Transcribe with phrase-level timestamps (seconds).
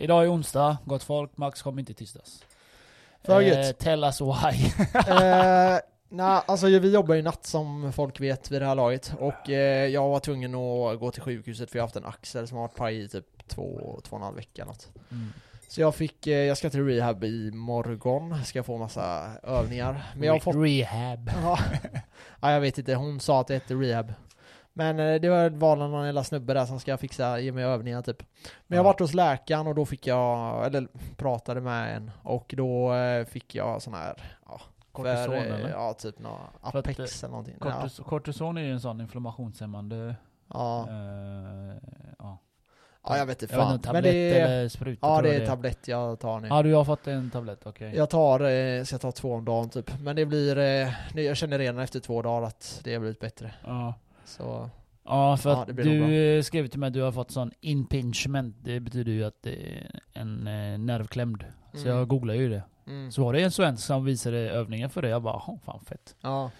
[0.00, 1.36] Idag är onsdag, gott folk.
[1.36, 2.44] Max kom inte i tisdags.
[3.24, 4.26] För Eh, tell us why.
[4.94, 9.12] eh, nej, alltså vi jobbar ju natt som folk vet vid det här laget.
[9.18, 12.48] Och eh, jag var tvungen att gå till sjukhuset för jag har haft en axel
[12.48, 14.88] som har varit paj i typ två, två och en halv vecka något.
[15.10, 15.32] Mm.
[15.68, 20.02] Så jag fick, eh, jag ska till rehab i morgon, ska få massa övningar.
[20.14, 21.30] Men jag har fått Rehab.
[21.42, 21.58] Ja.
[22.40, 22.94] ja, jag vet inte.
[22.94, 24.12] Hon sa att det hette rehab.
[24.72, 28.02] Men eh, det var var någon jävla snubbe där som ska fixa, ge mig övningar
[28.02, 28.22] typ.
[28.66, 28.88] Men jag Ja.
[28.88, 33.54] varit hos läkaren och då fick jag, eller pratade med en och då eh, fick
[33.54, 34.14] jag sån här,
[34.46, 34.60] ja,
[34.92, 35.68] Kortison eh, eller?
[35.70, 36.40] Ja, typ någon
[36.72, 37.54] För att, Apex eller någonting.
[37.60, 40.14] Ja, Kortis- Kortison är ju en sån inflammationshämmande...
[40.52, 40.88] ja.
[40.88, 41.76] eh,
[42.18, 42.38] ja.
[43.04, 43.74] ja, jag vet inte Jag vet fan.
[43.74, 46.48] inte, Men tablett det är, eller spruta ja det är tablett jag tar nu.
[46.48, 47.96] Ja, du har fått en tablett, okej.
[47.96, 50.00] Jag tar, ska ta två om dagen typ.
[50.02, 50.56] Men det blir,
[51.14, 53.54] jag känner redan efter två dagar att det har blivit bättre.
[53.66, 53.94] Ja.
[54.30, 54.70] Så,
[55.04, 58.56] Ja, för Ja, att du skrev till mig att du har fått sån impingement.
[58.60, 61.44] Det betyder ju att det är en eh, nervklämd.
[61.72, 61.96] Så Mm.
[61.98, 62.62] jag googlade ju det.
[62.86, 63.10] mm.
[63.12, 65.08] Så var det en svensk som visade övningen för det.
[65.08, 66.14] Jag bara, "Jaha, fan fett.
[66.20, 66.50] ja.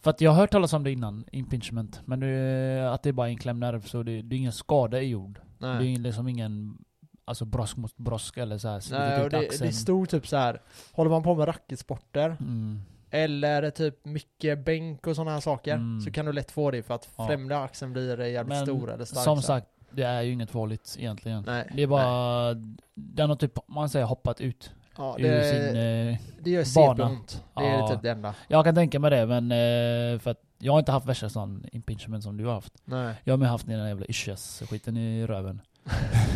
[0.00, 2.00] För att jag har hört talas om det innan, impingement.
[2.04, 5.00] Men det, att det är bara en klämd nerv, så det, det är ingen skada
[5.00, 5.40] i jord.
[5.58, 5.78] Nej.
[5.84, 6.78] Det är liksom ingen
[7.24, 10.60] alltså brosk mot brosk eller så här Nej, och det, det stod typ så här.
[10.92, 12.80] håller man på med racketsporter, Mm.
[13.10, 16.00] Eller typ mycket bänk och sådana här saker, Mm.
[16.00, 17.26] så kan du lätt få det för att Ja.
[17.26, 19.24] främre axeln blir jävligt Men stor eller stark.
[19.24, 21.44] som sagt, det är ju inget farligt egentligen.
[21.46, 22.54] Nej, Det är bara,
[22.94, 25.76] den har typ, man säger hoppat ut ja, ur det, sin...
[25.76, 26.94] Eh, det gör bana.
[27.08, 27.44] CP-ont.
[27.56, 27.88] Det är Ja.
[27.88, 28.34] typ det enda.
[28.48, 31.64] jag kan tänka mig det, men eh, för att jag har inte haft värsta sån
[31.72, 32.72] impingement som du har haft.
[32.84, 33.14] Nej.
[33.24, 35.60] Jag har med haft den jävla ischias-skiten i röven.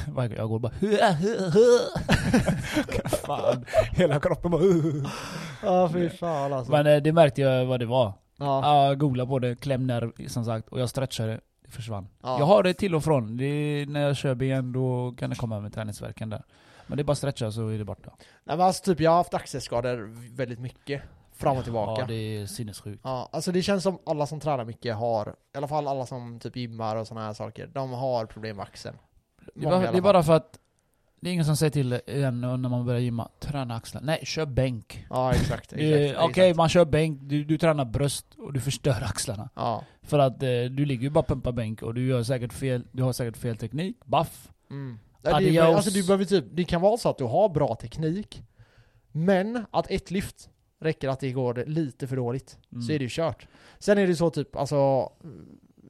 [0.08, 0.72] Varje jag går bara
[3.26, 4.62] Fan, hela kroppen bara
[5.62, 6.72] Ja, fy fan alltså.
[6.72, 8.12] Men eh, det märkte jag vad det var.
[8.38, 8.86] ja.
[8.86, 12.08] Jag googlade på det, kläm nerv som sagt, och jag stretchade, det försvann.
[12.22, 12.38] Ja.
[12.38, 15.36] Jag har det till och från, det är, när jag kör ben då kan det
[15.36, 16.42] komma med träningsverken där.
[16.86, 18.10] Men det är bara att stretcha så är det borta.
[18.44, 21.02] Nej, men alltså typ jag har haft axelskador väldigt mycket.
[21.34, 22.00] Fram och tillbaka.
[22.02, 23.00] Ja, det är sinnessjukt.
[23.04, 26.40] Ja, alltså det känns som alla som tränar mycket har, i alla fall alla som
[26.40, 28.96] typ gymmar och sådana här saker, de har problem med axeln.
[29.54, 30.58] Det är, bara, det är bara för att
[31.20, 34.02] det är ingen som säger till en när man börjar gymma, träna axlar.
[34.02, 35.06] Nej, kör bänk.
[35.10, 35.72] Ja, exakt.
[35.72, 36.56] Exakt, Okej, exakt.
[36.56, 39.48] man kör bänk, du, du tränar bröst och du förstör axlarna.
[39.54, 39.84] Ja.
[40.02, 42.84] För att eh, du ligger ju bara och pumpar bänk och du gör säkert fel,
[42.92, 44.48] du har säkert fel teknik, baff.
[44.70, 44.98] Mm.
[45.22, 47.74] Ja, det, är- alltså du behöver typ, det kan vara så att du har bra
[47.74, 48.42] teknik,
[49.12, 50.50] men att ett lyft
[50.80, 52.58] räcker att det går lite för dåligt.
[52.72, 52.82] Mm.
[52.82, 53.46] Så är det ju kört.
[53.78, 55.12] Sen är det så typ, alltså,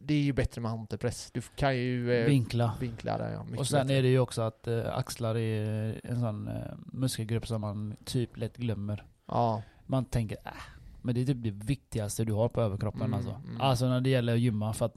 [0.05, 1.31] det är ju bättre med hantelpress.
[1.33, 2.75] Du kan ju eh, Vinkla.
[2.81, 3.47] vinkla det, ja.
[3.59, 3.99] Och sen bättre.
[3.99, 8.37] är det ju också att eh, axlar är en sån eh, muskelgrupp som man typ
[8.37, 9.05] lätt glömmer.
[9.27, 9.63] Ja.
[9.87, 10.51] Man tänker äh,
[11.03, 13.31] men det är typ det viktigaste du har på överkroppen Mm, alltså.
[13.31, 13.61] mm.
[13.61, 14.97] Alltså när det gäller att gymma, för att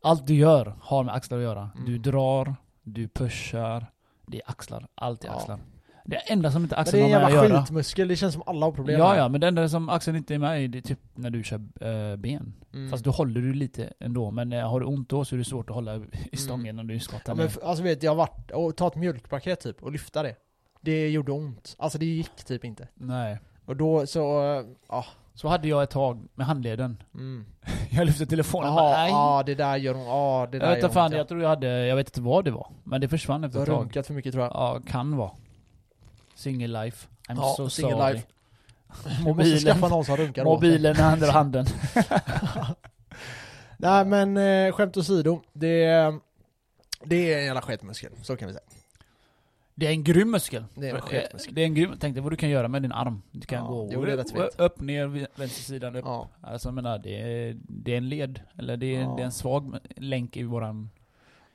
[0.00, 1.70] allt du gör har med axlar att göra.
[1.74, 1.86] Mm.
[1.86, 3.86] Du drar, du pushar,
[4.26, 4.86] det är axlar.
[4.94, 5.58] Allt är Ja.
[6.06, 7.62] Det enda som inte Men det axeln är en har med att jävla göra.
[7.64, 9.18] skitmuskel, det känns som alla har problem Ja med.
[9.18, 11.42] ja, men det enda som axeln inte är med i det är typ när du
[11.44, 12.54] kör eh, ben.
[12.74, 12.90] Mm.
[12.90, 15.44] Fast då håller du lite ändå, men eh, har du ont då så är det
[15.44, 16.00] svårt att hålla
[16.32, 18.94] i stången när du skottar Ja, men alltså vet jag har varit och ta ett
[18.96, 20.34] mjölkpaket typ och lyfta det.
[20.80, 21.76] Det gjorde ont.
[21.78, 22.88] Alltså det gick typ inte.
[22.94, 23.38] Nej.
[23.64, 25.04] Och då så, eh, ja.
[25.34, 27.02] Så hade jag ett tag med handleden.
[27.14, 27.44] Mm.
[27.90, 29.10] Jag lyfte telefonen och bara, Jaha, nej.
[29.10, 30.04] ja det där gör ont.
[30.06, 31.18] Ja det där jag vet inte fan, ont, ja.
[31.18, 32.66] jag tror jag hade, jag vet inte vad det var.
[32.84, 33.80] Men det försvann Du efter har ett tag.
[33.80, 34.52] runkat för mycket tror jag.
[34.52, 35.30] Ja, kan vara.
[36.44, 37.08] Single life.
[37.28, 38.12] I'm Ja, so single sorry.
[38.14, 38.26] life.
[39.24, 39.80] Mobilen,
[40.44, 41.66] mobilen i andra handen.
[43.76, 45.86] Nej men eh, skämt åsido, det,
[47.04, 48.64] det är en jävla sketmuskel, så kan vi säga.
[49.74, 50.64] Det är en grym muskel.
[50.74, 51.54] Det är en sketmuskel.
[51.54, 53.22] Det är en grym, tänk dig vad du kan göra med din arm.
[53.30, 54.60] Du kan Ja, gå jo, fett.
[54.60, 55.06] upp, ner,
[55.38, 56.04] vänstersidan upp.
[56.04, 56.28] Ja.
[56.40, 58.40] Alltså jag menar, det är, det är en led.
[58.58, 59.14] Eller det är, Ja.
[59.16, 60.90] det är en svag länk i våran...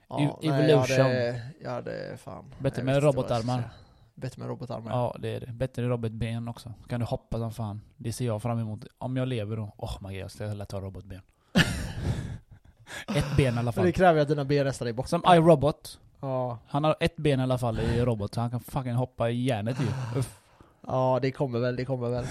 [0.09, 0.95] Ja, Ev- nej, evolution.
[0.97, 2.45] Jag hade, jag hade fan.
[2.59, 3.69] Bättre med robotarmar.
[4.19, 4.91] Bättre med robotarmar.
[4.91, 5.47] Ja, det är det.
[5.51, 6.73] Bättre robotben också.
[6.89, 7.81] Kan du hoppa som fan.
[7.97, 8.85] Det ser jag fram emot.
[8.97, 9.73] Om jag lever då.
[9.77, 11.21] Åh oh my god, jag ska lätt ha robotben.
[13.15, 13.91] ett ben i alla Men det fall.
[13.91, 15.07] kräver att dina ben nästan är borta.
[15.09, 15.99] Som iRobot.
[16.21, 16.57] Ja.
[16.67, 19.43] Han har ett ben i alla fall i robot, så han kan fucking hoppa i
[19.43, 20.19] järnet ju.
[20.19, 20.39] Uff.
[20.87, 22.25] ja, det kommer väl, det kommer väl.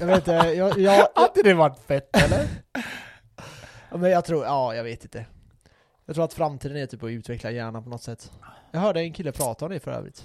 [0.00, 2.48] Jag vet inte, jag, jag, Hade det varit fett eller?
[3.90, 5.26] Ja, Men jag tror, ja jag vet inte.
[6.06, 8.32] Jag tror att framtiden är typ att utveckla hjärnan på något sätt.
[8.70, 10.24] Jag hörde en kille prata om det för övrigt.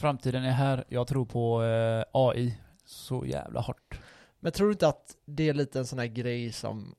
[0.00, 0.84] Framtiden är här.
[0.88, 2.58] Jag tror på eh, AI.
[2.84, 4.00] Så jävla hårt.
[4.40, 6.94] Men tror du inte att det är lite en sån här grej som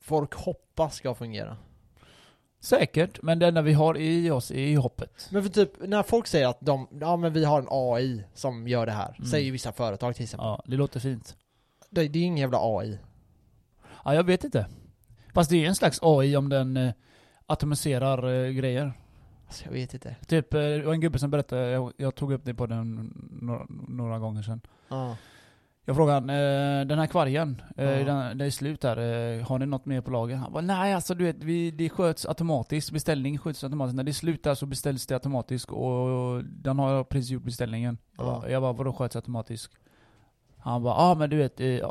[0.00, 1.56] folk hoppas ska fungera?
[2.60, 5.28] Säkert, men det enda vi har i oss är ju hoppet.
[5.30, 8.68] Men för typ, när folk säger att de, ja men vi har en AI som
[8.68, 9.26] gör det här, Mm.
[9.30, 10.46] säger vissa företag till exempel.
[10.46, 11.36] Ja, det låter fint.
[11.90, 12.98] Det, det är ingen jävla AI.
[14.04, 14.66] Ja, jag vet inte.
[15.34, 16.92] Fast det är en slags AI om den eh,
[17.46, 18.92] atomiserar eh, grejer.
[19.48, 20.16] Alltså, jag vet inte.
[20.26, 23.12] Typ, eh, det var en gubbe som berättade, jag, jag tog upp det på den
[23.42, 24.60] några, några gånger sedan.
[24.88, 25.16] Ja.
[25.84, 28.04] Jag frågade han, eh, den här kvargen, eh, Ja.
[28.04, 28.96] den, det är slut där,
[29.38, 30.36] eh, har ni något mer på lager?
[30.36, 33.96] Han bara, nej alltså du vet, vi, det sköts automatiskt, beställning sköts automatiskt.
[33.96, 37.42] När det är slut där så beställs det automatiskt och den har jag precis gjort
[37.42, 37.98] beställningen.
[38.18, 38.40] Jag, Ja.
[38.40, 39.72] bara, jag bara, vadå sköts automatiskt?
[40.58, 41.90] Han bara, ja ah, men du vet, eh,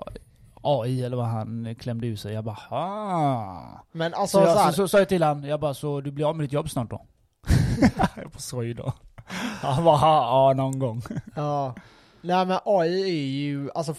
[0.62, 2.34] AI eller vad han klämde ur sig.
[2.34, 3.82] Jag bara, ah.
[3.92, 6.12] Men Så, alltså jag, så, så, så sa jag till han, jag bara, så du
[6.12, 7.06] blir av med ditt jobb snart då?
[8.16, 8.94] jag får skoj då.
[9.62, 11.02] Han bara, ja någon gång.
[11.36, 11.76] Ja.
[12.22, 13.96] Nej men AI är ju, alltså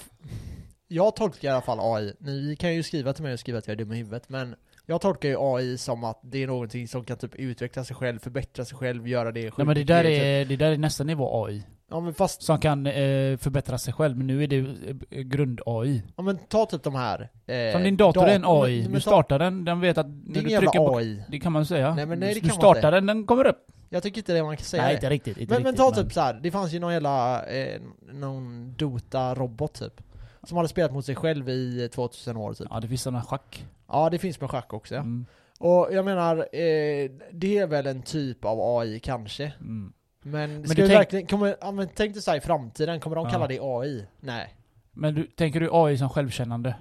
[0.88, 3.66] Jag tolkar i alla fall AI, ni kan ju skriva till mig och skriva att
[3.66, 4.54] jag är dum i huvudet men
[4.86, 8.18] Jag tolkar ju AI som att det är någonting som kan typ utveckla sig själv,
[8.18, 10.50] förbättra sig själv, göra det Nej sjukt men det där grejer, typ.
[10.50, 11.62] är, det där är nästa nivå AI.
[11.90, 16.02] Ja men fast, Som kan eh, förbättra sig själv, men nu är det eh, grund-AI.
[16.16, 18.74] ja men ta typ de här eh, Som din dator är en AI.
[18.74, 20.86] men- men Du ta- startar den, den vet att Det är när du jävla trycker
[20.86, 20.96] på...
[20.96, 21.94] AI Det kan man säga.
[21.94, 22.90] Nej, men nej, det du kan man startar inte.
[22.90, 23.66] den, den kommer upp.
[23.90, 25.36] Jag tycker inte det man kan säga Nej, inte riktigt.
[25.38, 26.40] Inte Men, men riktigt, ta typ så här.
[26.42, 27.80] det fanns ju någon jävla, eh,
[28.12, 30.02] någon Dota-robot typ
[30.42, 33.66] Som hade spelat mot sig själv i 2000 år typ Ja, det finns sådana schack.
[33.88, 35.00] Ja det finns med schack också ja.
[35.00, 35.26] Mm.
[35.60, 39.92] Och jag menar, eh, det är väl en typ av AI kanske Mm.
[40.22, 43.16] Men, du ska vi tänk- verkligen, kommer, ja, men tänk dig såhär i framtiden, kommer
[43.16, 43.30] de Ja.
[43.32, 44.06] kalla det AI?
[44.20, 44.54] Nej
[44.92, 46.74] Men du, tänker du AI som självkännande?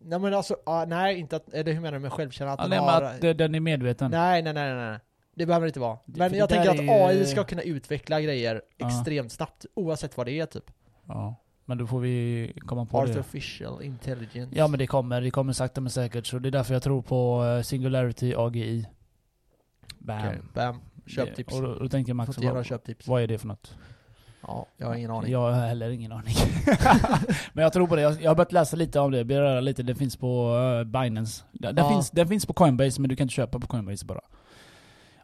[0.00, 2.62] Nej men alltså, ah, nej inte att, eller hur menar du med självkännande?
[2.62, 4.10] Att Ja, den nej, har, men att eh, den är medveten.
[4.10, 4.98] nej, nej, nej, nej, nej.
[5.34, 5.98] Det behöver det inte vara.
[6.06, 8.86] Det- Men jag det tänker att är AI ska kunna utveckla grejer Ja.
[8.88, 10.64] extremt snabbt, oavsett vad det är typ.
[11.08, 11.34] Ja.
[11.64, 13.10] Men då får vi komma på det.
[13.12, 14.58] Artificial intelligence.
[14.58, 16.26] Ja men det kommer, det kommer sakta men säkert.
[16.26, 18.86] Så det är därför jag tror på eh, Singularity AGI.
[19.98, 20.18] Bam.
[20.18, 20.80] Okej, bam.
[21.06, 21.54] Köptips.
[21.54, 23.08] Det- Och då, då tänkte jag Max, vad, köptips.
[23.08, 23.74] vad är det för något?
[24.46, 25.32] Ja, jag har ingen aning.
[25.32, 26.34] Jag har heller ingen aning.
[27.52, 28.02] men jag tror på det.
[28.02, 29.82] Jag, jag har börjat läsa lite om det, beröra lite.
[29.82, 31.44] Det finns på uh, Binance.
[31.52, 31.90] Den, den Ja.
[31.90, 34.20] finns, den finns på Coinbase men du kan inte köpa på Coinbase bara.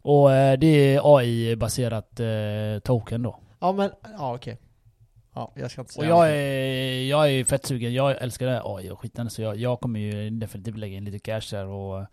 [0.03, 2.27] Och eh, det är AI-baserat eh,
[2.85, 3.39] token då.
[3.61, 4.59] Ja men, ja okej.
[5.35, 6.37] Ja, jag ska inte Och säga jag någonting.
[6.37, 7.95] är, jag är fett sugen.
[7.95, 9.31] Jag älskar det här AI och skiten.
[9.31, 12.07] Så jag, jag kommer ju definitivt lägga in lite cash där och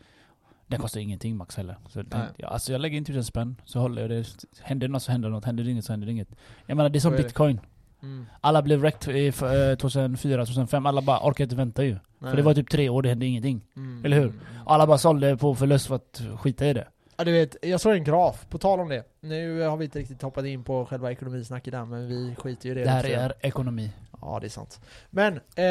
[0.67, 1.75] den kostar ingenting max heller.
[1.89, 4.25] Så jag, tänkte, ja, alltså jag lägger in tusen spänn, så håller jag det.
[4.61, 6.29] Händer det något så händer det något, händer det inget så händer det inget.
[6.65, 7.23] Jag menar det är som är det.
[7.23, 7.59] bitcoin.
[8.01, 8.25] Mm.
[8.41, 11.91] Alla blev wrecked i f- eh, 2004, 2005, alla bara orkar inte vänta ju.
[12.19, 12.29] Nej.
[12.31, 13.61] För det var typ tre år, det hände ingenting.
[13.75, 14.05] Mm.
[14.05, 14.33] eller hur?
[14.65, 16.87] Alla bara sålde på förlust för att skita i det.
[17.17, 19.03] Ja du vet, jag såg en graf, på tal om det.
[19.21, 22.71] Nu har vi inte riktigt hoppat in på själva ekonomisnacket där, men vi skiter ju
[22.71, 22.83] i det.
[22.83, 23.91] Det här är ekonomi.
[24.21, 24.79] Ja, det är sant.
[25.09, 25.63] Men, eh,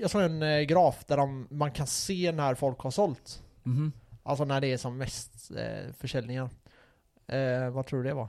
[0.00, 3.42] jag såg en eh, graf där de, man kan se när folk har sålt.
[3.62, 3.92] Mhm.
[4.26, 6.48] Alltså när det är som mest eh, försäljningar.
[7.26, 8.28] Eh, vad tror du det var?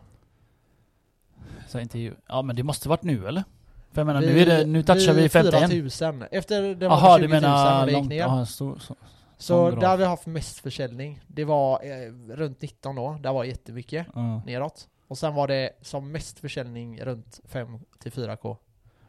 [1.68, 2.14] Så intervju.
[2.28, 3.44] Ja men det måste varit nu eller?
[3.92, 5.60] För jag menar nu är det, nu touchar vi 51.
[5.70, 6.24] 4000.
[6.32, 8.24] Efter det var Jaha 20 du 000 menar och det gick långt, ner.
[8.24, 8.96] aha, så, så.
[9.38, 11.22] så där har vi haft mest försäljning.
[11.28, 14.42] Det var eh, runt 19 då, där var jättemycket Ja.
[14.46, 14.88] neråt.
[15.08, 18.58] Och sen var det som mest försäljning runt 5 till 4k.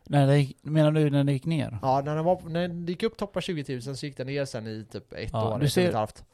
[0.05, 1.79] När det gick, menar du när det gick ner?
[1.83, 4.45] Ja, när den, var, när den gick upp toppar 20 000 så gick den ner
[4.45, 6.25] sen i typ ett Ja, år, du ett ser- ett halvt.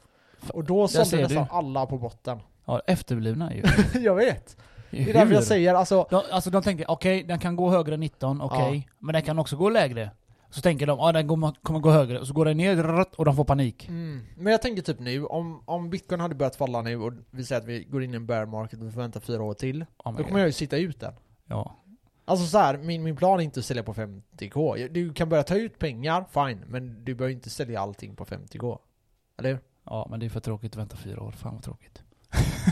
[0.49, 1.49] Och då sålde nästan du.
[1.51, 2.39] alla på botten.
[2.65, 3.63] Ja, efterblivna ju.
[3.99, 4.57] jag vet!
[4.91, 7.93] Det är därför jag säger alltså, De, alltså de tänkte, okej den kan gå högre
[7.93, 8.89] än 19, okej.
[8.99, 10.11] Men den kan också gå lägre.
[10.49, 12.19] Så tänker de, ja den går, kommer gå högre.
[12.19, 13.87] Och så går den ner och de får panik.
[13.87, 17.43] mm, men jag tänker typ nu, om, om bitcoin hade börjat falla nu och vi
[17.43, 19.53] säger att vi går in i en bear market och vi får vänta fyra år
[19.53, 21.13] till, Oh då kommer jag ju sitta ut den.
[21.47, 21.75] Ja.
[22.25, 24.87] Alltså så här, min, min plan är inte att sälja på 50k.
[24.87, 28.79] Du kan börja ta ut pengar, fine, men du behöver inte sälja allting på 50k.
[29.37, 29.59] Eller hur?
[29.93, 31.31] Ja, men det är för tråkigt att vänta fyra år.
[31.31, 32.01] Fan vad tråkigt.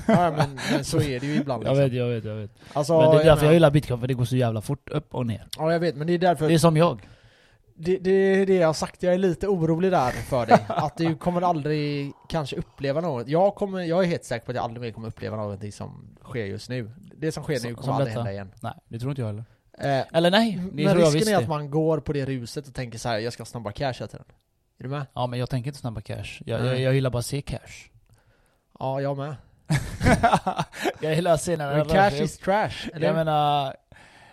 [0.07, 1.83] Ja, men, men så är det ju ibland Jag liksom.
[1.83, 2.51] vet, jag vet, jag vet.
[2.73, 4.89] Alltså, men det är därför jag menar- gillar bitcoin, för det går så jävla fort
[4.89, 5.47] upp och ner.
[5.57, 7.07] Ja jag vet, men det är därför Det är som jag.
[7.75, 10.57] Det, det är det jag har sagt, jag är lite orolig där för dig.
[10.67, 13.27] Att du kommer aldrig kanske uppleva något.
[13.27, 16.17] Jag, kommer, jag är helt säker på att jag aldrig mer kommer uppleva någonting som
[16.23, 16.91] sker just nu.
[17.17, 18.19] Det som sker Som- nu kommer aldrig detta.
[18.19, 18.51] hända igen.
[18.61, 19.45] Nej, det tror inte jag heller.
[19.99, 21.49] Eh, Eller nej, det men jag risken är att det.
[21.49, 24.07] man går på det ruset och tänker så här: jag ska ha snabba cash hela
[24.07, 24.25] tiden.
[24.81, 25.05] Är du med?
[25.13, 26.41] Ja men jag tänker inte snabba cash.
[26.45, 27.89] Jag, jag, jag gillar bara att se cash.
[28.79, 29.35] Ja, jag med.
[31.01, 33.07] jag gillar att se när Men den rör cash sig is trash, eller?
[33.07, 33.67] Jag menar,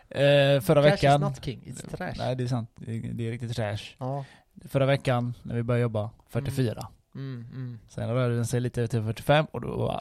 [0.09, 1.23] eh, förra cash veckan...
[1.23, 2.13] is not king, it's trash.
[2.19, 3.79] Nej det är sant, det är, det är riktigt trash.
[3.99, 4.25] Ja.
[4.69, 6.87] Förra veckan när vi började jobba, 44.
[7.15, 7.79] Mm, mm.
[7.89, 10.01] Sen rörde den sig lite till 45 och då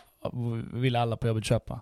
[0.74, 1.80] ville alla på jobbet köpa.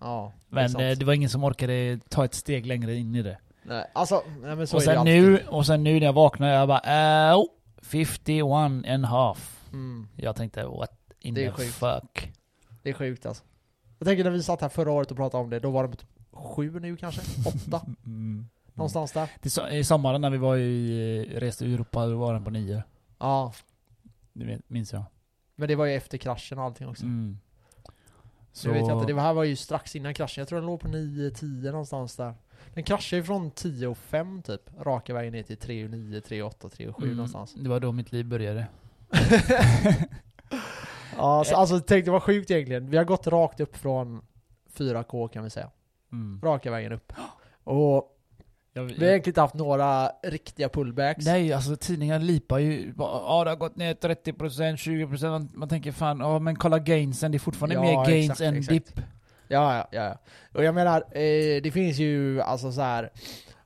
[0.00, 0.82] Ja, det är Men sant.
[0.82, 3.38] eh, det var ingen som orkade ta ett steg längre in i det.
[3.62, 5.22] Nej, alltså, nej, men så och är det sen alltid.
[5.22, 7.46] nu, och sen nu när jag vaknade, jag bara äh, oh,
[7.82, 9.68] 51 and a half.
[9.72, 11.74] Mm, Jag tänkte what in Det är the sjukt.
[11.74, 12.32] fuck.
[12.82, 13.44] det är sjukt alltså.
[13.98, 15.96] Jag tänker när vi satt här förra året och pratade om det, då var det
[15.96, 17.20] typ sju nu kanske?
[17.48, 17.86] Åtta?
[18.06, 18.46] Mm.
[18.74, 19.26] Någonstans där.
[19.42, 22.82] So- I sommaren när vi var i, reste i Europa, då var den på 9.
[23.18, 23.52] Ja,
[24.32, 25.04] Det minns jag.
[25.56, 27.04] men det var ju efter kraschen och allting också.
[27.04, 27.38] Mm.
[28.52, 30.40] Så, Jag vet jag inte, det här var ju strax innan kraschen.
[30.40, 32.34] Jag tror den låg på 9-10 någonstans där.
[32.74, 36.20] Den kraschade ju från 10 och 5 typ, raka vägen ner till 3 och 9,
[36.20, 37.54] 3 och 8, 3 och 7 mm, någonstans.
[37.54, 38.66] Det var då mitt liv började.
[41.16, 42.90] ja, så, alltså tänk det var sjukt egentligen.
[42.90, 44.22] Vi har gått rakt upp från
[44.76, 45.70] 4K kan vi säga.
[46.12, 46.40] Mm.
[46.44, 47.12] Raka vägen upp.
[47.64, 48.18] Och
[48.72, 51.26] Jag, vi har egentligen inte haft några riktiga pullbacks.
[51.26, 52.94] Nej, alltså tidningar lipar ju.
[52.98, 55.30] Ja, det har gått ner 30%, 20%.
[55.30, 58.40] Man, man tänker fan, ja men kolla gainsen, det är fortfarande Ja, mer gains exakt,
[58.40, 58.86] än exakt.
[58.86, 59.00] dipp.
[59.48, 60.18] Ja, ja, ja.
[60.52, 63.10] Och jag menar, eh, det finns ju alltså så här.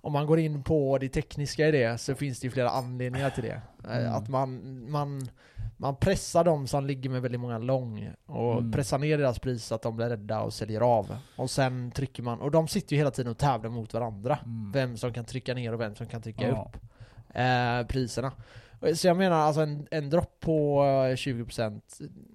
[0.01, 3.31] Om man går in på det tekniska i det så finns det ju flera anledningar
[3.31, 3.61] till det.
[3.91, 4.13] Eh, Mm.
[4.15, 5.29] Att man, man,
[5.77, 8.73] man pressar de som ligger med väldigt många lång och Mm.
[8.73, 11.17] pressar ner deras pris så att de blir rädda och säljer av.
[11.37, 14.39] Och sen trycker man, och de sitter ju hela tiden och tävlar mot varandra.
[14.45, 14.73] Mm.
[14.73, 16.71] Vem som kan trycka ner och vem som kan trycka Ja.
[16.75, 16.81] upp
[17.35, 18.33] eh, priserna.
[18.95, 21.81] Så jag menar alltså en, en dropp på eh, 20%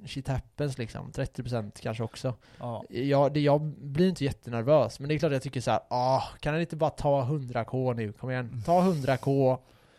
[0.06, 2.34] shit happens liksom, 30% kanske också.
[2.60, 2.84] Ja.
[2.90, 6.22] Jag, det, jag blir inte jättenervös, men det är klart jag tycker så här, ah,
[6.40, 8.14] kan den inte bara ta 100k nu?
[8.14, 9.58] Kom igen, ta 100k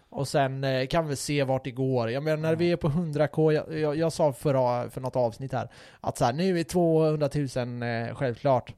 [0.08, 2.10] och sen eh, kan vi se vart det går.
[2.10, 2.56] Jag menar när Ja.
[2.56, 5.68] vi är på 100k, jag, jag, jag sa förra, för något avsnitt här,
[6.00, 8.74] att så här, nu är 200 000 eh, självklart.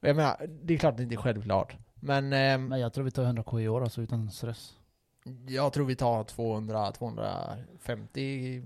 [0.00, 1.76] Och jag menar, det är klart det inte är självklart.
[1.94, 4.72] Men ehm, Men jag tror vi tar 100k i år alltså, utan stress.
[5.48, 8.62] Jag tror vi tar 200, 250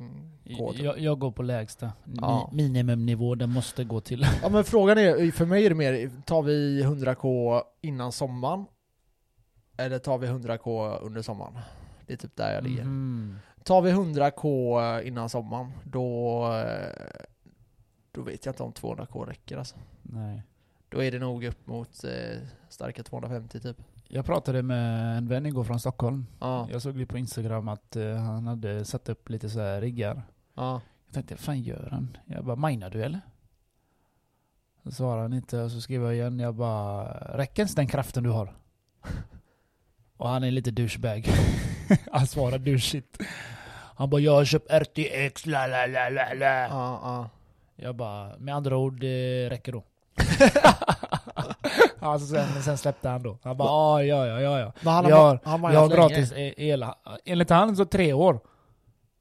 [0.58, 0.72] k.
[0.72, 0.82] typ.
[0.84, 1.92] Jag, jag går på lägsta.
[2.20, 2.48] Ja.
[2.52, 4.26] Mi, minimumnivå, den måste gå till.
[4.42, 8.64] Ja men frågan är, för mig är det mer, tar vi 100k innan sommaren?
[9.76, 11.58] Eller tar vi 100k under sommaren?
[12.06, 12.84] Det är typ där jag ligger.
[12.84, 13.38] Mhm.
[13.64, 16.42] Tar vi 100k innan sommaren, då...
[16.52, 17.24] eh,
[18.12, 19.76] Då vet jag inte om 200k räcker alltså.
[20.02, 20.42] Nej.
[20.88, 22.38] Då är det nog upp mot eh,
[22.68, 23.76] starka 250 typ.
[24.08, 26.26] Jag pratade med en vän igår från Stockholm.
[26.40, 29.80] Ja, Jag såg ju på Instagram att eh, han hade satt upp lite så här
[29.80, 30.22] riggar.
[30.54, 30.80] ja.
[31.06, 32.16] Jag tänkte, fan gör han?
[32.26, 33.20] Jag bara, minar du eller?
[34.84, 37.04] Så svarade han inte och så skrev jag igen, jag bara,
[37.38, 38.54] räcker ens den kraften du har?
[40.16, 41.28] Och han är lite douchebag.
[42.12, 43.18] han svarar douchigt.
[43.96, 46.46] Han bara, jag har köpt RTX, la la la la la.
[46.46, 47.30] Ja, ja.
[47.76, 49.84] Jag bara, med andra ord, det räcker då.
[52.00, 53.38] alltså sen, sen släppte han då.
[53.42, 54.72] Han bara, ah, ja ja ja ja.
[54.80, 56.86] Men han har, Jag har- han har Jag har gratis e- el.
[57.24, 58.40] Enligt han så tre år.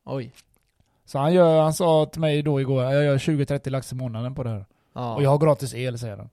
[0.06, 0.34] Oj.
[1.06, 4.36] Så han, gör, han sa till mig då igår, jag gör 20-30 lax i månaden
[4.36, 4.66] på det här.
[4.96, 5.16] Ja.
[5.16, 6.30] Och jag har gratis el säger han.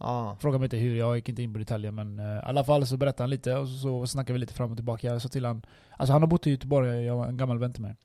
[0.00, 0.36] Ja.
[0.40, 2.86] Fråga mig inte hur, jag gick inte in på detaljer men eh, i alla fall
[2.86, 5.06] så berättade han lite och så, så snackade vi lite fram och tillbaka.
[5.06, 5.62] Jag sa till han,
[5.96, 7.96] alltså han har bott i Göteborg, jag var en gammal vän till mig.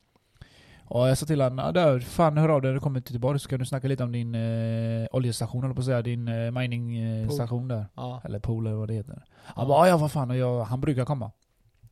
[0.91, 3.39] Och jag sa till ah, där, fan hör av dig när du kommer till Göteborg
[3.39, 6.51] så ska du snacka lite om din eh, oljestation eller på att säga, din eh,
[6.51, 7.85] miningsstation där.
[7.95, 8.21] Ja.
[8.25, 9.23] Eller pool eller vad det heter.
[9.43, 11.31] Han bara, "Ah, ja vad fan, och jag, han brukar komma.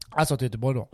[0.10, 0.88] Alltså till Göteborg då.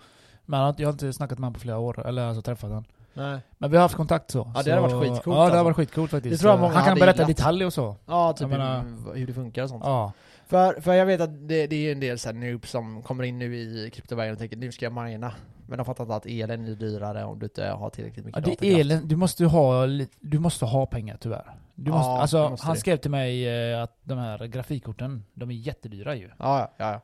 [0.45, 2.85] Men jag har inte snackat med honom på flera år, eller alltså träffat honom.
[3.13, 3.39] Nej.
[3.57, 4.37] Men vi har haft kontakt så.
[4.55, 5.53] Ja, det så, hade varit skitcoolt, Ja det alltså.
[5.57, 6.33] hade varit skitcoolt faktiskt.
[6.33, 7.37] Det tror jag många han kan berätta gillat.
[7.37, 7.95] detaljer och så.
[8.05, 9.83] Ja, typ menar- hur, det funkar och sånt.
[9.85, 10.11] Ja.
[10.47, 13.39] För, för jag vet att det, det är en del såhär noobs som kommer in
[13.39, 15.33] nu i kryptovärlden och tänker nu ska jag mina.
[15.67, 18.43] Men de fattar inte att elen är dyrare om du inte har tillräckligt Ja, mycket
[18.45, 18.79] det är datorkraft.
[18.79, 19.85] elen, du måste ha,
[20.19, 21.55] du måste ha pengar tyvärr.
[21.75, 22.79] Du Ja, måste, det alltså, måste han det.
[22.79, 26.29] skrev till mig eh, att de här grafikkorten, de är jättedyra ju.
[26.39, 27.01] Ja, ja, ja.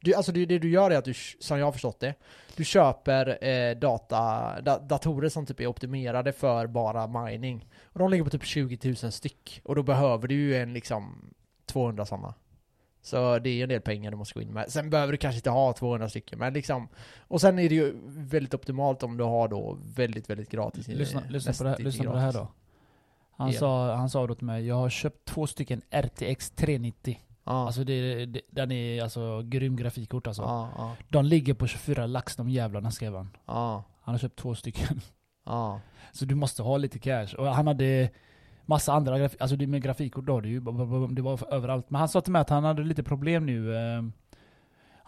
[0.00, 2.14] Du, alltså det, det du gör är att du, som jag har förstått det,
[2.56, 7.68] du köper eh, data, da, datorer som typ är optimerade för bara mining.
[7.92, 9.60] Och de ligger på typ 20 000 styck.
[9.64, 11.34] Och då behöver du ju en liksom
[11.66, 12.34] 200 sådana.
[13.06, 14.70] Så det är en del pengar du måste gå in med.
[14.72, 16.88] Sen behöver du kanske inte ha 200 stycken, men liksom...
[17.20, 20.88] Och sen är det ju väldigt optimalt om du har då väldigt, väldigt gratis.
[20.88, 22.48] Lyssna, eh, lyssna, på det, här- lyssna på det här då.
[23.30, 23.54] Han, El.
[23.54, 27.20] sa, han sa då till mig, jag har köpt två stycken RTX 390.
[27.44, 30.42] Ja, Alltså det, det, den är alltså grym grafikkort alltså.
[30.42, 33.36] ja, ja, De ligger på 24 lax de jävlarna skrev han.
[33.46, 35.00] ja, Han har köpt två stycken.
[35.46, 35.80] ja.
[36.12, 37.28] Så du måste ha lite cash.
[37.38, 38.10] Och han hade
[38.66, 40.60] massa andra grafik, alltså med grafikkort då, det, är ju,
[41.10, 41.90] det var överallt.
[41.90, 43.76] Men han sa till mig att han hade lite problem nu.
[43.76, 44.02] eh.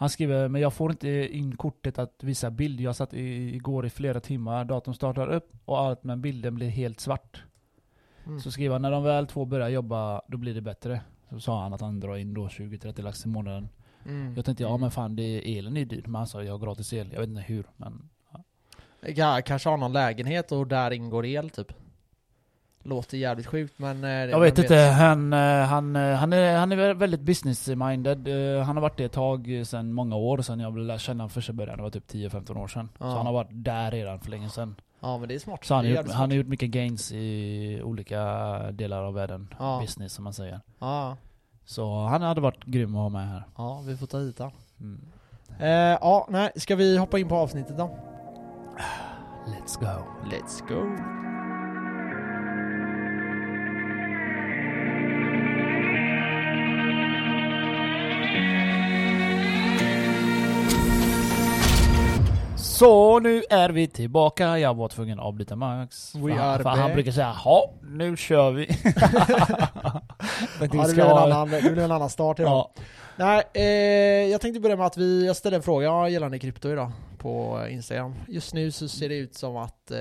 [0.00, 2.80] Han skriver, men jag får inte in kortet att visa bild.
[2.80, 6.68] Jag satt i, igår i flera timmar, datorn startar upp och allt men bilden blir
[6.68, 7.42] helt svart.
[8.26, 8.40] Mm.
[8.40, 11.00] Så skriver han, när de väl två börjar jobba, då blir det bättre.
[11.30, 13.68] Så sa han att han drar in då 20-30 lax i månaden.
[14.06, 14.34] Mm.
[14.36, 16.02] Jag tänkte, ja men fan det är elen är dyr.
[16.06, 17.08] Men han sa, jag har gratis el.
[17.12, 18.08] Jag vet inte hur, men
[19.00, 21.72] Ja, kanske har någon lägenhet och där ingår el typ.
[22.88, 24.04] Låter jävligt sjukt men...
[24.04, 28.28] eh, Jag vet inte, han, eh, han, eh, han, är, han är väldigt business-minded.
[28.64, 31.52] Han har varit det ett tag, sedan många år sedan jag lärde känna honom första
[31.52, 31.76] början.
[31.76, 32.88] Det var typ 10-15 år sedan.
[32.98, 33.10] Ja.
[33.10, 34.74] Så han har varit där redan för länge sedan.
[35.00, 35.64] Ja men det är smart.
[35.64, 36.36] Så han är gjort, jävligt han har smart.
[36.36, 38.22] gjort mycket gains i olika
[38.72, 39.54] delar av världen.
[39.58, 39.78] Ja.
[39.82, 40.60] Business som man säger.
[40.78, 41.16] Ja,
[41.64, 43.42] Så han hade varit grym att ha med här.
[43.56, 44.50] ja, vi får ta hit han.
[44.80, 45.00] Mm.
[45.60, 47.98] Eh, ja, nej, ska vi hoppa in på avsnittet då?
[49.46, 50.02] Let's go.
[50.30, 50.82] Let's go!
[62.78, 64.58] Så nu är vi tillbaka.
[64.58, 66.14] Jag var tvungen att avbryta Max.
[66.14, 68.66] We för, are för han brukar säga ja, nu kör vi.
[70.60, 72.50] Men Ja, det, blev en annan, det blev en annan start idag.
[72.50, 72.82] ja.
[73.16, 76.92] Nej, eh, jag tänkte börja med att vi, jag ställde en fråga gällande krypto idag
[77.18, 78.14] på Instagram.
[78.28, 79.96] Just nu så ser det ut som att eh,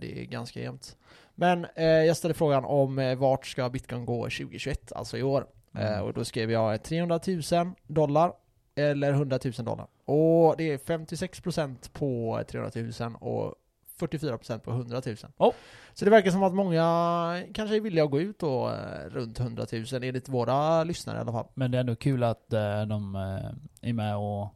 [0.00, 0.96] det är ganska jämnt.
[1.34, 5.46] Men eh, jag ställde frågan om eh, vart ska bitcoin gå 2021, alltså i år.
[5.74, 5.94] Mm.
[5.94, 8.32] Eh, och då skrev jag 300 000 dollar
[8.74, 9.86] eller 100 000 dollar.
[10.04, 13.54] Och det är 56% på 300 000 och
[14.00, 15.16] 44% på 100 000.
[15.38, 15.52] Oh.
[15.94, 19.40] Så det verkar som att många kanske är villiga att gå ut då eh, runt
[19.40, 21.46] 100 000 enligt våra lyssnare i alla fall.
[21.54, 24.48] Men det är ändå kul att eh, de eh, är med och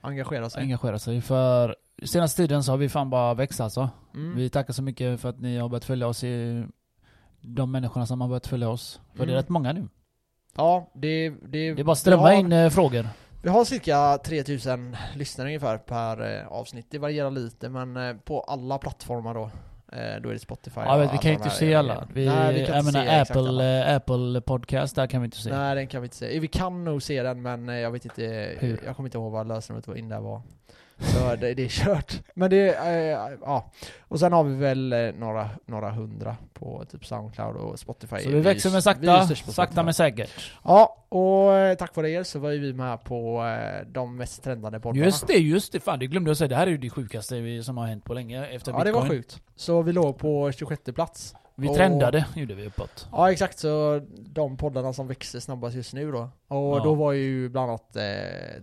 [0.00, 0.62] Engagera sig.
[0.62, 1.20] engagerar sig.
[1.20, 3.90] För senaste tiden så har vi fan bara växt alltså.
[4.14, 4.36] Mm.
[4.36, 6.64] Vi tackar så mycket för att ni har börjat följa oss i
[7.40, 9.00] de människorna som har börjat följa oss.
[9.12, 9.36] För det är Mm.
[9.36, 9.88] rätt många nu.
[10.56, 13.08] Ja, det, det, Det är bara strömma har, in frågor.
[13.46, 16.86] Vi har cirka 3000 lyssnare ungefär per eh, avsnitt.
[16.90, 19.50] Det varierar lite men eh, på alla plattformar då.
[19.92, 22.08] Eh, då är det Spotify Ja, vet, vi kan ju inte se alla.
[22.12, 23.32] Vi, Nej, vi kan jag inte menar se.
[23.32, 25.50] Apple, eh, Apple podcast, där kan vi inte se.
[25.50, 26.38] Nej, den kan vi inte se.
[26.38, 28.80] Vi kan nog se den men eh, jag vet inte, Hur?
[28.84, 30.42] jag kommer inte ihåg vad lösenordet var in där var.
[30.98, 32.22] Så det, det är kört.
[32.34, 33.70] Men det, eh, ja.
[34.00, 38.18] Och sen har vi väl eh, några, några hundra på typ Soundcloud och Spotify.
[38.18, 40.52] Så vi växer med är sakta, sakta men säkert.
[40.64, 43.44] Ja, och eh, tack vare er så var ju vi med på
[43.86, 45.04] de mest trendande poddarna.
[45.04, 45.80] Just det, just det.
[45.80, 46.48] Fan, det glömde jag säga.
[46.48, 48.92] Det här är ju det sjukaste vi, som har hänt på länge efter Ja, det
[48.92, 49.18] var Bitcoin.
[49.22, 49.42] sjukt.
[49.56, 51.34] Så vi låg på 26 plats.
[51.58, 53.08] Vi Och- trendade, gjorde vi uppåt.
[53.12, 53.58] Ja, exakt.
[53.58, 56.18] Så de poddarna som växer snabbast just nu då.
[56.48, 56.80] Och Ja.
[56.84, 58.02] då var ju bland annat eh,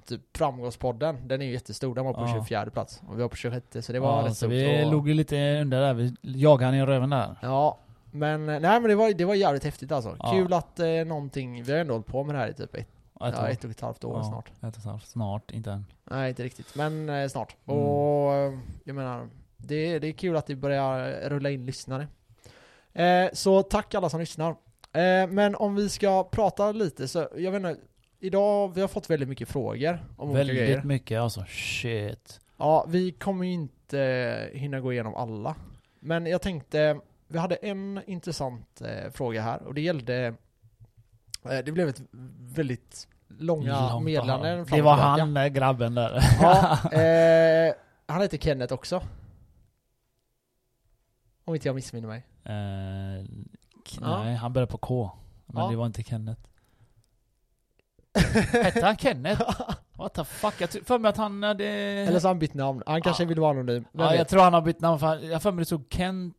[0.05, 1.27] typ Framgångspodden.
[1.27, 1.95] Den är ju jättestor.
[1.95, 2.33] Den var på Ja.
[2.33, 3.01] 24 plats.
[3.07, 5.13] Och vi var på 26 så det var ja, rätt så vi och, låg ju
[5.13, 5.93] lite under där.
[5.93, 7.35] Vi jagade han i röven där.
[7.41, 7.77] Ja,
[8.11, 10.15] men eh, nej men det var, det var jävligt häftigt alltså.
[10.19, 10.31] Ja.
[10.31, 12.79] Kul att eh, någonting, vi har ändå hållit på med det här i typ ett,
[12.81, 12.87] ett
[13.19, 14.47] ja, ett och ett halvt år Ja, snart.
[14.49, 15.07] Ett och ett halvt.
[15.07, 15.85] Snart, inte än.
[16.03, 16.75] Nej, inte riktigt.
[16.75, 17.55] Men eh, snart.
[17.65, 17.79] Mm.
[17.79, 18.53] Och eh,
[18.83, 19.27] jag menar,
[19.57, 22.07] det, det är kul att det börjar rulla in lyssnare.
[22.93, 24.49] Eh, så tack alla som lyssnar.
[24.93, 27.77] Eh, men om vi ska prata lite så, jag vet inte,
[28.19, 30.53] idag, vi har fått väldigt mycket frågor om olika.
[30.53, 31.45] Väldigt mycket alltså.
[31.47, 32.39] Shit.
[32.57, 35.55] Ja, vi kommer ju inte hinna gå igenom alla.
[35.99, 40.35] Men jag tänkte, vi hade en intressant eh, fråga här och det gällde,
[41.45, 42.01] eh, det blev ett
[42.39, 46.23] väldigt långa Långt meddelanden Det var han, där grabben där.
[46.41, 47.73] Ja, eh,
[48.05, 49.01] han heter Kenneth också.
[51.45, 52.23] Om inte jag missminner mig.
[52.45, 53.25] Eh,
[54.01, 54.23] Ja.
[54.23, 55.11] Nej, han började på K.
[55.45, 55.69] Men Ja.
[55.69, 56.41] det var inte Kenneth.
[58.63, 59.41] Hette han Kenneth?
[59.97, 60.53] What the fuck?
[60.61, 61.65] Jag för mig att han hade...
[61.65, 62.83] Eller så har han bytt namn.
[62.85, 63.27] Han kanske Ja.
[63.27, 63.85] vill vara anonym.
[63.91, 65.85] Vem ja, jag tror han har bytt namn för han, jag för mig det stod
[65.89, 66.35] Kent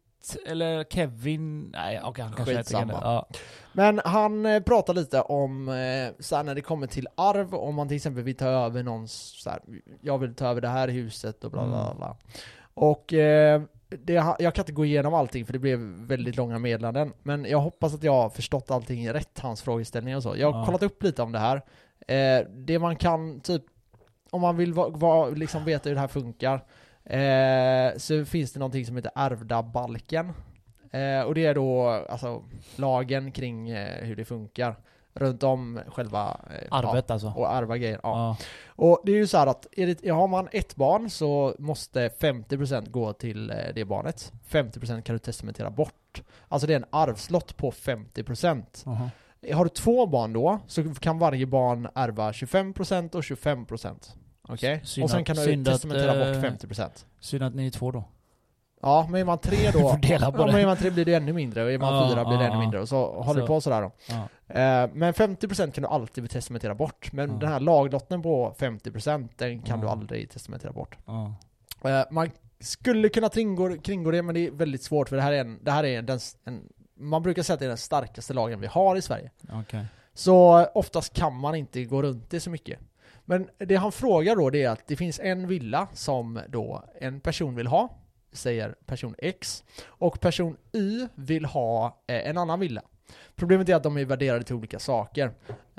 [0.46, 1.62] eller Kevin.
[1.72, 2.80] Nej, okej han kanske heter Skitsamma.
[2.92, 3.04] Kenneth.
[3.06, 3.26] Ja.
[3.72, 7.88] Men han eh, pratar lite om, eh, så när det kommer till arv, om man
[7.88, 9.12] till exempel vill ta över någons,
[9.42, 9.60] så här,
[10.00, 11.96] jag vill ta över det här huset och bla bla Mm.
[11.96, 12.16] bla.
[12.74, 13.62] Och eh,
[14.04, 17.12] det, jag kan inte gå igenom allting för det blev väldigt långa meddelanden.
[17.22, 20.36] Men jag hoppas att jag har förstått allting rätt, hans frågeställningar och så.
[20.36, 20.66] Jag har Ja.
[20.66, 21.56] kollat upp lite om det här.
[22.08, 23.62] Eh, det man kan, typ,
[24.30, 26.64] om man vill va, va, liksom veta hur det här funkar,
[27.04, 30.32] eh, så finns det någonting som heter ärvda balken.
[30.90, 32.42] Eh, och det är då alltså
[32.76, 34.76] lagen kring eh, hur det funkar
[35.14, 37.26] runt om själva eh, Arvet alltså.
[37.26, 38.00] Ja, och ärva grejer.
[38.02, 38.10] Ja.
[38.18, 38.36] Ja.
[38.66, 42.90] Och det är ju så här att det, har man ett barn så måste 50%
[42.90, 44.32] gå till eh, det barnet.
[44.48, 46.22] 50% kan du testamentera bort.
[46.48, 48.88] Alltså det är en arvslott på 50%.
[48.88, 49.10] Aha.
[49.52, 53.94] Har du två barn då så kan varje barn ärva 25% och 25%.
[54.48, 54.80] Okej?
[54.84, 57.04] Synd Och sen att- kan du att, testamentera eh, bort 50%.
[57.20, 58.04] Synd att ni är två då.
[58.84, 61.04] Ja, men är man tre då Får dela på Ja, men är man tre blir
[61.04, 63.40] det ännu mindre och är man Ja, fyra blir det ännu mindre och så håller
[63.40, 63.46] Så.
[63.46, 63.90] på sådär då.
[64.08, 64.14] Ja.
[64.54, 67.12] Eh, men 50% kan du alltid testamentera bort.
[67.12, 67.36] Men Ja.
[67.36, 70.96] den här laglotten på 50% den kan du aldrig testamentera bort.
[71.84, 75.32] Eh, man skulle kunna kringgå, kringgå det men det är väldigt svårt för det här
[75.32, 76.62] är, en, det här är den, en,
[76.98, 79.30] man brukar säga att det är den starkaste lagen vi har i Sverige.
[79.52, 79.86] Okej.
[80.14, 82.78] Så oftast kan man inte gå runt det så mycket.
[83.24, 87.20] Men det han frågar då det är att det finns en villa som då en
[87.20, 87.88] person vill ha,
[88.34, 92.82] säger person X, och person Y vill ha eh, en annan villa.
[93.36, 95.30] Problemet är att de är värderade till olika saker.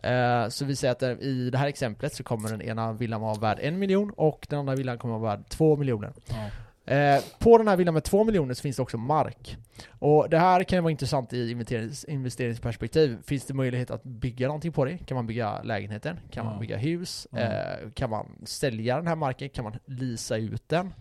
[0.04, 3.22] Eh, så vi säger att eh, i det här exemplet så kommer den ena villan
[3.22, 6.14] vara värd en miljon och den andra villan kommer vara värd två miljoner.
[6.30, 6.50] Ja.
[6.94, 9.58] Eh, på den här villan med 2 miljoner så finns det också mark.
[9.90, 13.18] Och det här kan ju vara intressant i investerings, investeringsperspektiv.
[13.26, 14.98] Finns det möjlighet att bygga någonting på det?
[14.98, 16.22] Kan man bygga lägenheter?
[16.32, 16.60] Kan man Ja.
[16.60, 17.28] bygga hus?
[17.32, 17.40] Ja.
[17.40, 19.50] Eh, kan man sälja den här marken?
[19.50, 20.94] Kan man leasa ut den?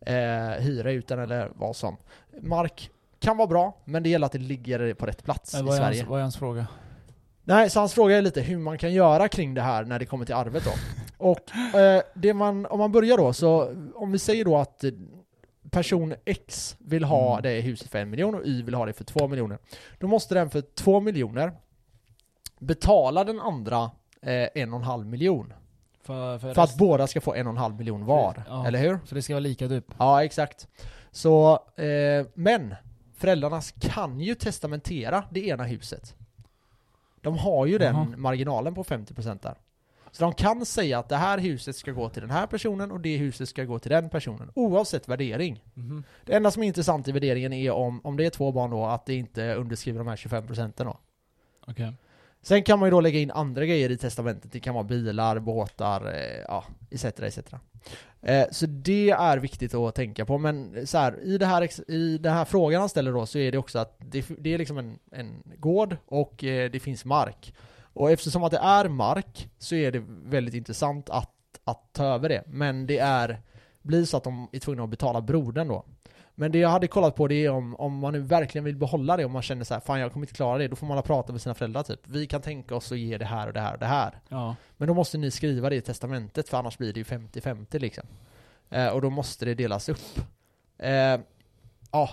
[0.00, 1.96] Eh, hyra ut den eller vad som.
[2.40, 5.80] Mark kan vara bra, men det gäller att det ligger på rätt plats i Sverige.
[5.80, 6.66] hans, vad är hans fråga?
[7.44, 10.06] Nej, så hans fråga är lite hur man kan göra kring det här när det
[10.06, 10.70] kommer till arvet då.
[11.18, 14.84] Och eh, det man, om man börjar då, så om vi säger då att
[15.70, 17.42] person X vill ha Mm.
[17.42, 19.58] det huset för en miljon och Y vill ha det för två miljoner.
[19.98, 21.52] Då måste den för två miljoner
[22.58, 23.90] betala den andra
[24.22, 25.52] eh, en och en halv miljon.
[26.06, 28.66] För, för, För att båda ska få en och en halv miljon var, Ja.
[28.66, 28.98] eller hur?
[29.04, 29.84] så det ska vara lika typ?
[29.98, 30.68] Ja, exakt.
[31.10, 32.74] Så, eh, men
[33.16, 36.14] föräldrarna kan ju testamentera det ena huset.
[37.20, 39.54] De har ju den marginalen på 50% där.
[40.10, 43.00] Så de kan säga att det här huset ska gå till den här personen och
[43.00, 45.62] det huset ska gå till den personen, oavsett värdering.
[45.74, 46.04] Mhm.
[46.24, 48.84] Det enda som är intressant i värderingen är om, om det är två barn då,
[48.84, 50.98] att det inte underskriver de här 25% då.
[51.66, 51.92] Okej.
[52.46, 55.38] Sen kan man ju då lägga in andra grejer i testamentet, det kan vara bilar,
[55.38, 57.04] båtar, eh, ja, etc.
[57.04, 57.38] etc.
[58.22, 62.18] Eh, så det är viktigt att tänka på, men så här, i, det här, i
[62.18, 64.78] den här frågan han ställer då så är det också att det, det är liksom
[64.78, 67.54] en, en gård och eh, det finns mark.
[67.80, 72.28] Och eftersom att det är mark så är det väldigt intressant att, att ta över
[72.28, 73.40] det, men det är,
[73.82, 75.84] blir så att de är tvungna att betala brodern då.
[76.38, 79.16] Men det jag hade kollat på det är om, om man nu verkligen vill behålla
[79.16, 81.02] det, om man känner så här, fan jag kommer inte klara det, då får man
[81.02, 82.00] prata med sina föräldrar typ.
[82.04, 84.20] Vi kan tänka oss att ge det här och det här och det här.
[84.28, 84.56] Ja.
[84.76, 88.04] Men då måste ni skriva det i testamentet, för annars blir det ju 50-50 liksom.
[88.70, 90.20] Eh, och då måste det delas upp.
[90.78, 91.20] Eh,
[91.90, 92.10] ja,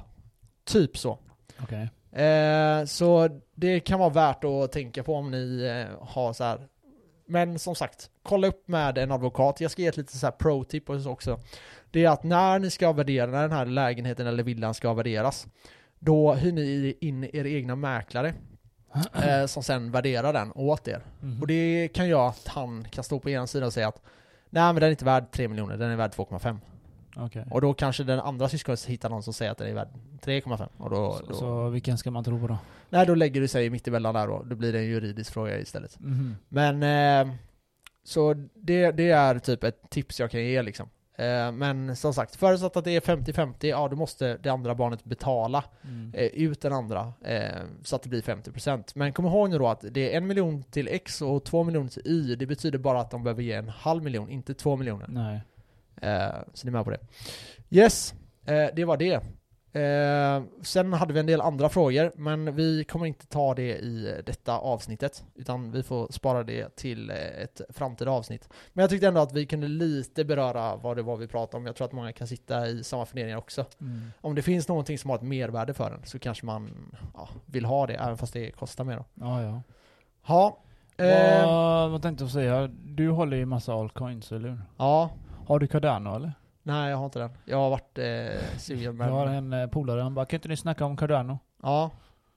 [0.66, 1.20] typ så.
[1.62, 1.90] Okej.
[2.24, 6.68] Eh, så det kan vara värt att tänka på om ni eh, har så här.
[7.26, 9.62] Men som sagt, kolla upp med en advokat.
[9.62, 11.40] Jag ska ge ett litet så här pro-tip också.
[11.92, 15.48] Det är att när ni ska värdera, när den här lägenheten eller villan ska värderas,
[16.00, 18.34] då hyr ni in er egna mäklare
[19.14, 21.02] eh, som sen värderar den åt er.
[21.20, 21.42] Mhm.
[21.42, 24.02] Och det kan göra att han kan stå på ena sidan och säga att
[24.50, 26.58] Nej men den är inte värd 3 miljoner, den är värd 2,5.
[27.16, 27.46] Okej.
[27.52, 29.88] Och då kanske den andra syskonet hittar någon som säger att den är värd
[30.22, 30.68] 3,5.
[30.78, 32.58] Och då, Så, då, så vilken ska man tro på då?
[32.90, 35.60] Nej då lägger du sig mitt emellan där då, då blir det en juridisk fråga
[35.60, 36.00] istället.
[36.00, 36.36] Mhm.
[36.50, 36.84] Men,
[37.30, 37.34] eh,
[38.04, 40.90] så det, det är typ ett tips jag kan ge liksom.
[41.18, 45.04] Eh, men som sagt, förutsatt att det är 50-50, ja då måste det andra barnet
[45.04, 46.12] betala Mm.
[46.14, 48.92] eh, ut den andra eh, så att det blir 50%.
[48.96, 51.90] Men kom ihåg nu då att det är en miljon till X och två miljoner
[51.90, 52.36] till Y.
[52.36, 55.08] Det betyder bara att de behöver ge en halv miljon, inte två miljoner.
[55.10, 55.42] Nej.
[56.04, 57.00] Eh, så ni är med på det.
[57.70, 58.14] Yes,
[58.46, 59.22] eh, det var det.
[59.76, 64.22] Eh, sen hade vi en del andra frågor, men vi kommer inte ta det i
[64.26, 68.50] detta avsnittet, utan vi får spara det till eh, ett framtida avsnitt.
[68.74, 71.66] Men jag tyckte ändå att vi kunde lite beröra vad det var vi pratade om.
[71.66, 73.66] Jag tror att många kan sitta i samma funderingar också.
[73.82, 74.12] Mm.
[74.22, 77.66] Om det finns någonting som har ett mervärde för en så kanske man ja, vill
[77.66, 79.06] ha det, även fast det kostar mer då.
[79.14, 79.62] Ja, ja.
[80.28, 80.58] Ja,
[81.06, 82.68] eh, Vad, vad tänkte jag säga?
[82.86, 84.62] Du håller ju massa altcoins, eller hur?
[84.78, 85.10] ja,
[85.48, 86.34] Har du Cardano eller?
[86.64, 87.30] nej jag har inte den.
[87.46, 89.08] Jag har varit eh, sugen men...
[89.08, 91.92] Jag har en eh, polare, han bara 'Kan inte ni snacka om Cardano?' Ja,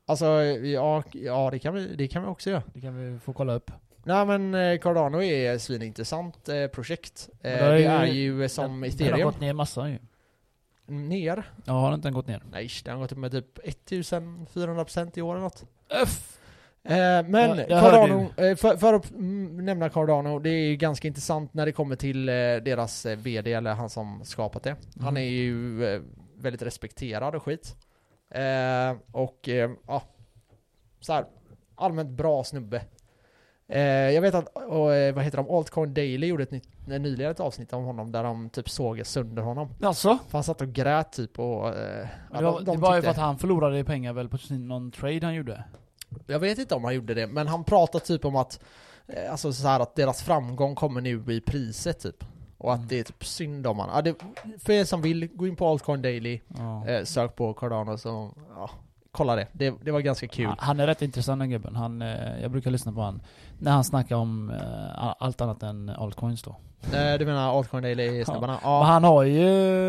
[0.07, 2.63] alltså ja, ja det, kan vi, det kan vi också göra.
[2.75, 3.71] Det kan vi få kolla upp.
[4.05, 7.29] Nej men eh, Cardano är ett svinintressant eh, projekt.
[7.43, 9.25] Eh, det det ju- är ju eh, som Den- Den har ethereum.
[9.27, 9.99] gått ner massa ju.
[10.87, 11.51] Ner?
[11.65, 12.43] Ja, har inte den gått ner?
[12.51, 15.65] Nej, den har gått upp med typ 1400% i år eller något.
[16.03, 16.36] Öff!
[16.89, 20.77] Eh, men Ja, jag Cardano, eh, för, för att mm, nämna Cardano, det är ju
[20.77, 24.77] ganska intressant när det kommer till eh, deras VD, eller han som skapat det.
[25.01, 25.17] Han Mm.
[25.23, 25.79] är ju
[26.37, 27.77] väldigt respekterad och skit.
[29.13, 29.49] Och
[29.87, 30.03] ja,
[31.01, 31.25] så här,
[31.75, 32.83] allmänt bra snubbe.
[34.13, 37.73] Jag vet att, och, vad heter de, Altcoin Daily gjorde ett nytt, nyligen ett avsnitt
[37.73, 39.69] om honom där de typ såg sönder honom.
[39.83, 40.19] Alltså?
[40.29, 41.71] För han satt och grät typ och...
[41.71, 44.69] Det var, de- de det var ju för att han förlorade pengar väl på sin,
[44.69, 45.65] någon trade han gjorde?
[46.27, 48.61] Jag vet inte om han gjorde det, men han pratade typ om att
[49.07, 52.25] eh, Alltså så här att deras framgång kommer nu i priset typ
[52.59, 52.89] Och att Mm.
[52.89, 53.91] det är typ synd om han.
[53.95, 54.15] Ja, det,
[54.59, 56.87] för er som vill, gå in på Altcoin Daily Ja.
[56.89, 58.71] eh, Sök på Cardano så, ja
[59.17, 61.77] Kolla det, det, det var ganska kul Han- är rätt intressant den gubben.
[61.77, 63.23] Han, eh, jag brukar lyssna på han
[63.59, 66.51] när han snackar om eh, allt annat än altcoins då.
[66.97, 68.47] eh, Du menar Altcoin Daily snubbarna?
[68.63, 69.45] Men Ja, han har ju...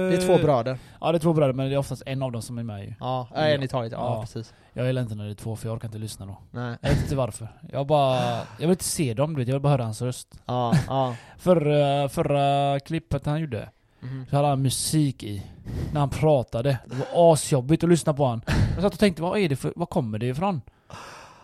[0.10, 2.32] det är två bröder Ja det är två bröder men det är oftast en av
[2.32, 2.94] dem som är med ju.
[3.00, 4.22] Ja, en i taget, ja, Ja.
[4.22, 6.38] precis Jag gillar inte när det är två för jag orkar inte lyssna då.
[6.52, 7.48] Nej, Jag vet inte varför.
[7.72, 8.16] Jag bara...
[8.36, 10.28] Jag vill inte se dem du vet, jag vill bara höra hans röst.
[10.46, 14.25] ja, ja Förra, förra klippet han gjorde, Mhm.
[14.29, 15.43] så hade han musik i.
[15.93, 16.79] När han pratade.
[16.86, 18.41] Det var asjobbigt att lyssna på han.
[18.73, 20.62] Jag satt och tänkte, vad är det för, vad kommer det ifrån?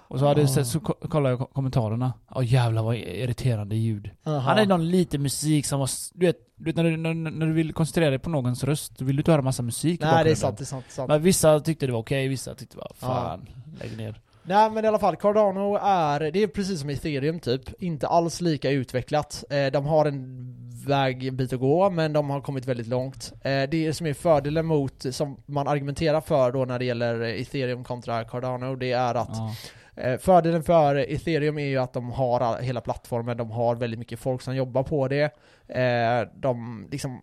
[0.07, 2.13] Och så, hade jag sett, så ko- kollade jag ko- kommentarerna.
[2.31, 4.09] Åh jävlar vad irriterande ljud.
[4.25, 4.39] Aha.
[4.39, 7.45] Han är någon lite musik som var, du vet, du vet när, du, när, när
[7.45, 10.23] du vill koncentrera dig på någons röst, då vill du inte höra massa musik Nej
[10.23, 12.27] det är sant, det är sant, det är sant Men vissa tyckte det var okej,
[12.27, 13.47] vissa tyckte bara fan,
[13.79, 14.21] lägg ner.
[14.43, 18.41] Nej men i alla fall, Cardano är, det är precis som ethereum typ, inte alls
[18.41, 19.43] lika utvecklat.
[19.49, 20.53] Eh, de har en
[20.83, 23.33] väg, en bit att gå, men de har kommit väldigt långt.
[23.41, 27.83] Eh, det som är fördelen mot, som man argumenterar för då när det gäller ethereum
[27.83, 29.55] kontra Cardano, det är att Ja.
[29.95, 34.19] Eh, fördelen för ethereum är ju att de har hela plattformen, de har väldigt mycket
[34.19, 35.23] folk som jobbar på det.
[35.67, 37.21] Eh, de liksom,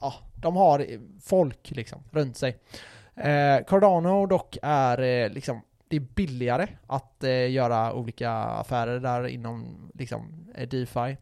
[0.00, 0.86] ja, de har
[1.22, 2.56] folk liksom runt sig.
[3.66, 10.46] Cardano dock är liksom det är billigare att eh, göra olika affärer där inom liksom,
[10.70, 11.16] DeFi.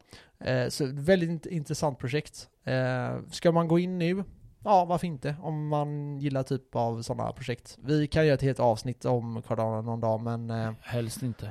[0.45, 2.49] Eh, så väldigt int- intressant projekt.
[2.65, 4.25] Eh, ska man gå in nu?
[4.65, 5.37] Ja, varför inte?
[5.43, 7.79] Om man gillar typ av sådana projekt.
[7.85, 11.51] Vi kan göra ett helt avsnitt om Cardano någon dag, men eh, Helst inte.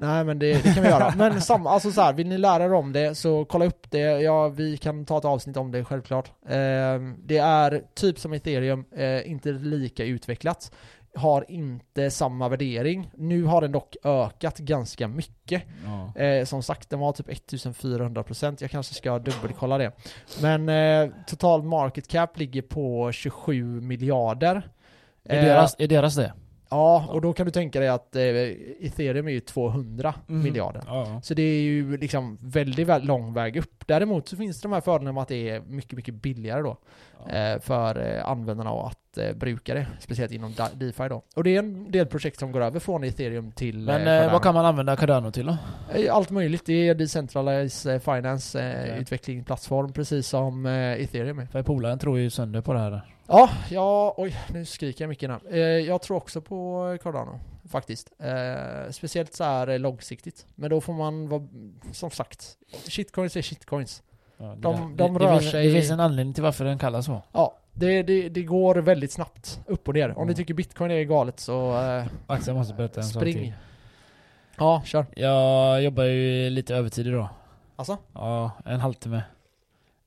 [0.00, 1.14] Nej men det, det kan vi göra.
[1.16, 3.98] Men samma, alltså så här, vill ni lära er om det så kolla upp det.
[4.00, 6.28] Ja, vi kan ta ett avsnitt om det självklart.
[6.46, 10.72] Eh, det är typ som ethereum, eh, inte lika utvecklat.
[11.16, 13.10] Har inte samma värdering.
[13.14, 15.62] Nu har den dock ökat ganska mycket.
[15.84, 16.22] Ja.
[16.22, 18.56] Eh, som sagt, den var typ 1400%.
[18.60, 19.92] Jag kanske ska dubbelkolla det.
[20.42, 24.70] Men eh, total market cap ligger på 27 miljarder.
[25.24, 26.32] Är, Eh, deras, är deras det?
[26.68, 28.22] Ja, och då kan du tänka dig att eh,
[28.86, 30.42] ethereum är ju 200 Mhm.
[30.42, 30.82] miljarder.
[30.86, 31.20] Ja.
[31.22, 33.82] Så det är ju liksom väldigt, väldigt lång väg upp.
[33.86, 36.76] Däremot så finns det de här fördelarna med att det är mycket, mycket billigare då.
[37.28, 37.34] Ja.
[37.34, 39.86] Eh, för eh, användarna att eh, bruka det.
[40.00, 41.22] Speciellt inom DeFi då.
[41.36, 44.32] Och det är en del projekt som går över från ethereum till Men eh, eh,
[44.32, 45.56] vad kan man använda Cardano till då?
[45.94, 46.66] Eh, Allt möjligt.
[46.66, 49.00] Det är decentralized finance, eh, Okej.
[49.00, 51.46] utvecklingsplattform, precis som eh, ethereum är.
[51.46, 53.00] För polaren tror ju sönder på det här.
[53.28, 55.38] Ja, ja, oj, nu skriker jag mycket nu.
[55.50, 58.10] Eh, jag tror också på Cardano, faktiskt.
[58.18, 60.46] Eh, speciellt så här eh, långsiktigt.
[60.54, 61.42] Men då får man vara,
[61.92, 62.56] som sagt,
[62.88, 64.02] shitcoins är shitcoins.
[64.38, 66.64] Ja, det De- de det, rör det finns, sig- Det finns en anledning till varför
[66.64, 67.22] den kallas så.
[67.32, 70.08] Ja, det, det, det går väldigt snabbt upp och ner.
[70.10, 70.26] Om Mm.
[70.28, 73.34] ni tycker bitcoin är galet så eh, Axel måste berätta en sak spring.
[73.34, 73.52] till.
[74.58, 75.06] Ja, kör.
[75.16, 77.28] Jag jobbar ju lite övertid idag.
[77.76, 77.96] Alltså?
[78.12, 79.22] Ja, en halvtimme.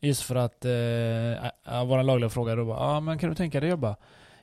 [0.02, 1.46] Just för att eh,
[1.78, 3.96] äh, våra lagliga frågade då bara, ah, men kan du tänka dig jobba?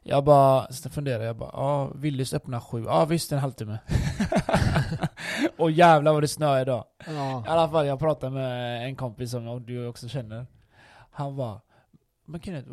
[0.03, 3.39] Jag bara så funderade, jag bara, ja ah, Willys öppnar sju, ja ah, visst en
[3.39, 3.79] halvtimme.
[5.59, 6.85] och jävlar vad det snöar idag.
[7.07, 7.45] I Ja.
[7.47, 10.47] alla fall, jag pratade med en kompis som du också känner.
[11.11, 11.61] Han var
[12.27, 12.69] Men Kenneth,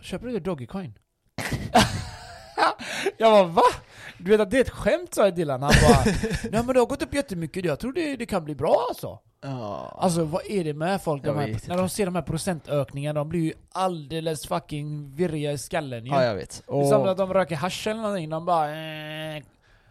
[0.00, 0.98] köper du Dogecoin?
[3.18, 3.62] jag bara va?
[4.24, 5.48] Du vet att det är ett skämt sa honom.
[5.48, 6.04] Han bara
[6.50, 9.18] Nej men det har gått upp jättemycket, jag tror det, det kan bli bra alltså.
[9.42, 9.98] ja.
[10.00, 11.26] Alltså vad är det med folk?
[11.26, 15.14] Jag De här, vet när de ser de här procentökningarna, de blir ju alldeles fucking
[15.16, 16.10] virriga i skallen ju.
[16.12, 16.62] ja, jag vet.
[16.66, 19.42] Det är som Och, att de röker hasch eller någonting, de bara eh,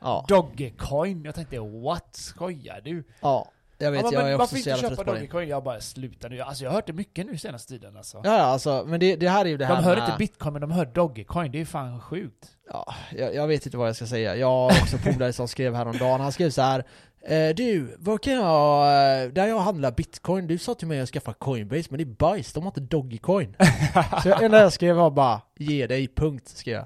[0.01, 0.25] ja.
[0.27, 1.23] Dogecoin.
[1.25, 2.07] Jag tänkte what?
[2.15, 3.03] Skojar du?
[3.21, 3.47] ja,
[3.81, 4.01] jag vet.
[4.03, 5.19] Ja, jag är varför också så inte jävla köpa trött på det.
[5.19, 5.49] Dogecoin?
[5.49, 6.41] Jag bara sluta nu.
[6.41, 8.21] Alltså jag har hört det mycket nu senaste tiden alltså.
[8.23, 10.53] Ja, alltså, men det, det här är ju det här de hör med- inte bitcoin
[10.53, 12.47] men de hör Dogecoin, det är fan sjukt.
[12.69, 14.35] Ja, jag, jag vet inte vad jag ska säga.
[14.35, 16.85] Jag har också polare som skrev häromdagen, han skrev så här.
[17.27, 18.83] Eh, du, vad kan jag,
[19.23, 22.15] eh, där jag handlar bitcoin, du sa till mig att skaffa coinbase, men det är
[22.15, 23.55] bajs, de har inte Dogecoin.
[24.23, 26.85] så jag, enda jag skrev var bara, ge dig, punkt, skrev jag.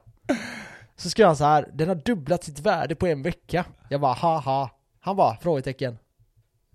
[0.98, 3.66] Så skrev han så här, den har dubblat sitt värde på en vecka.
[3.90, 4.70] Jag bara, haha.
[5.00, 5.98] Han bara, frågetecken.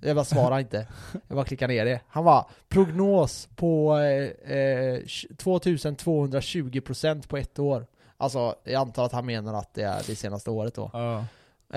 [0.00, 0.86] Jag bara svarar inte.
[1.28, 2.00] Jag bara klickar ner det.
[2.08, 4.24] Han var prognos på eh,
[4.56, 7.86] eh, 2220% på ett år.
[8.16, 10.90] Alltså, jag antar att han menar att det är det senaste året då.
[10.92, 11.24] Ja.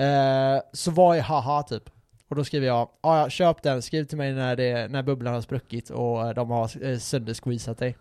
[0.02, 1.90] Eh, så vad är haha typ?
[2.28, 5.34] Och då skriver jag, "Ja, ja köp den, skriv till mig när, det, när bubblan
[5.34, 7.96] har spruckit och eh, de har eh, söndersqueezat dig.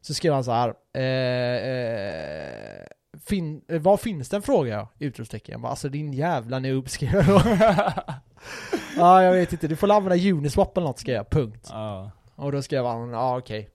[0.00, 0.74] Så skrev han så här.
[0.92, 1.02] Eh,
[1.68, 2.86] eh,
[3.24, 4.88] fin, eh, vad finns den frågar jag?
[4.98, 5.52] Utropstecken.
[5.52, 7.42] Jag bara, alltså din jävla noob skrev jag då.
[8.96, 9.68] Ja, jag vet inte.
[9.68, 11.68] Du får använda Uniswap eller något skrev jag, punkt.
[11.70, 12.10] Ja.
[12.34, 13.68] Och då skrev han, ja okej.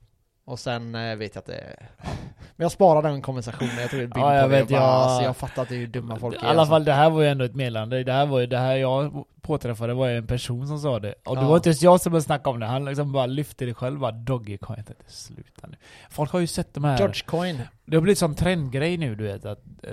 [0.51, 1.75] Och sen eh, vet jag att det...
[1.97, 2.09] Ja.
[2.55, 4.55] Men jag sparade den konversationen, jag tog en bild Ja, jag på det.
[4.55, 6.41] vet, och bara, jag- Alltså, jag fattar att det är ju dumma folk I är,
[6.49, 6.71] alla alltså.
[6.73, 9.25] fall det här var ju ändå ett meddelande, det här var ju, det här jag
[9.41, 11.13] påträffade var ju en person som sa det.
[11.25, 11.47] Och det Ja.
[11.47, 13.99] var inte ens jag som började snacka om det, han liksom bara lyfte det själv,
[13.99, 14.77] bara Dogecoin.
[14.77, 15.75] Jag tänkte sluta nu.
[16.09, 17.61] Folk har ju sett de här, Dogecoin.
[17.85, 19.91] det har blivit sån trendgrej nu du vet att eh,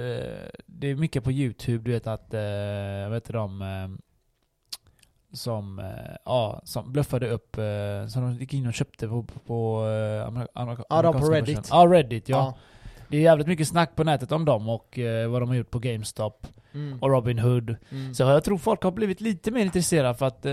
[0.67, 2.41] det är mycket på youtube, du vet att, eh,
[3.09, 3.89] vad heter de, eh,
[5.33, 5.87] som, eh,
[6.25, 10.27] ja, som bluffade upp, eh, som de gick in och köpte på, på, på eh,
[10.29, 11.69] amerika- amerika- Ja, de på Reddit.
[11.71, 12.37] Ja, Reddit ja.
[12.37, 12.55] Ja.
[13.09, 15.79] Det är jävligt mycket snack på nätet om dem och vad de har gjort på
[15.79, 16.99] GameStop Mm.
[17.03, 17.77] och Robin Hood.
[17.91, 18.15] Mm.
[18.15, 20.47] Så jag tror folk har blivit lite mer intresserade för att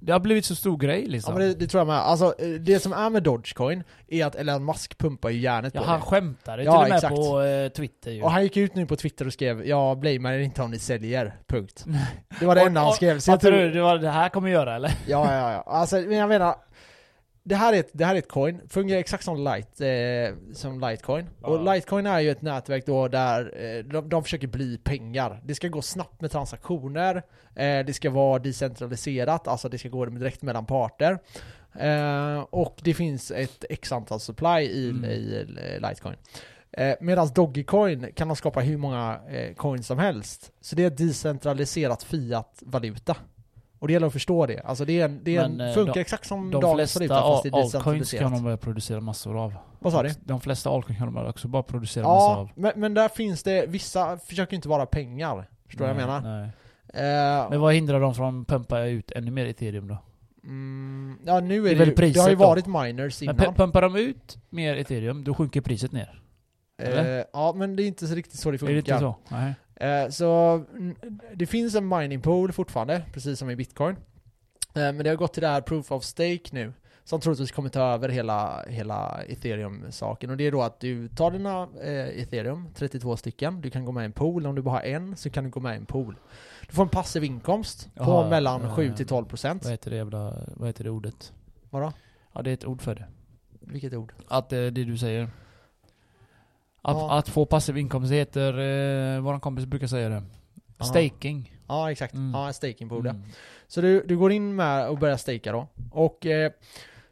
[0.00, 1.34] det har blivit så stor grej Ja liksom.
[1.34, 1.96] men det, det tror jag med.
[1.96, 5.80] Alltså eh, det som är med Dogecoin är att Elon Musk pumpar ju järnet ja,
[5.80, 6.06] på han det.
[6.06, 7.14] skämtade Ja, till och med exakt.
[7.16, 8.22] på eh, Twitter ju.
[8.22, 10.76] Och han gick ut nu på Twitter och skrev 'Jag blamear er inte om ni
[10.78, 11.84] säljer' punkt.
[12.40, 13.18] Det var det enda han skrev.
[13.20, 14.88] Så jag tror, du det, var det här kommer göra eller?
[15.06, 15.62] ja, ja, ja.
[15.66, 16.54] Alltså, men jag menar,
[17.42, 20.80] det här är ett, det här är ett coin, fungerar exakt som, light, eh, som
[20.80, 21.26] Litecoin.
[21.42, 21.74] Och Ja.
[21.74, 25.40] Litecoin är ju ett nätverk då där eh, de, de försöker bli pengar.
[25.44, 27.16] Det ska gå snabbt med transaktioner,
[27.54, 31.18] eh, det ska vara decentraliserat, alltså det ska gå direkt mellan parter.
[31.78, 35.04] Eh, och det finns ett x antal supply i, Mm.
[35.10, 36.16] i eh, Litecoin.
[36.72, 39.20] Eh, Medan Dogecoin kan de skapa hur många
[39.56, 40.52] coins som helst.
[40.60, 43.16] Så det är decentraliserat fiat-valuta.
[43.80, 44.60] Och det gäller att förstå det.
[44.64, 46.96] Alltså det, är en, det är en, Men, eh, funkar de- exakt som De dagens
[46.96, 49.54] valuta fast det är al- altcoins kan de börja producera massor av.
[49.78, 50.10] Vad sa du?
[50.24, 52.50] De flesta altcoins kan de också bara producera massor Ja, av.
[52.54, 55.48] men, men där finns det, vissa försöker inte vara pengar.
[55.66, 56.42] Förstår du vad jag menar?
[56.94, 59.98] Eh, Men vad hindrar dem från att pumpa ut ännu mer ethereum då?
[60.44, 62.44] mm, ja nu är Det det, är väl ju, det har ju priset då?
[62.46, 63.46] varit miners Men innan.
[63.46, 66.20] pu- pumpar de ut mer ethereum, då sjunker priset ner.
[66.82, 68.76] Eh, ja men det är inte så riktigt så det Är det funkar.
[68.94, 69.16] inte så?
[69.28, 69.54] Nej.
[69.80, 70.96] Eh, så mm,
[71.34, 73.96] det finns en mining pool fortfarande, precis som i bitcoin.
[74.74, 76.72] Eh, men det har gått till det här proof of stake nu.
[77.04, 80.30] Som troligtvis kommer ta över hela, hela ethereum-saken.
[80.30, 83.92] Och det är då att du tar dina eh, ethereum, 32 stycken, du kan gå
[83.92, 84.46] med i en pool.
[84.46, 86.16] Om du bara har en så kan du gå med i en pool.
[86.68, 89.64] Du får en passiv inkomst på Jaha, mellan eh, 7 till 12 procent.
[89.64, 91.32] Vad heter det jävla, vad heter det ordet?
[91.70, 91.92] Vadå?
[92.32, 93.04] Ja det är ett ord för det.
[93.60, 94.12] Vilket ord?
[94.28, 95.30] Att eh, det du säger.
[96.82, 97.18] Att, Ja.
[97.18, 98.52] att få passiv inkomst det heter,
[99.16, 100.22] eh, våran kompis brukar säga det.
[100.78, 100.84] Ja.
[100.84, 101.56] Staking.
[101.68, 102.30] Ja exakt, Mm.
[102.34, 103.10] ja en staking pool ja.
[103.10, 103.22] Mm.
[103.68, 105.66] Så du, du går in med och börjar stakea då.
[105.92, 106.52] Och eh,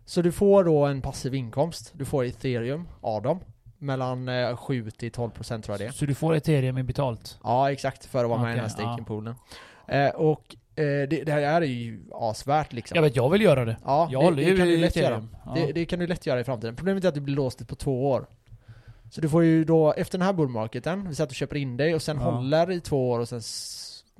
[0.05, 1.93] så du får då en passiv inkomst.
[1.95, 3.41] Du får ethereum av dem.
[3.79, 5.93] Mellan eh, 7 till 12 procent tror jag det är.
[5.93, 7.39] Så du får ethereum i betalt?
[7.45, 8.91] Ja exakt, för att vara med i den här Okej, ja.
[8.93, 9.35] stakingpoolen.
[9.89, 12.95] Eh, och eh, det, det här är ju asvärt liksom.
[12.97, 13.77] Jag vet, jag vill göra det.
[13.85, 15.27] ja, Jag det, det kan du lätt göra.
[15.47, 15.53] Ja.
[15.55, 16.77] Det, det kan du lätt göra i framtiden.
[16.77, 18.27] Problemet är att du blir låst på två år.
[19.11, 21.77] Så du får ju då, efter den här bullmarketen, vi säger att du köper in
[21.77, 22.23] dig och sen Ja.
[22.31, 23.41] håller i två år och sen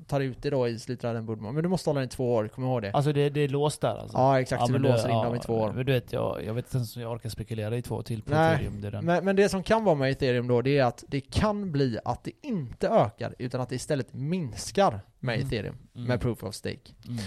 [0.07, 1.55] tar ut det då i slutet av den bullmarketen.
[1.55, 2.91] Men du måste hålla den i två år, kom ihåg det.
[2.93, 4.17] Alltså det, det är låst där alltså?
[4.19, 5.73] Ja exakt, så du låser in ja, dem i två år.
[5.73, 8.23] Men du vet, jag, jag vet inte ens om jag orkar spekulera i två till
[8.23, 8.81] på Nej, ethereum.
[8.81, 9.03] Det.
[9.03, 11.99] Men, men det som kan vara med ethereum då, det är att det kan bli
[12.05, 15.47] att det inte ökar, utan att det istället minskar med Mm.
[15.47, 16.09] ethereum, Mm.
[16.09, 16.93] med proof of stake.
[17.09, 17.19] Mm.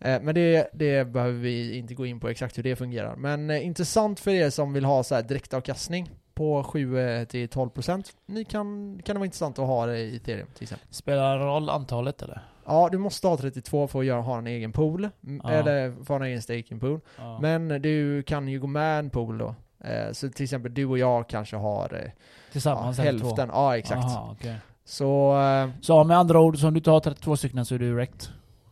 [0.00, 3.16] Eh, Men det, det behöver vi inte gå in på exakt hur det fungerar.
[3.16, 8.98] Men eh, intressant för er som vill ha så här direktavkastning på 7-12% Ni kan,
[9.04, 10.86] kan det vara intressant att ha det i ethereum till exempel.
[10.90, 12.40] Spelar roll antalet eller?
[12.66, 15.08] Ja, du måste ha 32 för att göra, ha en egen pool,
[15.42, 15.50] Ja.
[15.50, 17.00] eller för att ha en egen staking pool.
[17.16, 17.38] Ja.
[17.40, 19.54] Men du kan ju gå med en pool då.
[19.84, 22.10] Eh, Så till exempel du och jag kanske har eh, ja,
[22.52, 23.02] Tillsammans två?
[23.02, 23.48] hälften.
[23.52, 24.04] Ja, exakt.
[24.04, 24.56] Aha, okej.
[24.84, 27.94] Så, eh, Så med andra ord, så om du tar 32 stycken så är du
[27.94, 28.22] wrecked?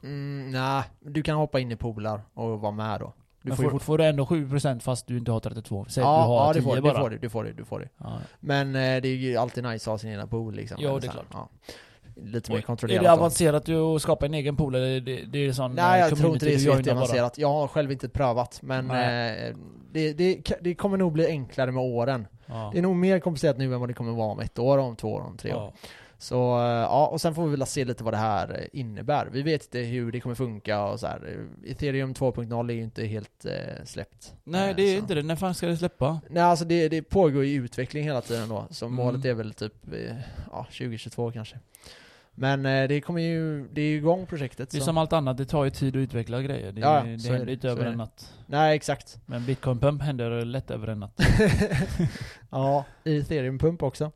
[0.03, 3.13] mm, nej, du kan hoppa in i poolar och vara med då.
[3.51, 3.83] Du får ju får, fort...
[3.83, 5.87] får du ändå 7% fast du inte har 32?
[5.89, 6.93] Säg Ja, du har ja 10 det, får, bara.
[6.93, 7.89] det får du, du får det, du får det.
[7.99, 8.19] Ja.
[8.41, 10.77] Men eh, det är ju alltid nice att ha sin egna pool liksom.
[10.81, 11.27] Jo, det är klart.
[11.33, 11.49] Ja.
[12.23, 13.03] Lite mer Är kontrollerat.
[13.03, 13.13] det då.
[13.15, 16.19] avancerat att skapa en egen pool eller är det, det är sån Nej, eh, jag
[16.19, 17.39] tror inte det är så jätteavancerat.
[17.39, 19.49] Jag har själv inte prövat, men Nej.
[19.49, 19.57] eh,
[19.93, 22.27] det, det, det kommer nog bli enklare med åren.
[22.47, 22.71] Ja.
[22.73, 24.97] Det är nog mer komplicerat nu än vad det kommer vara om ett år, om
[24.97, 25.73] två år, om tre år.
[26.19, 29.29] Så eh, ja, och sen får vi väl se lite vad det här eh, innebär.
[29.33, 31.47] Vi vet inte hur det kommer funka och så här.
[31.67, 34.35] Ethereum 2.0 är ju inte helt eh, släppt.
[34.45, 34.99] Nej Eh, det är så.
[35.03, 36.21] inte det, när fan ska det släppa?
[36.31, 38.97] Nej alltså det, det pågår ju utveckling hela tiden då, så Mm.
[38.97, 40.17] målet är väl typ eh,
[40.53, 41.59] ja, 2022 kanske.
[42.39, 44.71] Men eh, det kommer ju, det är ju igång projektet.
[44.71, 44.85] Det är så.
[44.85, 46.73] som allt annat, det tar ju tid att utveckla grejer.
[46.73, 48.35] Det, Ja, det händer inte över en natt.
[48.47, 49.19] Nej exakt.
[49.27, 51.21] Men bitcoin pump händer lätt över en natt.
[52.51, 54.13] ja, ethereum pump också.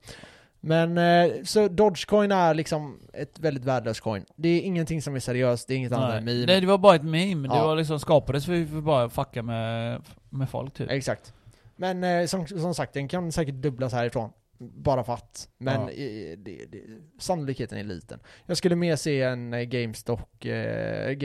[0.60, 4.24] Men eh, så Dogecoin är liksom ett väldigt värdelöst coin.
[4.36, 6.34] Det är ingenting som är seriöst, det är inget annat än Nej.
[6.34, 6.46] meme.
[6.46, 7.66] Nej det var bara ett meme, det Ja.
[7.66, 10.90] var liksom skapades för att bara fucka med, med folk typ.
[10.90, 11.34] Exakt.
[11.76, 14.30] Men eh, som, som sagt, den kan säkert dubblas härifrån.
[14.58, 15.48] Bara för att.
[15.58, 15.90] Men Ja.
[15.90, 16.78] eh, det, det,
[17.18, 18.20] sannolikheten är liten.
[18.46, 21.18] Jag skulle mer se en eh, GameStop, eh, eh,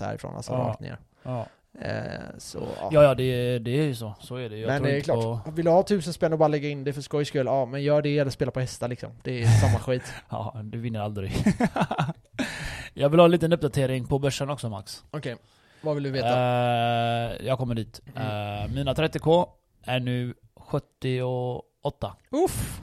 [0.00, 0.58] härifrån, alltså Ja.
[0.58, 0.98] rakt ner.
[1.22, 1.46] Ja,
[2.38, 2.88] så, ja.
[2.92, 4.14] ja, ja det, det är ju så.
[4.20, 4.56] Så är det.
[4.56, 5.50] Jag men det är klart, på...
[5.50, 7.82] vill du ha tusen spänn och bara lägga in det för skojs skull, ja men
[7.82, 9.10] gör det eller spela på hästar liksom.
[9.22, 10.12] Det är samma skit.
[10.28, 11.32] Ja, du vinner aldrig.
[12.94, 15.04] jag vill ha en liten uppdatering på börsen också Max.
[15.10, 15.36] Okej,
[15.80, 16.28] vad vill du veta?
[16.28, 18.00] Eh, jag kommer dit.
[18.14, 18.64] Mm.
[18.64, 19.48] Eh, mina 30k
[19.82, 22.16] är nu 78.
[22.44, 22.80] Uff!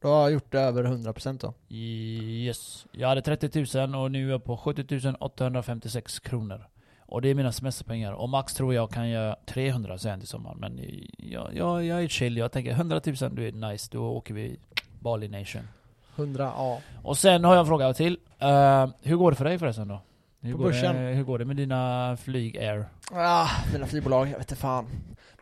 [0.00, 1.54] Du har gjort det över 100% då.
[1.76, 2.86] Yes.
[2.92, 6.66] Jag hade 30 000 och nu är jag på 70 856 kronor.
[7.12, 8.12] Och det är mina semesterpengar.
[8.12, 10.58] Och max tror jag kan göra 300 sen till sommaren.
[10.60, 10.80] Men
[11.18, 12.36] jag, jag, jag är chill.
[12.36, 13.88] Jag tänker 100 000, du är nice.
[13.92, 14.58] Då åker vi
[15.00, 15.68] Bali Nation.
[16.16, 16.80] 100, ja.
[17.02, 18.18] Och sen har jag en fråga till.
[18.38, 20.00] Eh, hur går det för dig förresten då?
[20.40, 22.84] Hur, På går det, hur går det med dina flyg air?
[23.12, 24.86] Ah, mina flygbolag, jag vet inte fan.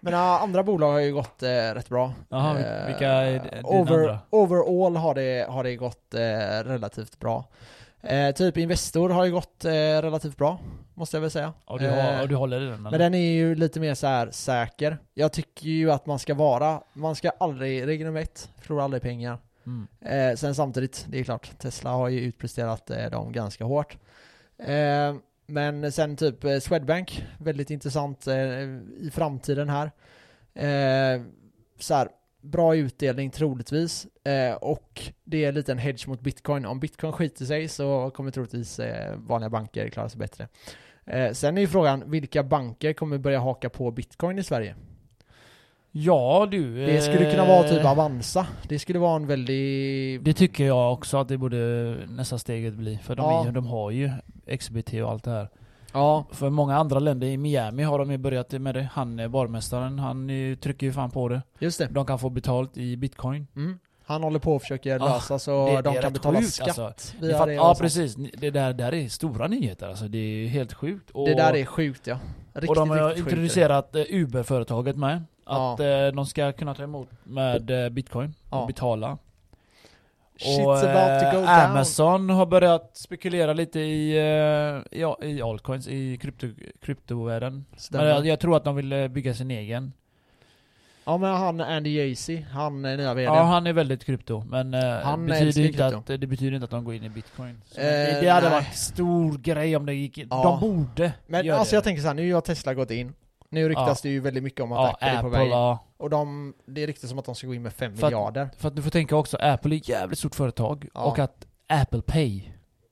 [0.00, 2.12] Men ah, andra bolag har ju gått eh, rätt bra.
[2.28, 4.18] Jaha, Eh, vilka är dina over, andra?
[4.30, 6.20] Overall har det, har det gått eh,
[6.64, 7.44] relativt bra.
[8.02, 10.60] Eh, typ Investor har ju gått eh, relativt bra,
[10.94, 11.52] måste jag väl säga.
[11.64, 12.90] Och du, har, Eh, och du håller i den eller?
[12.90, 14.98] men den är ju lite mer så här säker.
[15.14, 19.02] Jag tycker ju att man ska vara, man ska aldrig, regel nummer ett, förlora aldrig
[19.02, 19.38] pengar.
[19.66, 19.86] Mm.
[20.00, 23.96] Eh, sen samtidigt, det är klart, Tesla har ju utpresterat eh, dem ganska hårt.
[24.58, 25.14] Eh,
[25.46, 28.36] men sen typ eh, Swedbank, väldigt intressant eh,
[29.00, 29.90] i framtiden här.
[30.54, 31.22] Eh,
[31.78, 32.08] så här,
[32.40, 34.06] bra utdelning troligtvis.
[34.24, 36.66] Eh, och det är lite en hedge mot bitcoin.
[36.66, 40.48] Om bitcoin skiter sig så kommer troligtvis eh, vanliga banker klara sig bättre.
[41.06, 44.74] Eh, sen är ju frågan, vilka banker kommer börja haka på bitcoin i Sverige?
[45.92, 46.86] Ja du.
[46.86, 48.46] Det skulle kunna vara typ eh, Avanza.
[48.68, 50.24] Det skulle vara en väldigt...
[50.24, 52.98] Det tycker jag också att det borde nästa steget bli.
[53.02, 53.46] För de, Ja.
[53.48, 54.10] är, de har ju
[54.58, 55.48] XBT och allt det här.
[55.92, 58.88] Ja, För många andra länder, i Miami har de ju börjat med det.
[58.92, 60.28] Han barmästaren, han
[60.60, 61.42] trycker ju fan på det.
[61.58, 61.86] just det.
[61.90, 63.46] De kan få betalt i bitcoin.
[63.56, 63.78] Mm.
[64.06, 67.16] Han håller på och försöker Ah, lösa så det- de kan betala sjukt, skatt alltså.
[67.20, 67.54] via Fatt- det.
[67.54, 70.08] ja precis, det där, där är stora nyheter alltså.
[70.08, 71.10] Det är helt sjukt.
[71.10, 72.18] Och, Det där är sjukt ja.
[72.52, 75.24] Riktigt, och de har introducerat eh, Uber-företaget med.
[75.46, 75.72] Ja.
[75.74, 78.60] Att eh, de ska kunna ta emot med eh, bitcoin Ja.
[78.60, 79.18] och betala.
[80.40, 81.48] Shit's och about to eh, go down.
[81.48, 86.46] Amazon har börjat spekulera lite i, eh, ja, i altcoins, i krypto,
[86.80, 87.64] kryptovärlden.
[87.90, 89.92] Men jag, jag tror att de vill eh, bygga sin egen.
[91.04, 93.24] Ja men han Andy Jassy, han är nya VD.
[93.24, 94.44] Ja, han är väldigt krypto.
[94.48, 96.12] Men Han betyder inte krypto.
[96.12, 97.60] att, det betyder inte att de går in i bitcoin.
[97.74, 98.54] Eh, det, det hade nej.
[98.54, 100.26] varit stor grej om det gick in.
[100.30, 100.42] Ja.
[100.42, 101.76] De borde men alltså det.
[101.76, 103.12] jag tänker så här, nu har Tesla gått in.
[103.50, 104.08] Nu ryktas Ja.
[104.08, 105.50] det ju väldigt mycket om att ja, Apple är på Apple, väg.
[105.50, 105.78] ja.
[105.96, 108.48] Och de, det ryktas som att de ska gå in med 5 För att- miljarder.
[108.56, 110.88] För att du får tänka också, Apple är ett jävligt stort företag.
[110.94, 111.00] Ja.
[111.00, 112.42] Och att Apple Pay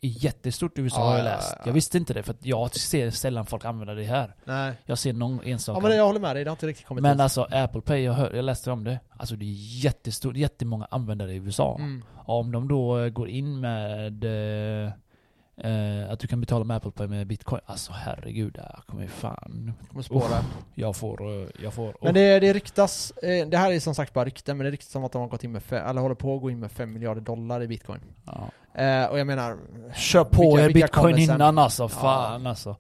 [0.03, 1.55] är jättestort i USA har jag ja, läst.
[1.59, 1.63] ja.
[1.67, 4.35] Jag visste inte det för att jag ser sällan folk använda det här.
[4.45, 4.73] Nej.
[4.85, 5.81] Jag ser någon enstaka.
[5.83, 7.23] Ja men jag håller med dig, det har inte riktigt kommit Men dit.
[7.23, 9.01] alltså Apple Pay, jag, hör, jag läste om det.
[9.17, 9.55] Alltså det är
[9.85, 11.77] jättestort, jättemånga användare i USA.
[11.79, 12.05] Mm.
[12.17, 14.25] Om de då eh, går in med
[15.65, 17.61] eh, att du kan betala med Apple Pay med bitcoin.
[17.67, 19.73] Alltså herregud, det här kommer ju fan...
[19.89, 20.39] Kommer spåra.
[20.75, 21.95] Jag får, eh, jag får...
[22.03, 24.91] Men det, det ryktas, eh, det här är som sagt bara rykten, men det ryktas
[24.91, 26.71] som att de har gått in med, fe- eller håller på att gå in med
[26.73, 28.01] 5 miljarder dollar i bitcoin.
[28.27, 28.51] ja.
[28.75, 29.57] Eh, och jag menar,
[29.95, 32.77] Kör på Vilka- er vilka bitcoin kommer innan alltså, fan alltså.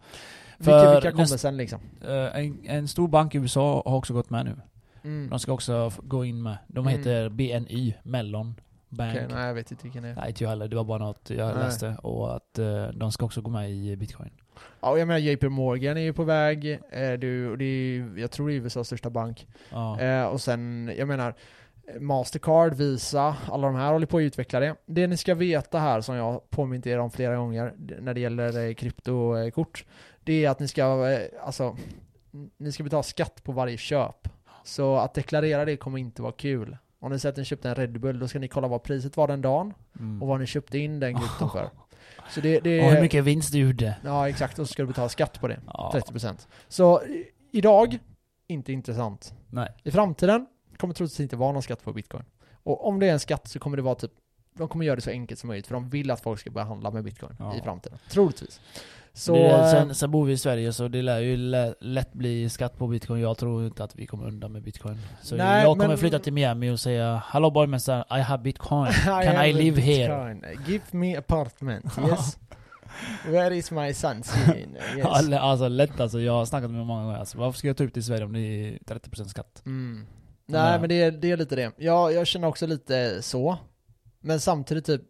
[0.58, 1.80] vilka, För vilka kommer näst- sen liksom?
[2.08, 4.56] Eh, en, en stor bank i USA har också gått med nu.
[5.04, 5.28] Mm.
[5.30, 6.58] De ska också gå in med.
[6.66, 6.98] De Mm.
[6.98, 8.54] heter BNY, Mellon
[8.88, 9.14] Bank.
[9.14, 10.14] Okej, nej jag vet inte vilken det är.
[10.14, 11.64] Nej inte jag heller, det var bara något jag Nej.
[11.64, 11.96] läste.
[12.02, 14.30] Och att eh, de ska också gå med i bitcoin.
[14.80, 18.48] Ja, jag menar JP Morgan är ju på väg, eh, du, det är, jag tror
[18.48, 19.46] det är USAs största bank.
[19.70, 20.00] Ja.
[20.00, 21.34] Eh, och sen, jag menar,
[22.00, 24.74] Mastercard, Visa, alla de här håller på att utveckla det.
[24.86, 28.68] Det ni ska veta här, som jag påmint er om flera gånger, när det gäller
[28.68, 29.84] eh, kryptokort,
[30.24, 31.76] det är att ni ska, eh, alltså,
[32.56, 34.28] ni ska betala skatt på varje köp.
[34.64, 36.76] Så att deklarera det kommer inte vara kul.
[37.00, 39.16] Om ni säger att ni köpte en Red Bull, då ska ni kolla vad priset
[39.16, 40.22] var den dagen, Mm.
[40.22, 41.70] och vad ni köpte in den krypton för.
[42.30, 43.96] Så det, det Och hur mycket vinst du gjorde.
[44.04, 45.60] Ja, exakt, och så ska du betala skatt på det.
[45.66, 45.90] Ja.
[45.94, 46.48] 30%.
[46.68, 47.02] Så
[47.52, 47.98] idag,
[48.48, 49.34] inte intressant.
[49.50, 49.68] Nej.
[49.84, 50.46] I framtiden
[50.76, 52.24] kommer troligtvis inte vara någon skatt på bitcoin.
[52.62, 54.12] Och om det är en skatt så kommer det vara typ,
[54.58, 56.66] de kommer göra det så enkelt som möjligt för de vill att folk ska börja
[56.66, 57.56] handla med bitcoin Ja.
[57.56, 57.98] i framtiden.
[58.10, 58.60] Troligtvis.
[59.12, 62.12] Så, det, eh, sen, sen bor vi i Sverige så det lär ju lä- lätt
[62.12, 63.20] bli skatt på bitcoin.
[63.22, 64.98] Jag tror inte att vi kommer undan med bitcoin.
[65.22, 68.92] Så Nej, jag kommer men- flytta till Miami och säga Hallå borgmästaren, I have bitcoin.
[69.04, 70.34] Can I live here?
[70.38, 70.64] bitcoin.
[70.66, 72.38] Give me apartment, yes.
[73.26, 74.76] Where is my sunscreen?
[74.96, 75.06] Yes.
[75.06, 77.18] Alltså, lätt alltså, jag har snackat med många gånger.
[77.18, 79.62] Alltså, varför ska jag ta ut det i Sverige om det är 30% skatt?
[79.66, 80.06] Mm.
[80.46, 80.78] Nej Ja.
[80.80, 81.72] men det är, det är lite det.
[81.76, 83.58] Jag, jag känner också lite så.
[84.20, 85.02] Men samtidigt typ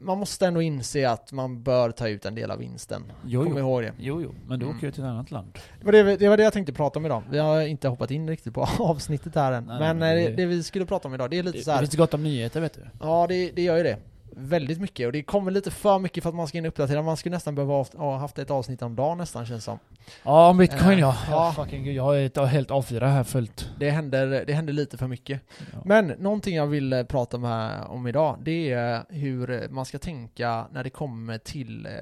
[0.00, 3.12] Man måste ändå inse att man bör ta ut en del av vinsten.
[3.26, 3.58] Jo, Kom jo.
[3.58, 3.92] ihåg det.
[3.98, 4.34] Jo, jo.
[4.46, 4.76] Men då Mm.
[4.76, 5.58] åker jag till ett annat land.
[5.80, 7.22] Det var det, det var det jag tänkte prata om idag.
[7.30, 9.64] Vi har inte hoppat in riktigt på avsnittet här än.
[9.64, 11.58] Nej, men nej, eh, det, det- det vi skulle prata om idag, det är lite
[11.58, 11.80] Det, så det här.
[11.82, 12.80] finns gott om nyheter vet du.
[13.00, 13.98] Ja det, det gör ju det.
[14.40, 15.06] Väldigt mycket.
[15.06, 17.02] Och det kommer lite för mycket för att man ska in och uppdatera.
[17.02, 19.78] Man skulle nästan behöva ha ha haft ett avsnitt om dagen nästan känns som.
[20.22, 21.16] Ja, om bitcoin Eh, ja.
[21.30, 21.52] ja.
[21.56, 23.70] Fucking jag har ett helt A4 här fullt.
[23.78, 25.42] Det händer, det händer lite för mycket.
[25.72, 25.78] Ja.
[25.84, 30.66] Men någonting jag vill eh, prata med om idag, det är hur man ska tänka
[30.72, 31.92] när det kommer till eh,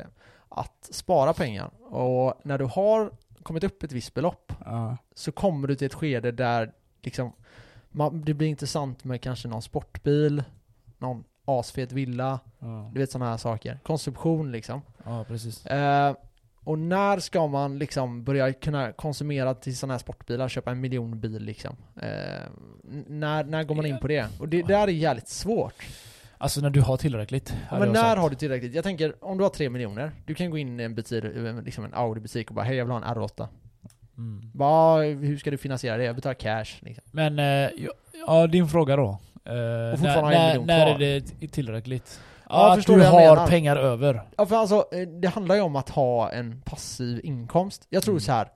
[0.49, 1.71] att spara pengar.
[1.91, 3.11] Och när du har
[3.43, 4.97] kommit upp ett visst belopp Ja.
[5.15, 6.73] så kommer du till ett skede där
[7.03, 7.33] liksom,
[7.91, 10.43] man, det blir intressant med kanske någon sportbil,
[10.99, 12.91] någon asfet villa, Ja.
[12.95, 13.79] du vet sådana här saker.
[13.83, 14.83] Konsumtion liksom.
[15.05, 15.67] ja, precis.
[15.67, 16.15] Eh,
[16.65, 21.43] och när ska man liksom börja kunna konsumera till sådana här sportbilar, köpa en miljonbil
[21.45, 21.77] liksom?
[22.03, 22.09] Eh,
[23.07, 24.27] när, när går man in på det?
[24.41, 25.75] Och det där är jävligt svårt.
[26.39, 27.55] Alltså när du har tillräckligt.
[27.71, 28.21] Ja, men när sagt.
[28.21, 28.75] har du tillräckligt?
[28.75, 31.25] Jag tänker, om du har tre miljoner, du kan gå in i en butik,
[31.65, 33.49] liksom en Audi-butik och bara hej jag vill ha en R8.
[34.19, 34.51] Mm.
[34.55, 36.05] Bara, hur ska du finansiera det?
[36.05, 37.05] Jag betalar cash liksom.
[37.11, 37.71] Men, eh,
[38.27, 39.19] ja, din fråga då.
[39.47, 40.99] Eh, Och fortfarande när, en när, när är
[41.41, 42.21] det tillräckligt?
[42.49, 44.23] Ja, att förstår du har pengar över.
[44.37, 47.87] Ja för alltså, eh, det handlar ju om att ha en passiv inkomst.
[47.91, 48.21] Jag tror Mm.
[48.21, 48.49] så här.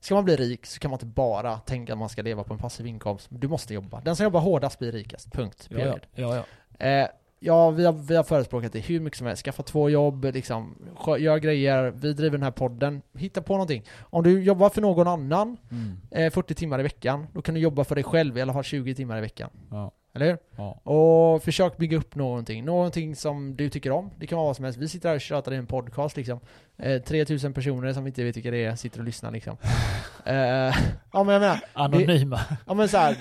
[0.00, 2.52] Ska man bli rik så kan man inte bara tänka att man ska leva på
[2.54, 3.26] en passiv inkomst.
[3.30, 4.00] Du måste jobba.
[4.00, 5.32] Den som jobbar hårdast blir rikast.
[5.32, 5.66] Punkt.
[5.70, 5.96] Ja, ja.
[6.14, 6.36] Ja,
[6.78, 6.86] ja.
[6.86, 7.08] Eh,
[7.44, 9.44] ja, vi har, vi har förespråkat det hur mycket som helst.
[9.44, 10.74] Skaffa två jobb, liksom,
[11.18, 13.02] gör grejer, vi driver den här podden.
[13.18, 13.84] Hitta på någonting.
[14.00, 16.26] Om du jobbar för någon annan Mm.
[16.26, 18.62] eh, 40 timmar i veckan, då kan du jobba för dig själv i alla fall
[18.64, 19.50] 20 timmar i veckan.
[19.70, 19.92] Ja.
[20.14, 20.38] Eller hur?
[20.56, 20.72] Ja.
[20.72, 22.64] Och försök bygga upp någonting.
[22.64, 24.10] Någonting som du tycker om.
[24.18, 24.80] Det kan vara vad som helst.
[24.80, 26.40] Vi sitter här och tjatar i en podcast liksom.
[26.76, 29.56] Eh, 3000 personer som vi inte vet vilka det är sitter och lyssnar liksom.
[30.24, 30.74] eh, ja
[31.12, 32.40] men jag menar, Anonyma.
[32.66, 33.16] ja men så här,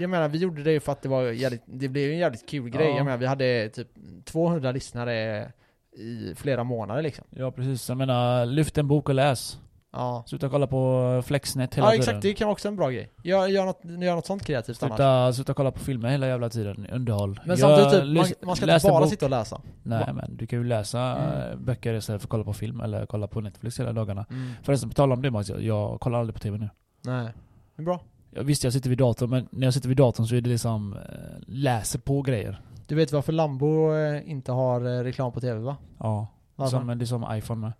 [0.00, 2.70] jag menar vi gjorde det för att det var jävligt, det blev en jävligt kul
[2.70, 2.88] grej.
[2.88, 2.96] Ja.
[2.96, 3.88] Jag menar vi hade typ
[4.24, 5.48] 200 lyssnare
[5.96, 7.24] i flera månader liksom.
[7.30, 9.58] Ja precis, jag menar lyft en bok och läs.
[9.92, 10.24] Ja.
[10.26, 12.00] Sluta kolla på Flexnet hela Ja tiden.
[12.02, 13.10] exakt, det kan också vara en bra grej.
[13.22, 14.96] Gör, gör, något, gör något sånt kreativt annars.
[14.96, 17.40] Sluta, sluta kolla på filmer hela jävla tiden, underhåll.
[17.46, 19.10] Men Gör- samtidigt, typ, man, man ska inte bara bok.
[19.10, 19.60] sitta och läsa.
[19.82, 21.50] Nej Va- men du kan ju läsa Mm.
[21.52, 24.26] eh, böcker istället för att kolla på film eller kolla på Netflix hela dagarna.
[24.30, 24.50] Mm.
[24.62, 26.70] Förresten, på tal om det Max, jag, jag kollar aldrig på TV nu.
[27.04, 27.28] Nej.
[27.76, 28.00] Det är bra.
[28.30, 30.50] Jag visst jag sitter vid datorn, men när jag sitter vid datorn så är det
[30.50, 30.98] liksom, eh,
[31.46, 32.60] läser på grejer.
[32.86, 35.76] Du vet varför Lambo eh, inte har reklam på TV va?
[35.98, 36.26] Ja.
[36.56, 36.76] Varför?
[36.78, 37.72] Som, det är som iPhone med.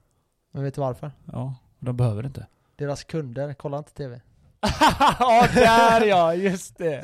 [0.53, 1.11] Men vet du varför?
[1.33, 1.55] Ja,
[1.85, 2.47] de behöver inte.
[2.77, 4.21] Deras kunder kollar inte TV.
[5.19, 7.03] Ja, där ja, just det!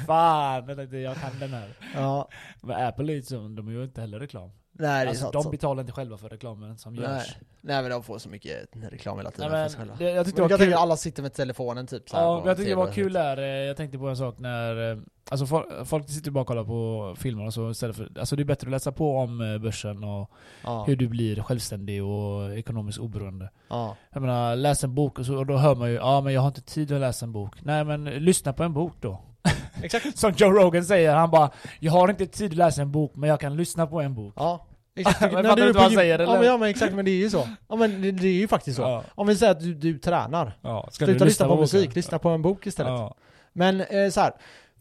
[0.06, 0.66] Fan,
[1.02, 1.68] jag kan den här.
[1.94, 2.28] Ja.
[2.62, 3.22] Men Apple är ju
[3.54, 4.50] de gör ju inte heller reklam.
[4.78, 7.02] Nej Alltså, de betalar inte själva för reklamen som Nej.
[7.04, 7.36] görs.
[7.60, 10.04] Nej men de får så mycket reklam hela tiden Nej, för sig men, själva.
[10.10, 10.74] det, jag tyckte Men det var kul.
[10.74, 13.44] alla sitter med telefonen typ så Ja, men jag tyckte det var kul där, eh,
[13.44, 14.98] jag tänkte på en sak när, eh,
[15.30, 18.42] alltså folk, folk sitter bara och kollar på filmer och så istället för, alltså det
[18.42, 20.30] är bättre att läsa på om eh, börsen och
[20.64, 20.84] Ja.
[20.86, 23.50] hur du blir självständig och ekonomiskt oberoende.
[23.68, 23.96] ja.
[24.12, 26.40] Jag menar, läs en bok och, så, och då hör man ju, ja men jag
[26.40, 27.54] har inte tid att läsa en bok.
[27.62, 29.18] Nej men lyssna på en bok då.
[29.82, 30.18] Exakt.
[30.18, 33.28] Som Joe Rogan säger, han bara Jag har inte tid att läsa en bok, men
[33.30, 34.34] jag kan lyssna på en bok.
[34.36, 34.66] Ja.
[34.98, 35.20] Exakt.
[35.20, 36.38] Men fattar du är vad han på säger, Ja eller?
[36.38, 37.48] men, ja men exakt, men det är ju så.
[37.68, 38.82] Ja men det, det är ju faktiskt så.
[38.82, 39.04] Ja.
[39.14, 40.58] Om vi säger att du, du tränar.
[40.62, 41.60] Ja, Sluta lyssna på boken?
[41.60, 42.90] musik, lyssna på en bok istället.
[42.92, 43.14] Ja.
[43.52, 44.32] Men eh, så här.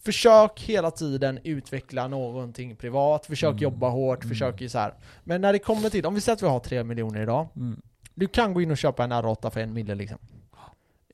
[0.06, 3.64] Försök hela tiden utveckla någonting privat, försök Mm.
[3.64, 4.30] jobba hårt, Mm.
[4.30, 4.94] försök ju så här.
[5.24, 7.82] Men när det kommer till, om vi säger att vi har 3 miljoner idag, Mm.
[8.16, 10.18] du kan gå in och köpa en R8 för en mille liksom.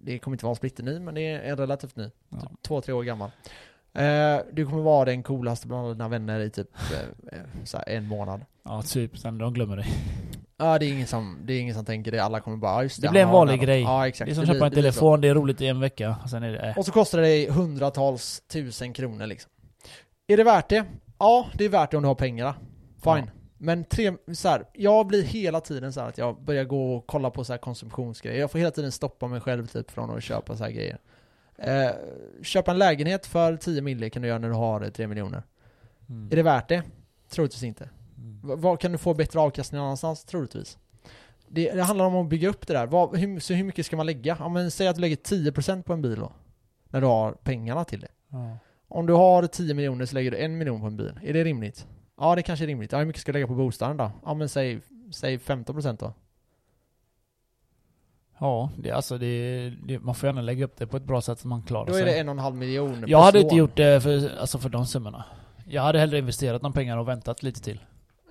[0.04, 2.12] Det kommer inte vara splitterny, men det är relativt ny.
[2.30, 2.40] Ja.
[2.40, 3.32] Typ två, tre år gammal.
[3.94, 6.68] Eh, du kommer vara den coolaste bland dina vänner i typ
[7.32, 7.40] eh,
[7.74, 8.46] eh, en månad.
[8.64, 9.18] ja, typ.
[9.18, 9.86] Sen de glömmer dig.
[10.58, 12.20] Ja, det är ingen som, det är ingen som tänker det.
[12.20, 13.82] Alla kommer bara, just Det han blir en vanlig grej.
[13.82, 14.28] Ja, exakt.
[14.28, 14.82] Det är som att köpa en det så.
[14.82, 16.60] telefon, det är roligt i en vecka, och sen är det...
[16.60, 16.78] Äh.
[16.78, 19.52] Och så kostar det dig hundratals tusen kronor liksom.
[20.28, 20.86] Är det värt det?
[21.20, 22.56] Ja, det är värt det om du har pengarna.
[23.04, 23.18] Fine.
[23.18, 23.41] Ja.
[23.64, 27.30] Men tre, så här, jag blir hela tiden så att jag börjar gå och kolla
[27.30, 28.40] på så här konsumtionsgrejer.
[28.40, 30.98] Jag får hela tiden stoppa mig själv typ från att köpa så här grejer.
[31.58, 31.92] Eh,
[32.42, 35.44] köpa en lägenhet för 10 mille kan du göra när du har eh, 3 miljoner.
[36.10, 36.32] Mm.
[36.32, 36.84] Är det värt det?
[37.30, 37.90] Troligtvis inte.
[38.18, 38.62] Mm.
[38.62, 40.24] Vad kan du få bättre avkastning någon annanstans?
[40.24, 40.78] Troligtvis.
[41.48, 42.88] Det, det handlar om att bygga upp det där.
[42.88, 44.38] Vad, hur, så hur mycket ska man lägga?
[44.40, 46.32] Ja, men säg att du lägger 10% på en bil då.
[46.90, 48.12] När du har pengarna till det.
[48.28, 48.58] Ja.
[48.88, 51.20] Om du har 10 miljoner så lägger du en miljon på en bil.
[51.24, 51.88] Är det rimligt?
[52.22, 52.92] Ja, det kanske är rimligt.
[52.92, 54.12] Ja, hur mycket ska du lägga på bostaden då?
[54.26, 54.80] Ja, men säg,
[55.12, 56.14] säg 15% då.
[58.40, 61.40] Ja, det, alltså det, det, man får gärna lägga upp det på ett bra sätt
[61.40, 62.02] så man klarar Då sig.
[62.02, 63.04] är det en och en halv miljon.
[63.08, 63.58] jag hade inte lån.
[63.60, 65.26] gjort det för, alltså för de summorna.
[65.68, 67.80] Jag hade hellre investerat de pengarna och väntat lite till.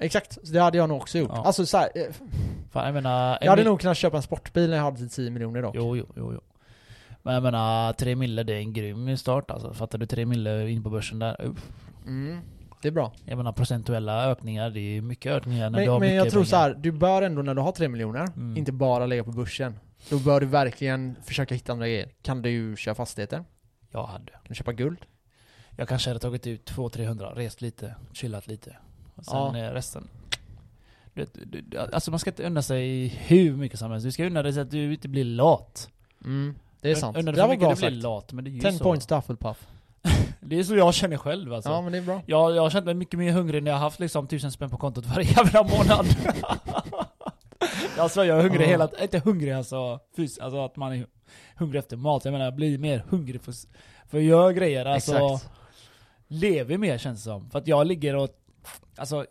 [0.01, 1.31] Exakt, det hade jag nog också gjort.
[1.35, 1.45] Ja.
[1.45, 2.03] Alltså så här, eh,
[2.71, 3.39] Fan, jag menar...
[3.41, 5.75] jag hade nog kunnat köpa en sportbil när jag hade 10 miljoner dock.
[5.75, 6.41] Jo, jo, jo, jo.
[7.23, 9.75] Men jag menar, tre mille det är en grym start alltså.
[9.75, 10.07] Fattar du?
[10.07, 11.45] Tre mille in på börsen där.
[11.45, 11.69] Uff.
[12.07, 12.41] Mm,
[12.83, 13.13] det är bra.
[13.25, 16.33] Jag menar procentuella ökningar, det är mycket ökningar när du har Men, men mycket jag
[16.33, 16.51] tror pengar.
[16.51, 18.57] så här, du bör ändå när du har 3 miljoner, Mm.
[18.57, 19.79] inte bara lägga på börsen.
[20.11, 22.09] Då bör du verkligen försöka hitta andra grejer.
[22.23, 23.45] Kan du köpa fastigheter?
[23.91, 24.33] Jag hade.
[24.33, 24.99] Kan du köpa guld?
[25.77, 28.77] Jag kanske hade tagit ut 200-300, rest lite, chillat lite.
[29.15, 30.09] Och sen eh, resten.
[31.15, 34.05] Du, du, du, alltså man ska inte unna sig hur mycket som helst.
[34.05, 35.89] Du ska unna dig så att du inte blir lat.
[36.25, 37.17] Mm, det är sant.
[37.17, 38.03] Unna Det dig för var bra du blir sagt.
[38.03, 38.33] lat.
[38.33, 38.85] Men det är ju 10 så.
[38.85, 39.67] points to Hufflepuff.
[40.41, 41.71] Det är så jag känner själv alltså.
[41.71, 42.23] Ja men det är bra.
[42.27, 44.71] Jag, jag har känt mig mycket mer hungrig när jag har haft liksom tusen spänn
[44.71, 46.07] på kontot varje jävla månad.
[47.99, 51.07] alltså jag är hungrig hela inte hungrig alltså, fys, alltså att man är
[51.57, 52.25] hungrig efter mat.
[52.25, 53.55] Jag menar jag blir mer hungrig för,
[54.09, 54.85] för att göra grejer.
[54.85, 55.51] Alltså Exakt.
[56.29, 57.51] lever mer känns det som.
[57.51, 58.29] För att jag ligger och,
[58.97, 59.27] alltså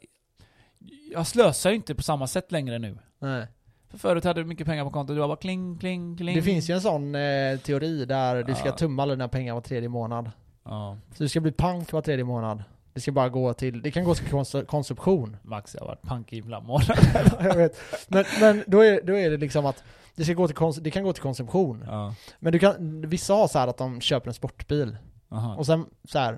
[1.11, 2.97] jag slösar ju inte på samma sätt längre nu.
[3.19, 3.47] Nej.
[3.89, 6.35] För förut hade du mycket pengar på kontot, du var bara kling, kling, kling.
[6.35, 8.71] Det finns ju en sån eh, teori där du ska Ja.
[8.75, 10.31] tumma alla dina pengar var tredje månad.
[10.63, 12.63] Ja, Så du ska bli pank var tredje månad.
[12.93, 15.37] Det ska bara gå till, det kan gå till kons- konsumtion.
[15.43, 16.99] Max jag har varit pank i månader.
[17.43, 17.77] jag vet.
[18.07, 19.83] Men, men då, är, då är det liksom att
[20.15, 21.83] det, ska gå till kons- det kan gå till konsumtion.
[21.87, 22.13] Ja.
[22.39, 24.97] Men du kan, vissa har så här att de köper en sportbil.
[25.31, 25.55] Aha.
[25.55, 26.37] Och sen så här,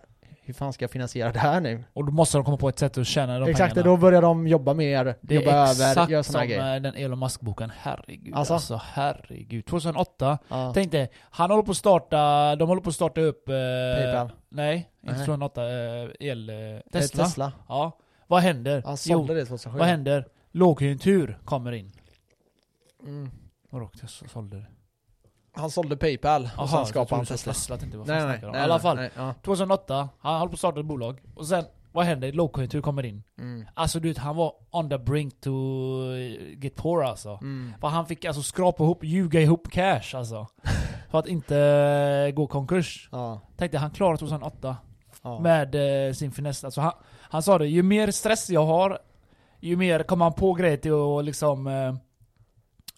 [0.52, 1.84] hur fan ska jag finansiera det här nu?
[1.93, 3.91] Och då måste de komma på ett sätt att tjäna de Exakt, pengarna.
[3.91, 6.76] då börjar de jobba mer, Det jobba över, exakt göra som grejer.
[6.76, 8.54] eh, den Elon Musk-boken, herregud Alltså?
[8.54, 8.82] alltså.
[8.93, 9.66] herregud.
[9.66, 10.72] 2008, Ja.
[10.74, 13.49] tänk dig, han håller på att starta, de håller på att starta upp...
[13.49, 13.54] Eh,
[14.04, 14.32] Paypal.
[14.49, 15.26] Nej, inte Nej.
[15.26, 16.49] 2008, eh, el...
[16.49, 17.24] Eh, Eh, Tesla.
[17.26, 17.52] Tesla.
[17.68, 17.97] Ja.
[18.28, 18.82] Vad händer?
[18.86, 19.78] Han Jo, sålde det 2007.
[19.80, 20.28] vad händer?
[20.52, 21.91] Lågkonjunktur kommer in.
[23.04, 23.32] Mm.
[23.70, 24.66] Vadå, jag sålde det?
[25.54, 27.54] Han sålde Paypal och Jaha, sen skapade han Tesla.
[27.54, 28.52] Tesla, vad fan Nej nej, om?
[28.52, 29.34] nej, I alla fall, nej, ja.
[29.45, 31.20] 2008, han höll på att starta ett bolag.
[31.36, 32.32] Och sen, vad händer?
[32.32, 33.24] Lågkonjunktur kommer in.
[33.39, 33.66] mm.
[33.74, 35.52] Alltså du vet, han var on the brink to
[36.58, 37.30] get poor alltså.
[37.41, 37.74] Mm.
[37.82, 40.47] För han fick alltså skrapa ihop, ljuga ihop cash alltså.
[41.12, 43.10] För att inte gå konkurs.
[43.12, 43.41] Ja.
[43.58, 44.78] Tänkte han klarar 2008
[45.24, 45.39] Ja.
[45.39, 46.64] med eh, sin finess.
[46.64, 48.99] Alltså han, han sa det, ju mer stress jag har,
[49.60, 51.95] ju mer kommer han på grejer till att liksom eh.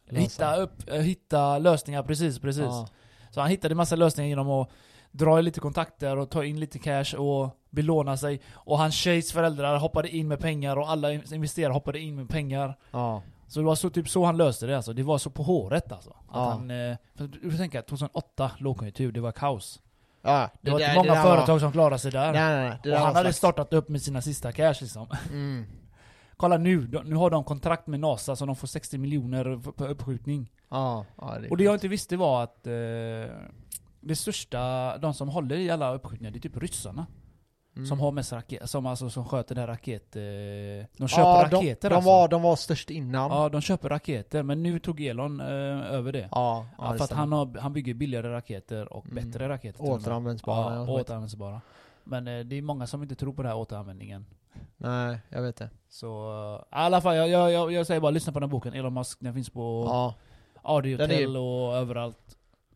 [0.10, 2.64] Hitta, upp, eh, hitta lösningar precis, precis.
[2.64, 2.88] Ja.
[3.32, 4.70] Så han hittade massa lösningar genom att
[5.12, 8.41] dra i lite kontakter och ta in lite cash och belåna sig.
[8.54, 12.78] Och hans tjejs föräldrar hoppade in med pengar och alla investerare hoppade in med pengar.
[12.91, 13.22] Ja.
[13.47, 14.93] Så det var så, typ så han löste det alltså.
[14.93, 16.10] Det var så på håret alltså.
[16.10, 16.49] Att Ja.
[16.49, 19.80] han, eh, för du tänka, 2008, lågkonjunktur, det var kaos.
[20.22, 22.32] Ja, Det, var där- inte många där företag Var, som klarade sig där.
[22.34, 22.80] nej nej nej.
[22.84, 25.08] Det och han var hade startat upp med sina sista cash liksom.
[25.30, 25.66] Mm.
[26.38, 29.86] Kolla nu, de, nu har de kontrakt med NASA så de får 60 miljoner på
[29.86, 30.52] uppskjutning.
[30.70, 32.74] Ja, ja det Och det jag inte visste var att eh,
[34.00, 37.08] det största, de som håller i alla uppskjutningar, det är typ ryssarna.
[37.76, 37.88] Mm.
[37.88, 40.16] Som har mest raket, som alltså som sköter den här raket...
[40.16, 40.22] Eh,
[40.98, 42.10] de köper ja, raketer de, de, alltså.
[42.10, 43.32] var, de var störst innan.
[43.32, 45.48] Ja, de köper raketer, men nu tog Elon eh,
[45.94, 46.28] över det.
[46.32, 49.16] ja, ja, Ja, det för att han, har, han bygger billigare raketer och Mm.
[49.16, 49.84] bättre raketer.
[49.84, 50.76] Återanvändbara.
[50.76, 51.62] Ja, återanvändbara.
[52.04, 54.26] Men eh, det är många som inte tror på den här återanvändningen.
[54.78, 55.70] Nej, jag vet det.
[55.89, 58.51] Så eh, i alla fall, jag, jag, jag, jag säger bara lyssna på den här
[58.51, 58.74] boken.
[58.74, 60.14] Elon Musk, den finns på Ja.
[60.62, 62.18] Audiotel och överallt.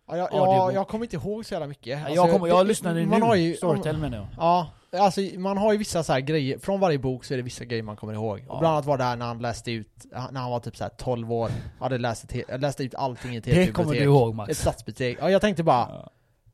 [0.09, 1.97] Ja, jag, jag, jag kommer inte ihåg så jävla mycket.
[1.99, 4.27] Alltså, jag, kommer, jag det- lyssnade man nu, har ju- Storytel menar jag.
[4.37, 4.67] Ja,
[4.99, 7.65] alltså man har ju vissa så här grejer, från varje bok så är det vissa
[7.65, 8.43] grejer man kommer ihåg.
[8.47, 8.53] Ja.
[8.53, 10.83] Och bland annat var det här när han läste ut, när han var typ så
[10.83, 14.03] här 12 år, hade läst, ett, läste ut allting i ett helt Det kommer du
[14.03, 14.59] ihåg Ett Max.
[14.61, 15.17] stadsbibliotek.
[15.21, 16.09] Ja, jag tänkte bara, Ja.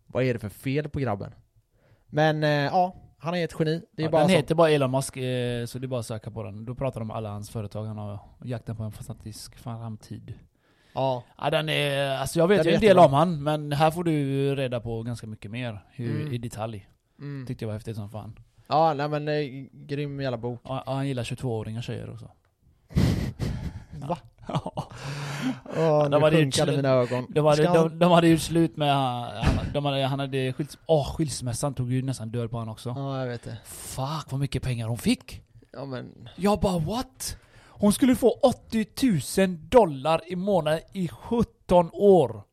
[0.08, 1.32] vad är det för fel på grabben?
[2.08, 3.82] Men eh, ja, han är ett geni.
[3.92, 4.36] Det är Ja, bara den så.
[4.36, 6.66] heter bara Elon Musk, eh, så det är bara att söka på den.
[6.66, 10.34] Då pratar de om alla hans företag, han har jakten på en fantastisk framtid.
[10.94, 14.04] Ja, Ja den är, alltså jag vet ju en del om han, men här får
[14.04, 16.34] du reda på ganska mycket mer hur, Mm.
[16.34, 16.88] i detalj.
[17.20, 17.46] mm.
[17.48, 18.40] Tyckte jag var häftigt som fan.
[18.68, 20.62] ja nej men eh, grym jävla bok.
[20.64, 22.32] Ja, han gillar 22-åringar tjejer också.
[24.08, 24.18] Va?
[24.48, 24.88] Ja.
[25.78, 27.26] Åh, de hade sjunkade gjort- mina ögon.
[27.30, 30.54] De hade, Ska han- de, de hade gjort slut med, han, de hade, han hade
[30.54, 32.94] skils, åh skilsmässan tog ju nästan död på han också.
[32.98, 33.58] Ja, jag vet det.
[33.66, 35.42] Fuck vad mycket pengar hon fick!
[35.72, 37.38] Ja men, Jag bara what?
[37.70, 38.88] Hon skulle få 80
[39.48, 42.44] 000 dollar i månaden i 17 år.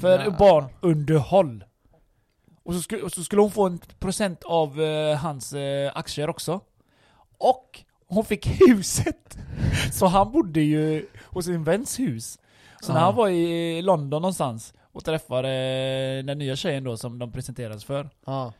[0.00, 0.38] För jävlar.
[0.38, 1.64] barnunderhåll.
[2.64, 6.30] Och så, skulle, och så skulle hon få en procent av eh, hans eh, aktier
[6.30, 6.60] också.
[7.38, 9.38] Och hon fick huset!
[9.92, 12.38] Så han bodde ju hos sin väns hus.
[12.82, 15.48] Så när han var i London någonstans och träffade
[16.22, 18.10] den nya tjejen då som de presenterades för.
[18.26, 18.52] Ja.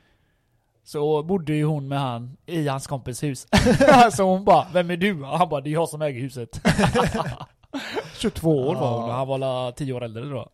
[0.85, 3.47] Så bodde ju hon med han i hans kompis hus.
[4.13, 6.61] så hon bara 'Vem är du?' Och han bara 'Det är jag som äger huset'
[8.19, 10.49] 22 år var hon och han var la 10 år äldre då.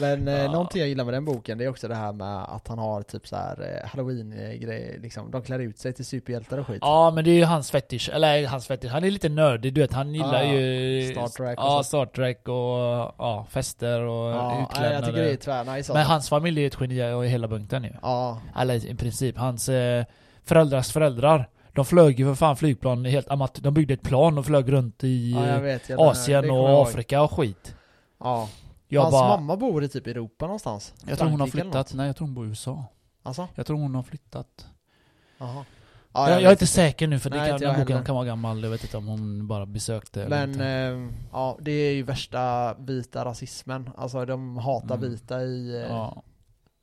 [0.00, 0.52] Men eh, Ja.
[0.52, 3.02] någonting jag gillar med den boken det är också det här med att han har
[3.02, 5.30] typ så här eh, halloween-grejer liksom.
[5.30, 6.78] De klär ut sig till superhjältar och skit.
[6.80, 9.80] Ja men det är ju hans fetish, eller hans fetish, han är lite nördig du
[9.80, 11.82] vet, han gillar Ja, ju Star Trek och Ja.
[11.84, 14.94] Star Trek och ja, fester och Ja, utklädnader.
[14.96, 16.12] jag tycker det är tvärnice Men alltså.
[16.12, 17.92] hans familj är ett geni och hela bunten ju.
[18.02, 20.04] Ja, Eller i princip, hans eh,
[20.44, 24.46] föräldrars föräldrar De flög ju för fan flygplan helt amat De byggde ett plan och
[24.46, 25.88] flög runt i ja, jag vet.
[25.88, 26.82] Jag, Asien och.
[26.82, 27.74] Afrika och skit.
[28.20, 28.48] Ja.
[28.88, 30.94] Jag Hans bara, mamma bor i typ Europa någonstans.
[31.08, 32.84] jag tror hon har flyttat, nej jag tror hon bor i USA.
[33.22, 33.48] Alltså?
[33.54, 34.66] Jag tror hon har flyttat.
[35.38, 35.64] Jaha.
[36.12, 38.04] jag, jag är vet inte säker nu för det Nej, kan, inte den jag boken
[38.04, 41.92] kan vara gammal, jag vet inte om hon bara besökte Men eh, ja, det är
[41.94, 43.90] ju värsta vita rasismen.
[43.96, 45.10] Alltså de hatar Mm.
[45.10, 46.22] vita i eh, ja.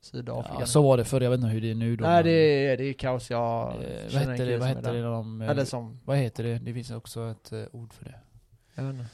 [0.02, 0.56] Sydafrika.
[0.60, 2.04] ja, så var det förr, jag vet inte hur det är nu då.
[2.04, 3.74] Nej det är, det är kaos, jag eh,
[4.12, 5.42] vad kille det, vad är hette det de...
[5.42, 6.58] eh, Eller som, Vad heter det?
[6.58, 8.14] Det finns också ett eh, ord för det.
[8.74, 9.06] jag vet inte.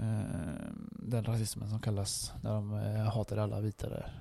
[0.00, 4.12] Eh, den rasismen som kallas, när de eh, hatar alla vita där.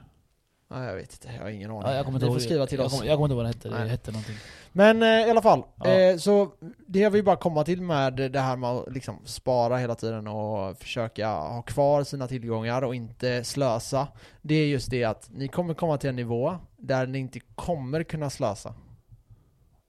[0.72, 1.82] Nej jag vet inte, jag har ingen aning.
[1.86, 2.94] Ja, jag kommer inte Ni får skriva till jag oss.
[2.94, 4.36] Kommer, jag kommer inte ihåg vad det hette, det hette någonting.
[4.72, 5.86] Men eh, i alla fall, Ja.
[5.90, 6.52] eh, så
[6.88, 10.28] det jag vill bara komma till med det här med att liksom spara hela tiden
[10.28, 14.08] och försöka ha kvar sina tillgångar och inte slösa.
[14.42, 18.04] Det är just det att ni kommer komma till en nivå där ni inte kommer
[18.04, 18.74] kunna slösa.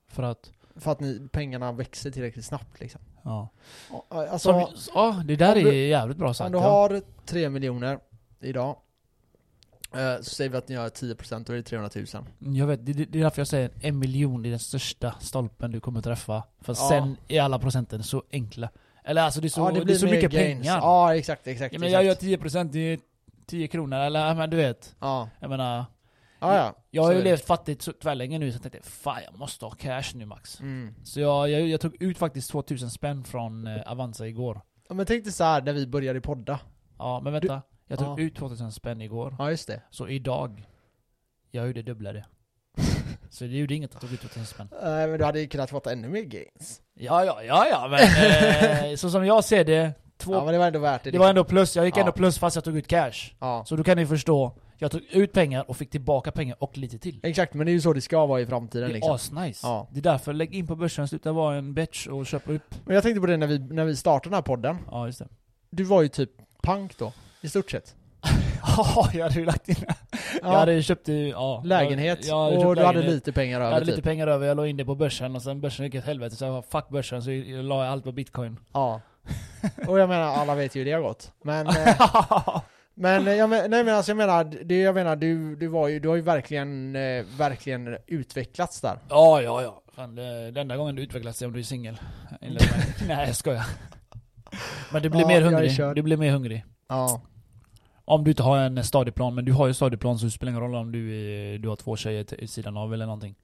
[0.08, 3.00] För att, För att ni, pengarna växer tillräckligt snabbt liksom.
[3.30, 3.48] Ja.
[3.90, 6.46] Och, Alltså, Som, ja, det där om är du- jävligt bra sagt.
[6.46, 6.64] om du ja.
[6.70, 7.98] har 3 miljoner
[8.40, 8.76] idag,
[9.94, 12.06] eh, så säger vi att ni har 10% då är det 300 000.
[12.56, 15.70] Jag vet, det, det det är därför jag säger en miljon är den största stolpen
[15.70, 16.42] du kommer träffa.
[16.60, 16.88] För Ja.
[16.88, 18.68] sen är alla procenten så enkla.
[19.04, 20.60] Eller alltså det är så, ja, det är så mycket gains.
[20.62, 20.76] pengar.
[20.78, 21.72] Ja exakt, exakt.
[21.72, 22.24] Ja, men jag gör exakt.
[22.26, 22.98] 10% det är
[23.46, 24.94] 10 kronor, eller men du vet.
[25.00, 25.84] Ja, Jag menar,
[26.40, 26.74] Ja, ja.
[26.90, 29.70] Jag har ju levt fattigt så tvärlänge nu så jag tänkte fan jag måste ha
[29.72, 30.60] cash nu Max.
[30.60, 30.94] Mm.
[31.04, 34.60] Så jag, jag, jag tog ut faktiskt 2000 spänn från eh, Avanza igår.
[34.88, 36.60] Ja, men tänk dig så här när vi började podda.
[36.98, 38.24] Ja men vänta, jag tog Ja.
[38.24, 39.36] ut 2000 spänn igår.
[39.38, 39.82] Ja, just det.
[39.90, 40.68] Så idag,
[41.50, 42.24] jag gjorde dubbla det.
[43.30, 44.68] så det gjorde inget att jag tog ut 2000 spänn.
[44.82, 46.80] Nej men du hade ju kunnat fått ännu mer gains.
[46.94, 48.00] Ja ja ja ja men
[48.90, 51.10] eh, så som jag ser det, två, Ja men det var ändå värt det.
[51.10, 52.00] det var ändå plus, jag gick Ja.
[52.00, 53.12] ändå plus fast jag tog ut cash.
[53.40, 53.64] Ja.
[53.66, 56.98] Så då kan ni förstå, jag tog ut pengar och fick tillbaka pengar och lite
[56.98, 57.20] till.
[57.22, 59.14] Exakt, men det är ju så det ska vara i framtiden Det är liksom.
[59.14, 59.66] asnice.
[59.66, 59.88] Ja.
[59.92, 62.74] Det är därför, lägg in på börsen, sluta vara en bitch och köp upp.
[62.84, 64.76] Men jag tänkte på det när vi, när vi startade den här podden.
[64.90, 65.28] Ja just det.
[65.70, 66.30] Du var ju typ
[66.62, 67.94] pank då, i stort sett.
[68.76, 69.76] Ja, jag hade ju lagt in
[70.42, 71.62] Jag hade ju köpt, ja.
[71.64, 73.14] lägenhet, Jag, jag hade och köpt du hade lägenhet.
[73.14, 74.04] lite pengar Jag över hade lite typ.
[74.04, 76.44] pengar över, jag la in det på börsen och sen börsen gick åt helvete så
[76.44, 78.56] jag bara, fuck börsen så jag la allt på bitcoin.
[78.72, 79.00] Ja.
[79.88, 81.32] Och jag menar, alla vet ju hur det har gått.
[81.42, 82.60] Men, eh,
[83.00, 85.88] men, eh, jag men, nej men alltså jag menar, det, jag menar du, du var
[85.88, 88.98] ju, du har ju verkligen, eh, verkligen utvecklats där.
[89.08, 89.82] ja, ja, ja.
[89.92, 92.00] Fan, det, den enda gången du utvecklas är om du är singel.
[93.08, 93.64] Nej jag skojar.
[94.92, 95.96] Men du blir Ja, mer jag hungrig.
[95.96, 96.64] Du blir mer hungrig.
[96.88, 97.20] Ja.
[98.04, 100.62] Om du inte har en stadieplan, men du har ju stadieplan så det spelar ingen
[100.62, 103.34] roll om du, är, du har två tjejer till- i sidan av eller någonting.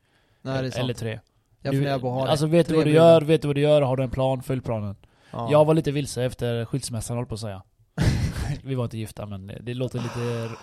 [0.42, 0.84] Nej det är sant.
[0.84, 1.20] eller tre.
[1.62, 2.30] jag Du- funderar på att ha det.
[2.30, 4.42] Alltså vet du vad du gör, vet du vad du gör, har du en plan,
[4.42, 4.96] följ planen.
[5.30, 5.48] Ja.
[5.50, 7.62] Jag var lite vilse efter skilsmässan håll på att säga.
[8.66, 10.54] Vi var inte gifta men det låter lite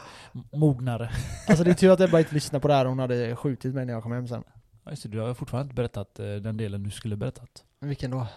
[0.51, 1.11] mognare.
[1.47, 3.85] Alltså det är tur att Ebba inte lyssnade på det här, hon hade skjutit mig
[3.85, 4.43] när jag kom hem sen.
[4.83, 7.63] Ja, just det, du har fortfarande inte berättat eh, den delen du skulle berättat.
[7.79, 8.27] Vilken då?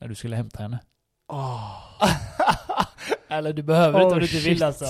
[0.00, 0.78] När du skulle hämta henne.
[1.32, 1.72] Åh.
[3.28, 4.84] Eller du behöver Oh, inte om du inte vill alltså.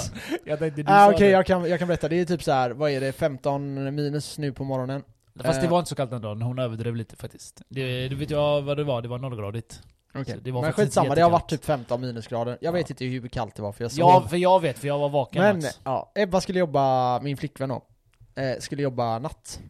[0.44, 1.32] Jag tänkte du Ah, Okej, det.
[1.32, 2.08] jag, kan, jag kan berätta.
[2.08, 5.02] Det är typ så här, vad är det, 15 minus nu på morgonen?
[5.40, 5.70] Fast det eh.
[5.70, 7.62] var inte så kallt den dagen, hon överdrev lite faktiskt.
[7.68, 9.82] Det, du vet jag vad det var, det var nollgradigt.
[10.14, 10.34] Okej.
[10.34, 12.58] Så det var Men skitsamma, det har varit typ 15 minusgrader.
[12.60, 12.72] Jag Ja.
[12.72, 13.98] vet inte hur kallt det var för jag sov.
[14.00, 15.80] Ja, för jag vet, för jag var vaken Men, Mats.
[15.84, 17.82] ja, Ebba skulle jobba, min flickvän då,
[18.42, 19.60] eh, skulle jobba natt.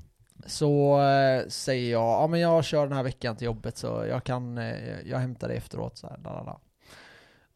[0.46, 4.24] Så eh, säger jag, ja men jag kör den här veckan till jobbet så jag
[4.24, 6.58] kan, eh, jag hämtar det efteråt så här, lalala.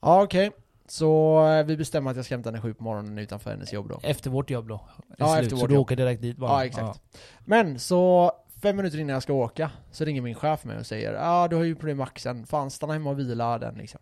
[0.02, 0.50] Ja okej,
[0.88, 3.88] så eh, vi bestämmer att jag ska hämta henne sju på morgonen utanför hennes jobb
[3.88, 4.00] då.
[4.02, 4.80] Efter vårt jobb då.
[5.18, 5.82] Ja, Slut, efter så vårt du jobb.
[5.82, 6.50] åker direkt dit bara?
[6.50, 7.00] Ja exakt.
[7.44, 8.32] Men så,
[8.62, 11.48] fem minuter innan jag ska åka, så ringer min chef mig och säger Ja ah,
[11.48, 14.00] du har ju problem med axeln, fan stanna hemma och vila den liksom.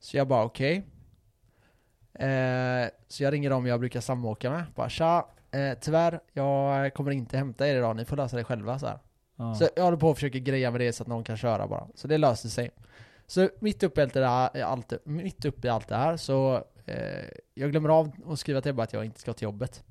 [0.00, 0.76] Så jag bara okej.
[2.14, 7.10] Eh, så jag ringer dem jag brukar samåka med, bara tja, eh, tyvärr, jag kommer
[7.10, 8.98] inte hämta er idag, ni får lösa det själva så här.
[9.36, 9.54] Ja.
[9.54, 11.86] Så jag håller på att försöka greja med det så att någon kan köra bara.
[11.94, 12.70] Så det löser sig.
[13.26, 16.64] Så mitt uppe i allt det, där, allt, mitt uppe i allt det här så
[16.86, 19.84] eh, jag glömmer av att skriva till Ebba att jag inte ska till jobbet.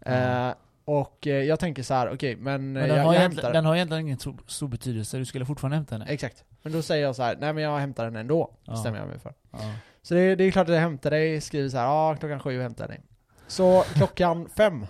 [0.00, 0.50] Eh,
[0.84, 3.44] och eh, jag tänker så här, okej men, Men eh, den, jag, har jag egentligen,
[3.46, 6.06] hämtar den har egentligen ingen stor, stor betydelse, du skulle fortfarande hämta henne.
[6.08, 6.44] Exakt.
[6.62, 8.72] Men då säger jag så här, nej men jag hämtar den ändå, Ja.
[8.72, 9.34] bestämmer jag mig för.
[9.50, 9.58] Ja.
[10.02, 12.62] Så det, det är klart att jag hämtar dig, skriver så här, ja klockan sju
[12.62, 13.00] hämtar jag dig.
[13.46, 14.86] Så klockan fem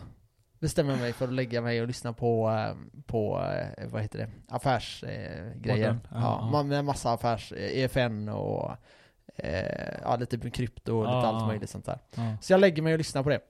[0.59, 3.41] bestämmer jag mig för att lägga mig och lyssna på, eh, på
[3.77, 5.53] eh, vad heter det, affärsgrejer.
[5.55, 5.87] Eh, grejer.
[5.89, 6.01] Podden.
[6.11, 6.59] Ja, ja, ja.
[6.59, 8.71] ma- med massa affärs, eh, EFN och
[9.37, 11.47] eh, ja, lite krypto och lite Ja, allt ja.
[11.47, 11.99] möjligt sånt där.
[12.15, 12.37] Ja.
[12.41, 13.41] Så jag lägger mig och lyssnar på det.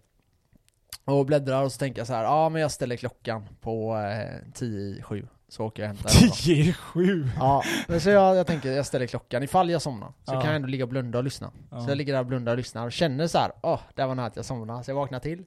[1.05, 4.53] Och bläddrar och så tänker jag så här, ja men jag ställer klockan på eh,
[4.55, 5.26] 10 i sju.
[5.48, 6.34] Så åker jag och hämtar den då.
[6.34, 7.28] 10 i 7!
[7.38, 10.09] Ja, men så jag, jag tänker jag ställer klockan ifall jag somnar.
[10.09, 10.40] Så Ja.
[10.40, 11.50] kan jag ändå ligga och blunda och lyssna.
[11.70, 11.80] Ja.
[11.80, 14.14] Så jag ligger där och blundar och lyssnar och känner så här, åh, det var
[14.14, 14.84] nära att jag somnade.
[14.84, 15.44] Så jag vaknar till.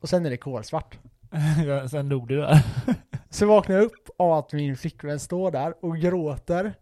[0.00, 0.98] Och sen är det kolsvart.
[1.66, 2.62] ja, sen dog du där.
[3.30, 6.74] Så vaknar jag upp av att min flickvän står där och gråter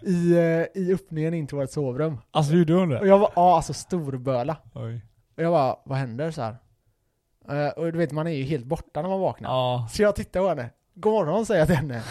[0.00, 2.18] i, eh, i öppningen in till vårt sovrum.
[2.30, 3.08] Alltså gjorde hon Och det?
[3.08, 4.56] jag var, ja alltså storböla.
[4.74, 5.00] Oj.
[5.36, 6.56] Och jag bara, vad händer så här?
[7.48, 9.50] Eh, och du vet, man är ju helt borta när man vaknar.
[9.50, 9.88] Ja.
[9.92, 10.70] Så jag tittar på henne.
[10.94, 12.02] God morgon säger jag till henne.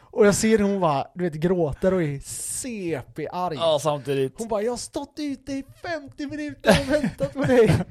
[0.00, 3.56] Och jag ser hon bara, du vet, gråter och är CP-arg.
[3.60, 4.34] Ja, samtidigt.
[4.38, 7.84] Hon bara 'Jag har stått ute i 50 minuter och väntat på dig'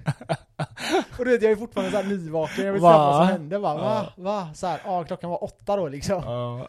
[1.20, 3.76] Och du vet jag är fortfarande såhär nyvaken, jag vet knappt vad som hände bara
[3.76, 4.13] va?
[4.18, 4.49] Va?
[4.53, 6.68] Såhär, ja klockan var åtta då liksom Ja.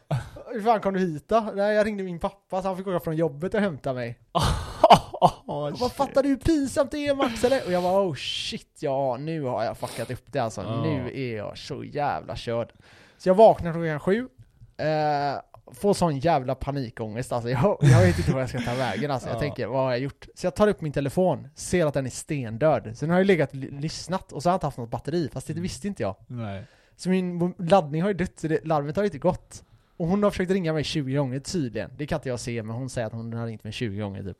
[0.52, 1.50] Hur fan kom du hit då?
[1.54, 4.18] Nej jag ringde min pappa så han fick åka från jobbet och hämta mig
[5.20, 7.66] Oh, Vad fattar du hur pinsamt det är Max eller?
[7.66, 10.82] Och jag bara oh shit ja nu har jag fuckat upp det alltså, Ja.
[10.82, 12.72] nu är jag så jävla körd
[13.18, 14.28] Så jag vaknar klockan sju
[14.76, 15.40] eh,
[15.74, 19.28] Får sån jävla panikångest alltså, jag, jag vet inte vad jag ska ta vägen alltså.
[19.28, 19.40] Jag Ja.
[19.40, 20.26] tänker, vad har jag gjort?
[20.34, 23.50] Så jag tar upp min telefon, ser att den är stendöd Sen har jag legat
[23.50, 26.16] och lyssnat och så har jag inte haft något batteri, fast det visste inte jag
[26.26, 26.64] Nej.
[26.96, 29.64] Så min laddning har ju dött, så det, larmet har ju inte gått
[29.96, 32.76] Och hon har försökt ringa mig 20 gånger tydligen Det kan inte jag se, men
[32.76, 34.38] hon säger att hon har ringt mig 20 gånger typ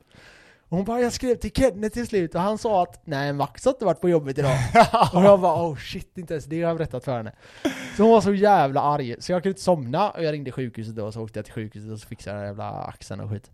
[0.69, 3.65] och hon bara 'Jag skrev till Kenneth till slut' och han sa att 'Nej Max
[3.65, 4.59] har inte varit på jobbet idag'
[5.15, 7.33] Och jag bara 'Oh shit, inte ens det har jag berättat för henne'
[7.97, 10.97] Så hon var så jävla arg, så jag kunde inte somna och jag ringde sjukhuset
[10.97, 13.31] då och så åkte jag till sjukhuset och så fixade jag den jävla axeln och
[13.31, 13.51] skit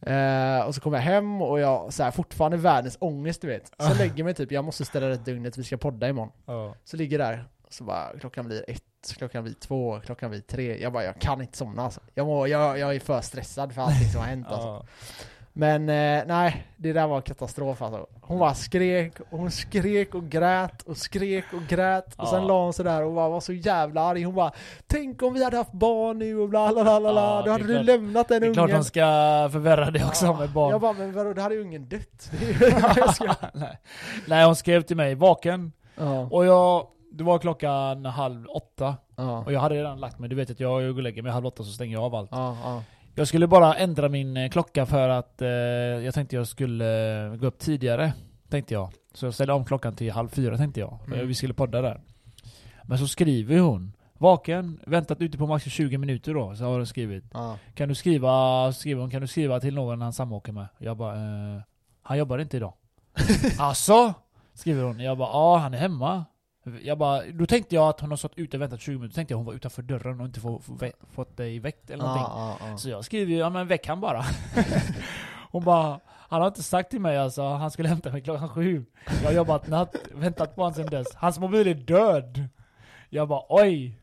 [0.00, 3.72] Eh, och så kommer jag hem och jag så här, fortfarande världens ångest du vet.
[3.78, 6.32] Så lägger mig typ, jag måste ställa rätt dygnet, vi ska podda imorgon.
[6.46, 6.74] Ja.
[6.84, 10.82] Så ligger där, så bara klockan blir ett, klockan blir två, klockan blir tre.
[10.82, 12.00] Jag bara, jag kan inte somna alltså.
[12.14, 14.86] Jag, må, jag, jag är för stressad för allting som har hänt alltså.
[15.58, 18.06] Men eh, nej, det där var katastrof alltså.
[18.22, 22.14] Hon bara skrek, och hon skrek och grät och skrek och grät.
[22.16, 22.48] Och sen Ja.
[22.48, 24.22] la hon sig där och bara var så jävla arg.
[24.22, 24.52] Hon bara
[24.86, 27.10] Tänk om vi hade haft barn nu och bla bla bla bla.
[27.12, 28.80] Ja, Då hade är du klart- lämnat den Det är klart ungen.
[28.80, 29.02] de ska
[29.52, 30.70] förvärra det också med barn.
[30.70, 32.30] Jag bara, men vadå, då hade ju ungen dött.
[33.54, 33.78] Nej.
[34.26, 35.72] Nej, hon skrev till mig, vaken.
[35.96, 38.94] ja, Och jag, det var klockan halv åtta.
[39.16, 41.32] ja, Och jag hade redan lagt mig, du vet att jag går och lägger mig
[41.32, 42.30] halv åtta så stänger jag av allt.
[43.18, 43.22] Ja, ja.
[43.22, 47.34] Jag skulle bara ändra min eh, klocka för att eh, jag tänkte jag skulle eh,
[47.36, 48.12] gå upp tidigare.
[48.48, 48.92] Tänkte jag.
[49.14, 50.98] Så jag ställde om klockan till halv fyra tänkte jag.
[51.06, 51.28] Mm.
[51.28, 52.00] Vi skulle podda där.
[52.82, 53.92] Men så skriver hon.
[54.18, 57.24] Vaken, väntat ute på max 20 minuter då, så har hon skrivit.
[57.32, 57.58] ja.
[57.74, 60.66] Kan du skriva, skriver hon, kan du skriva till någon han samåker med?
[60.78, 61.62] Jag bara, eh,
[62.02, 62.72] han jobbar inte idag.
[63.58, 64.14] alltså
[64.58, 65.00] Skriver hon.
[65.00, 66.24] Jag bara, ja han är hemma.
[66.82, 69.14] Jag bara, då tänkte jag att hon har stått ute och väntat 20 minuter, då
[69.14, 72.04] tänkte jag hon var utanför dörren och inte få, få, vä- fått dig väckt eller
[72.04, 72.26] någonting.
[72.28, 72.76] Ja, ja, ja.
[72.76, 74.24] Så jag skriver ju, ja men väck han bara.
[75.50, 78.84] Hon bara, han har inte sagt till mig alltså, han skulle hämta mig klockan sju.
[79.22, 81.14] Jag har jobbat natt, väntat på honom sedan dess.
[81.14, 82.48] Hans mobil är död.
[83.10, 83.98] Jag bara, oj.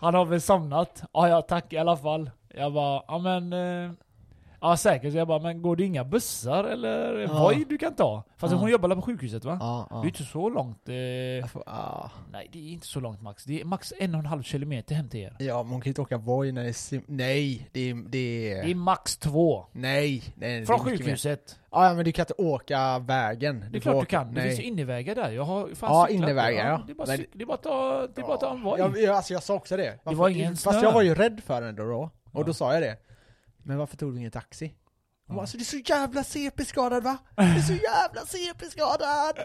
[0.00, 1.02] Han har väl somnat?
[1.12, 2.30] Ja, ja tack i alla fall.
[2.54, 3.52] Jag bara, ja men...
[3.52, 3.90] Eh,
[4.60, 5.12] ja säkert.
[5.12, 7.38] Så jag bara, men går det inga bussar eller Ja.
[7.42, 8.22] Voi du kan ta?
[8.36, 8.58] Fast Ja.
[8.58, 9.56] hon jobbar på sjukhuset va?
[9.60, 9.96] Ja, ja.
[9.96, 10.88] Det är inte så långt.
[10.88, 12.10] Eh, får- ja.
[12.32, 13.44] nej det är inte så långt max.
[13.44, 15.36] Det är max en och en halv kilometer hem till er.
[15.38, 17.94] Ja, men hon kan ju inte åka Voi när det är sim- Nej, det är...
[18.08, 18.64] Det är...
[18.64, 19.64] Det är max två.
[19.72, 21.58] Nej, nej, det Från sjukhuset.
[21.70, 23.64] Ja, men du kan inte åka vägen.
[23.70, 24.26] Det är klart du åka- kan.
[24.34, 24.48] Det Nej.
[24.48, 25.30] finns ju innevägar där.
[25.30, 26.22] Jag har fan Ja, cyklat.
[26.22, 26.82] innevägar, ja.
[26.86, 28.62] Det är bara, Men- det är bara att ta, det är bara att ta en
[28.62, 28.78] Voi.
[28.78, 29.98] Jag, alltså jag sa också det.
[30.04, 30.88] Varför- var ingen Fast snö.
[30.88, 32.10] jag var ju rädd för henne då, då.
[32.32, 32.42] Och Ja.
[32.46, 32.96] då sa jag det.
[33.68, 34.74] Men varför tog du ingen taxi?
[35.26, 37.18] Hon bara, alltså du är så jävla CP-skadad va?
[37.36, 39.38] Du är så jävla CP-skadad!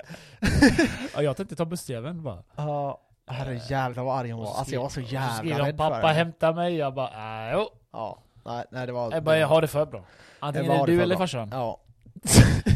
[1.16, 2.44] Ja, jag tänkte ta bussjäveln bara.
[2.56, 4.52] Ja, herre jävlar vad arg hon var.
[4.52, 6.76] så Alltså jag var så jävla rädd för pappa hämta mig.
[6.76, 7.70] Jag bara, äh, jo.
[7.92, 9.12] Ja, nej, nej det var...
[9.12, 10.06] Jag bara, jag har det för bra.
[10.40, 11.50] Antingen är det du eller farsan.
[11.52, 11.80] Ja.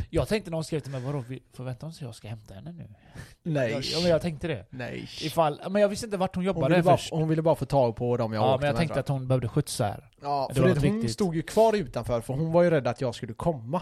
[0.10, 2.72] Jag tänkte när hon skrev till mig, vadå, förväntar oss att jag ska hämta henne
[2.72, 2.88] nu?
[3.44, 3.72] Nej.
[3.72, 4.66] Jag, ja, men jag tänkte det.
[4.70, 5.10] Nej.
[5.22, 7.12] Ifall, men jag visste inte vart hon Hon jobbade ville, bara, först.
[7.14, 9.00] hon ville bara få tag på dem jag ja, åkte men jag med, tänkte tror
[9.16, 10.10] att hon behövde skjuts här.
[10.22, 11.12] Ja, det för det, hon viktigt.
[11.14, 13.82] stod ju kvar utanför för hon var ju rädd att jag skulle komma.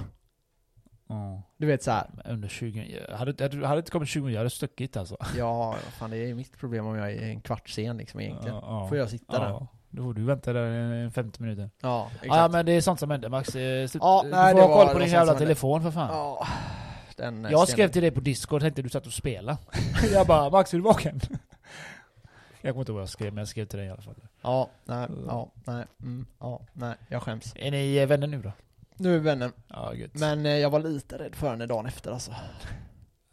[1.08, 1.42] Ja.
[1.58, 2.10] Du vet så här.
[2.14, 5.18] Men Under 20, jag hade, hade inte kommit 20, jag hade stuckit alltså.
[5.38, 8.56] ja, fan det är ju mitt problem om jag är en kvart sen liksom egentligen.
[8.56, 8.88] Ja, ja.
[8.88, 9.68] Får jag sitta där?
[9.96, 11.70] Då får du vänta där i 50 minuter.
[11.82, 12.28] Ja, exakt.
[12.36, 13.56] Ja men det är sånt som händer Max.
[13.56, 16.10] Eh, slut- Ja, du nej, får ha koll på din jävla telefon för fan.
[16.12, 16.48] Ja,
[17.16, 19.58] den jag skrev till dig på discord, tänkte du satt och spela.
[20.14, 21.20] jag bara 'Max är du vaken?'
[22.62, 24.16] Jag kommer inte ihåg vad jag skrev, men jag skrev till dig i alla fall.
[24.42, 27.54] Ja, nej, ja, nej, mm, ja, nej, jag skäms.
[27.56, 28.52] Är ni eh, vänner nu då?
[28.98, 29.52] Nu är vi vänner.
[29.68, 29.94] Ja.
[30.12, 32.32] Men eh, jag var lite rädd för henne dagen efter alltså.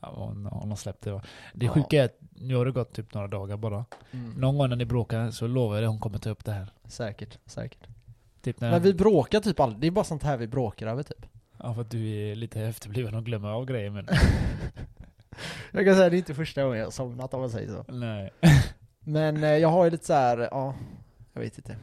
[0.03, 1.23] Hon, hon har släppt det va.
[1.55, 1.73] Det Ja.
[1.73, 3.85] sjuka är att nu har det gått typ några dagar bara.
[4.11, 4.31] Mm.
[4.31, 6.67] Någon gång när ni bråkar så lovar jag dig hon kommer ta upp det här.
[6.85, 7.87] Säkert, säkert.
[8.43, 8.71] Typ när...
[8.71, 11.27] Men vi bråkar typ aldrig, det är bara sånt här vi bråkar över typ.
[11.59, 14.09] Ja för att du är lite efterbliven och glömmer av grejer men...
[15.73, 17.93] Jag kan säga det är inte första gången jag har somnat om man säger så.
[17.93, 18.31] Nej.
[19.01, 20.75] Men eh, jag har ju lite så här, ja,
[21.33, 21.77] jag vet inte.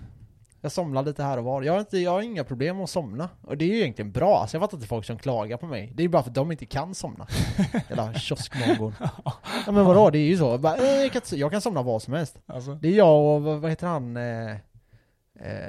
[0.62, 1.62] Jag somnar lite här och var.
[1.64, 3.30] Jag har, inte, jag har inga problem med att somna.
[3.41, 5.91] Och det är ju egentligen bra, alltså jag fattar inte folk som klagar på mig.
[5.95, 7.28] Det är ju bara för att de inte kan somna.
[7.89, 8.95] Jävla kioskmongon.
[9.66, 10.57] Ja men vadå, det är ju så.
[10.57, 12.39] Bara, eh, jag, kan, jag kan somna vad som helst.
[12.45, 14.18] Alltså, Det är jag och, vad vad heter han?
[14.18, 14.57] Eh, eh,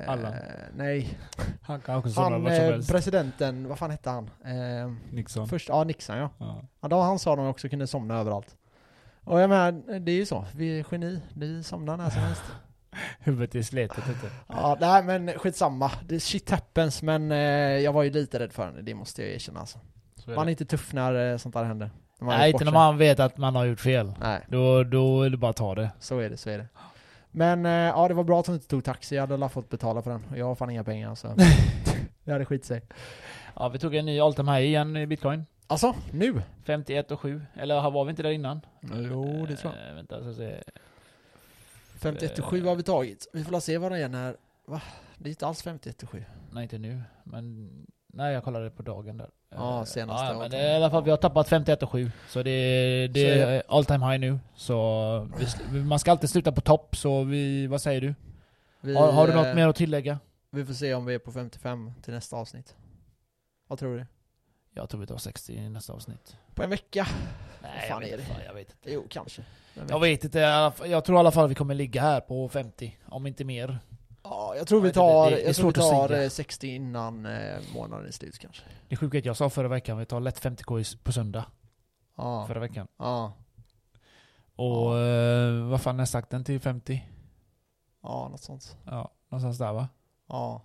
[0.09, 0.33] Allan.
[0.77, 1.19] Nej,
[1.63, 2.91] han kan också somna han vart som eh, helst.
[2.91, 4.31] presidenten, vad fan hette han?
[4.45, 5.49] Eh, Nixon.
[5.49, 6.31] först, ja Nixon ja.
[6.39, 6.63] Ja.
[6.81, 8.57] Ja, då han sa de också kunde somna överallt.
[9.25, 10.45] Och jag menar, det är ju så.
[10.55, 11.21] Vi är geni.
[11.35, 12.43] Vi somnar när som helst.
[13.23, 14.31] Huvudet är slitet ute.
[14.47, 15.91] Ja, nej men skitsamma.
[16.09, 17.39] Det shit happens, men eh,
[17.79, 19.79] jag var ju lite rädd för henne, det måste jag erkänna alltså.
[20.15, 21.91] Så är Man är inte tuff när eh, sånt där händer.
[22.21, 24.13] Nej inte när man vet att man har gjort fel.
[24.21, 25.91] Nej, Då, då är det bara att ta det.
[26.01, 26.67] så är det, så är det.
[27.31, 29.69] Men eh, ja, det var bra att hon inte tog taxi, jag hade alla fått
[29.69, 30.25] betala för den.
[30.37, 31.29] Jag har fan inga pengar så.
[32.25, 32.83] det hade skit sig.
[33.57, 35.47] Ja vi tog en ny all time high igen i bitcoin.
[35.67, 36.43] Alltså, nu?
[36.65, 37.43] 51 och 7.
[37.55, 38.61] Eller var vi inte där innan?
[38.81, 39.89] Jo, det tror jag.
[39.89, 40.63] Eh, vänta, så se.
[42.01, 43.29] 51,7 har vi tagit.
[43.33, 44.37] Vi får se vad den är när...
[44.67, 44.83] Va?
[45.19, 46.25] Det är inte alls 51,7.
[46.53, 47.03] Nej inte nu.
[47.25, 47.71] Men...
[48.13, 49.31] Nej jag kollade på dagen där.
[49.51, 52.11] Ja, Eh, senaste Ja, men det i alla fall, vi har tappat 51 och 7.
[52.29, 54.39] Så det, det Så är all time high nu.
[54.55, 55.29] Så
[55.71, 58.15] vi, man ska alltid sluta på topp, så vi, vad säger du?
[58.81, 60.19] Vi, Har, har du något eh, mer att tillägga?
[60.51, 62.77] Vi får se om vi är på 55 till nästa avsnitt.
[63.69, 64.07] Vad tror du?
[64.75, 66.37] Jag tror vi tar 60 i nästa avsnitt.
[66.55, 67.07] På en vecka?
[67.63, 68.25] Nej fan jag vet, är det?
[68.25, 68.93] Fan, jag vet inte.
[68.93, 69.45] Jo, kanske.
[69.89, 70.39] Jag vet inte,
[70.87, 72.99] jag tror i alla fall vi kommer ligga här på 50.
[73.09, 73.79] Om inte mer.
[74.23, 76.23] Ja, jag tror vi Ja, det- tar, det- det är jag tror vi tar säga.
[76.25, 78.63] eh, 60 innan eh, månaden är slut kanske.
[78.89, 81.45] Det är sjukt att jag sa förra veckan, vi tar lätt 50k i- på söndag.
[82.17, 82.87] Ja, Förra veckan.
[82.99, 83.33] ja,
[84.57, 87.05] Och eh, vad fan är sakten till 50?
[88.03, 88.77] ja, något sånt.
[88.85, 89.89] Ja, någonstans där va?
[90.29, 90.63] Ja.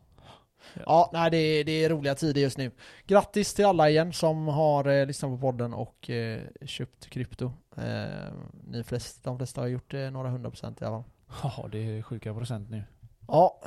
[0.74, 0.82] Ja.
[0.86, 2.72] Ja, nej det är, det är roliga tider just nu.
[3.08, 7.52] Grattis till alla igen som har eh, lyssnat på podden och eh, köpt krypto.
[7.78, 8.34] Eh,
[8.68, 11.12] ni flest, de flesta har gjort det några hundra procent i alla fall.
[11.58, 12.84] Ja, det är sjuka procent nu.
[13.28, 13.62] Ja,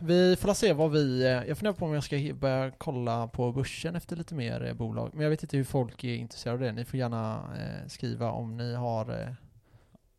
[0.00, 1.22] vi får se vad vi...
[1.24, 4.74] eh, Jag funderar på om jag ska börja kolla på börsen efter lite mer eh,
[4.74, 5.10] bolag.
[5.12, 6.72] Men jag vet inte hur folk är intresserade av det.
[6.72, 9.20] Ni får gärna eh, skriva om ni har...
[9.22, 9.32] Eh,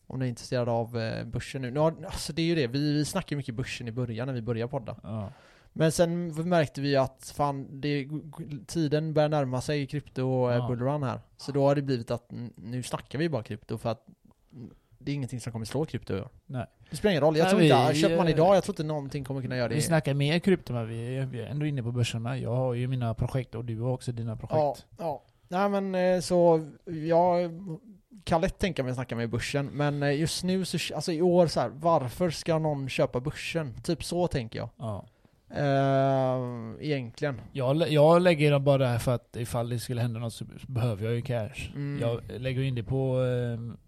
[0.07, 1.71] om ni är intresserade av eh, börsen nu.
[1.71, 4.33] nu har, alltså det är ju det, vi, vi snackade mycket börsen i början när
[4.33, 4.95] vi började podda.
[5.03, 5.31] Ja.
[5.73, 8.07] Men sen märkte vi att fan, det,
[8.67, 10.55] tiden börjar närma sig krypto och Ja.
[10.55, 10.67] ja.
[10.67, 11.19] bullrun här.
[11.37, 14.05] Så då har det blivit att nu snackar vi bara krypto för att
[14.99, 16.29] det är ingenting som kommer slå krypto i år.
[16.45, 16.65] Nej.
[16.89, 17.37] Det spelar ingen roll.
[17.37, 19.57] Jag Nej, tror vi- inte, köper man eh, idag, jag tror inte någonting kommer kunna
[19.57, 19.75] göra det.
[19.75, 22.39] Vi snackar mer krypto men vi är, vi är ändå inne på börsen med.
[22.39, 24.85] Jag har ju mina projekt och du har också dina projekt.
[24.97, 25.23] Ja, ja.
[25.47, 27.51] Nej men eh, så, jag
[28.23, 31.21] kan lätt tänka mig att snacka med börsen, men eh, just nu så, alltså i
[31.21, 33.73] år så här, varför ska någon köpa börsen?
[33.83, 34.69] Typ så tänker jag.
[34.77, 35.05] Ja.
[35.55, 37.41] Eh, egentligen.
[37.51, 41.05] Jag, jag lägger dem bara där för att ifall det skulle hända något så behöver
[41.05, 41.71] jag ju cash.
[41.75, 42.01] Mm.
[42.01, 43.23] Jag lägger in det på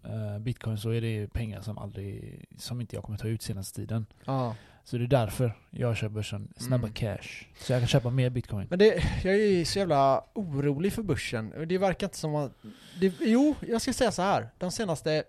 [0.04, 3.80] eh, bitcoin så är det pengar som aldrig, som inte jag kommer ta ut senaste
[3.80, 4.06] tiden.
[4.24, 4.56] Ja.
[4.84, 6.92] Så det är därför jag kör börsen, snabba Mm.
[6.94, 7.46] cash.
[7.58, 8.66] Så jag kan köpa mer bitcoin.
[8.70, 11.66] Men det, jag är så jävla orolig för börsen.
[11.68, 12.52] Det verkar inte som att...
[13.00, 14.48] Det, jo, jag ska säga så här.
[14.58, 15.24] De senaste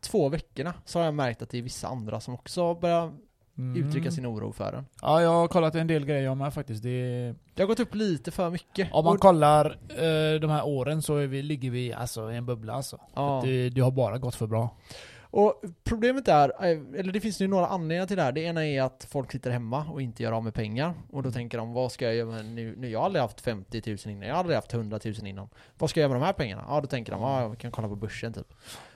[0.00, 3.12] två veckorna så har jag märkt att det är vissa andra som också börjar
[3.58, 3.84] Mm.
[3.86, 4.86] uttrycka sin oro för den.
[5.02, 6.82] Ja, jag har kollat en del grejer jag med faktiskt.
[6.82, 8.88] Det är, Det har gått upp lite för mycket.
[8.92, 12.46] om man kollar eh, de här åren så är vi, ligger vi alltså i en
[12.46, 13.00] bubbla alltså.
[13.14, 13.40] ja.
[13.44, 14.76] Det, det har bara gått för bra.
[15.36, 18.32] Och problemet är, eh, eller det finns ju några anledningar till det här.
[18.32, 20.94] Det ena är att folk sitter hemma och inte gör av med pengar.
[21.10, 22.74] Och då tänker de, vad ska jag göra med nu?
[22.78, 25.48] nu jag har aldrig haft 50 000 innan, jag har aldrig haft 100 000 innan.
[25.78, 26.64] Vad ska jag göra med de här pengarna?
[26.68, 28.54] Ja, då tänker de, ja, jag kan kolla på börsen typ.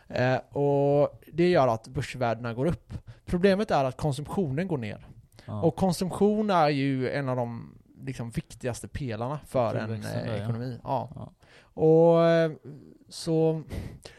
[0.08, 2.92] Eh, och det gör att börsvärdena går upp.
[3.26, 5.06] Problemet är att konsumtionen går ner.
[5.44, 5.62] Ja.
[5.62, 10.80] Och konsumtion är ju en av de liksom, viktigaste pelarna för en eh, ekonomi.
[10.84, 11.10] Ja.
[11.14, 11.32] Ja.
[11.82, 12.52] Och eh,
[13.08, 13.62] så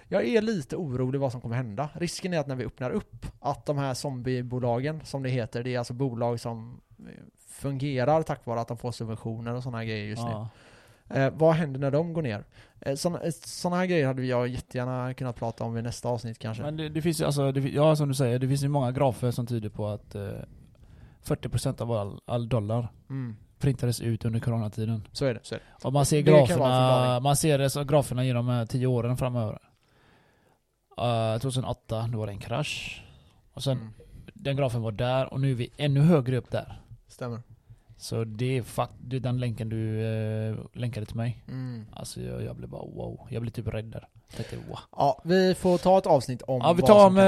[0.08, 1.90] jag är lite orolig vad som kommer hända.
[1.94, 5.76] Risken är att när vi öppnar upp, att de här zombiebolagen, som det heter, det
[5.76, 7.14] är alltså bolag som eh,
[7.48, 10.50] fungerar tack vare att de får subventioner och sådana grejer just ja.
[11.10, 11.20] nu.
[11.20, 12.44] Eh, vad händer när de går ner?
[12.82, 16.64] Eh, sådana här grejer hade jag jättegärna kunnat prata om i nästa avsnitt kanske.
[16.64, 18.92] Men det, det finns ju alltså, det, ja som du säger, det finns ju många
[18.92, 20.30] grafer som tyder på att eh,
[21.24, 25.08] 40% av all, all dollar Mm, printades ut under coronatiden.
[25.12, 25.40] så är det.
[25.44, 25.86] Så är det.
[25.88, 29.60] Och man ser graferna, man ser det som graferna genom de här 10 åren framöver.
[31.02, 33.04] Uh, 2008, då var det en krasch.
[33.54, 33.94] Och sen, Mm,
[34.34, 36.82] den grafen var där och nu är vi ännu högre upp där.
[37.08, 37.42] stämmer.
[38.02, 41.43] Så det är fakt, är den länken du eh, länkade till mig.
[41.47, 41.86] Mm.
[41.93, 43.28] Alltså jag, jag blev bara wow.
[43.30, 44.08] Jag blev typ rädd där.
[44.36, 44.80] Tänkte, wow.
[44.91, 47.24] Ja, vi får ta ett avsnitt om Ja, vi tar om, eh,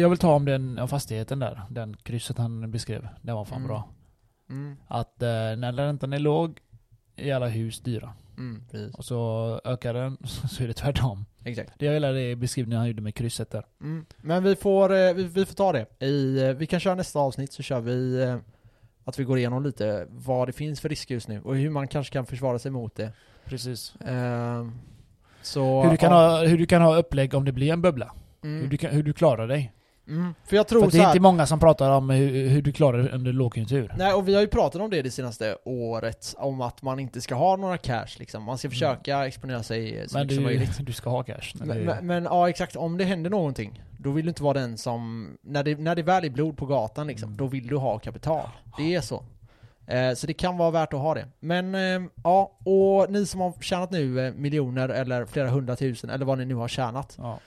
[0.00, 1.62] jag vill ta om den om fastigheten där.
[1.70, 3.08] Den krysset han beskrev.
[3.22, 3.68] Den var fan Mm.
[3.68, 3.88] bra.
[4.50, 6.58] Mm, Att eh, när räntan är låg
[7.16, 8.12] är alla hus dyra.
[8.38, 8.62] mm.
[8.92, 10.16] Och så ökar den
[10.50, 11.24] så är det tvärtom.
[11.44, 11.72] Exakt.
[11.78, 13.64] Det jag gillar det beskrivningen han gjorde med krysset där.
[13.80, 14.06] Mm.
[14.16, 16.04] Men vi får, eh, vi, vi får ta det.
[16.06, 18.20] I, eh, vi kan köra nästa avsnitt så kör vi
[19.04, 21.88] att vi går igenom lite vad det finns för risker just nu och hur man
[21.88, 23.12] kanske kan försvara sig mot det.
[23.44, 23.96] Precis.
[23.96, 24.66] Eh,
[25.42, 27.82] så, Hur du, kan ja, ha, hur du kan ha upplägg om det blir en
[27.82, 28.12] bubbla.
[28.42, 29.72] Hur, mm, du kan, hur du klarar dig.
[30.08, 30.34] Mm.
[30.44, 32.72] För jag För tror att det är inte många som pratar om hur, hur du
[32.72, 33.94] klarar dig under lågkonjunktur.
[33.98, 37.20] Nej, och vi har ju pratat om det det senaste året, om att man inte
[37.20, 38.42] ska ha några cash liksom.
[38.42, 40.78] Man ska försöka exponera sig så Men mycket som möjligt.
[40.86, 41.52] du ska ha cash.
[41.54, 42.76] Men, men, men ja, exakt.
[42.76, 45.28] Om det händer någonting, då vill du inte vara den som...
[45.42, 47.36] När det, när det väl är blod på gatan liksom, Mm.
[47.36, 48.48] då vill du ha kapital.
[48.76, 49.24] Det är så.
[49.86, 51.26] Eh, så det kan vara värt att ha det.
[51.40, 56.24] Men eh, ja, och ni som har tjänat nu eh, miljoner eller flera hundratusen eller
[56.26, 57.16] vad ni nu har tjänat.
[57.20, 57.38] ja.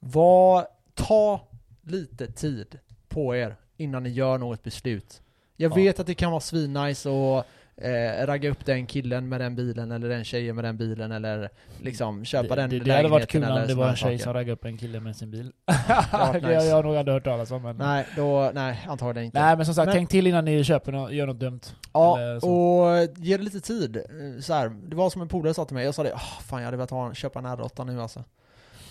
[0.00, 1.40] Var, ta
[1.86, 2.78] lite tid
[3.08, 5.22] på er innan ni gör något beslut.
[5.56, 5.74] Jag Ja.
[5.76, 7.44] vet att det kan vara svinnice och
[7.84, 11.48] eh, ragga upp den killen med den bilen eller den tjejen med den bilen eller
[11.82, 14.18] liksom köpa det, den det, det hade varit kul lägenheten om det var en tjej
[14.18, 14.24] saker.
[14.24, 15.52] som raggade upp en kille med sin bil.
[15.66, 16.46] det nice.
[16.46, 17.62] har jag nog aldrig hört talas om.
[17.62, 17.76] Men...
[17.76, 19.40] Nej, då, nej, antagligen inte.
[19.40, 21.60] Nej men som sagt, Men- tänk till innan ni köper något, gör något dumt.
[21.92, 23.98] ja, och ge det lite tid.
[24.40, 26.58] Så här, det var som en polare sa till mig, jag sa det, oh, fan
[26.60, 28.18] jag hade velat ha, köpa en R8 nu alltså.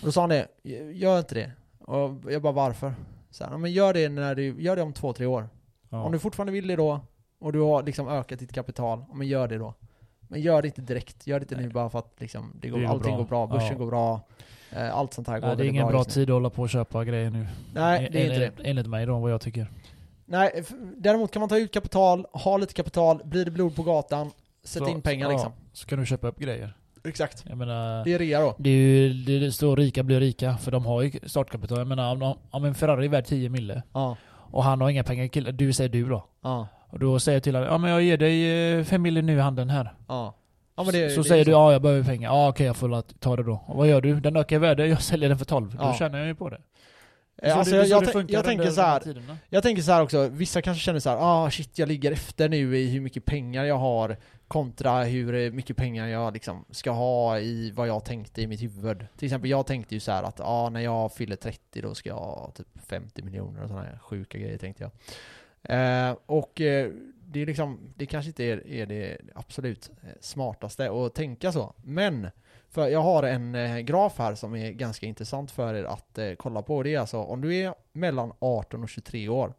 [0.00, 0.46] Och då sa han det,
[0.92, 1.50] gör inte det.
[1.84, 2.94] Och jag bara, varför?
[3.30, 5.48] Så här, "Ja, men gör det, när du, gör det om två, tre år.
[5.88, 6.02] Ja.
[6.04, 7.00] Om du fortfarande vill det då,
[7.40, 9.74] och du har liksom ökat ditt kapital, men gör det då.
[10.28, 11.70] Men gör det inte direkt, gör det inte nu Nej.
[11.72, 13.18] bara för att liksom, det går, Det går allting bra.
[13.18, 13.74] går bra, börsen Ja.
[13.78, 14.20] går bra,
[14.70, 16.04] eh, allt sånt här går Nej, det är ingen bra nu.
[16.04, 17.46] tid att hålla på och köpa grejer nu.
[17.74, 18.46] Nej, det är inte det.
[18.46, 19.70] Enligt- Enligt mig då, vad jag tycker.
[20.26, 20.64] Nej,
[20.96, 24.30] däremot kan man ta ut kapital, ha lite kapital, blir det blod på gatan,
[24.64, 25.52] sätta in pengar ja, liksom.
[25.72, 26.76] Så kan du köpa upp grejer.
[27.08, 27.44] Exakt.
[27.48, 28.54] Jag menar, Det är rea då.
[28.58, 31.78] det är ju, det står rika blir rika, för de har ju startkapital.
[31.78, 34.16] Jag menar, om, om en Ferrari är värd 10 mille Ja.
[34.30, 36.24] och han har inga pengar, kill- du säger du då.
[36.42, 36.68] Ja.
[36.90, 39.40] Och då säger jag till honom, ja men jag ger dig 5 mille nu i
[39.40, 39.94] handen här.
[40.08, 40.34] Ja.
[40.76, 42.30] Ja det, så det säger du, ja jag behöver pengar.
[42.30, 43.64] Ja okej jag får ta det då.
[43.66, 44.20] Och vad gör du?
[44.20, 45.70] Den ökar i värde, jag säljer den för 12.
[45.70, 45.94] Då Ja.
[45.98, 46.58] tjänar jag ju på det.
[47.42, 49.02] Eh, Så Alltså det- jag, jag, funkar jag tänker så här.
[49.48, 52.48] Jag tänker så här också, vissa kanske känner så här, ah shit jag ligger efter
[52.48, 54.16] nu i hur mycket pengar jag har
[54.54, 59.06] kontra hur mycket pengar jag liksom ska ha i vad jag tänkte i mitt huvud.
[59.16, 62.08] Till exempel jag tänkte ju så här att ah, när jag fyller 30 då ska
[62.08, 64.92] jag ha typ 50 miljoner och sådana här sjuka grejer tänkte jag.
[65.62, 66.90] Eh, och eh,
[67.26, 71.74] det är liksom, det kanske inte är, är det absolut eh, smartaste att tänka så.
[71.84, 72.28] Men,
[72.68, 76.32] för jag har en eh, graf här som är ganska intressant för er att eh,
[76.34, 76.82] kolla på.
[76.82, 79.54] Det är alltså om du är mellan 18 och 23 år.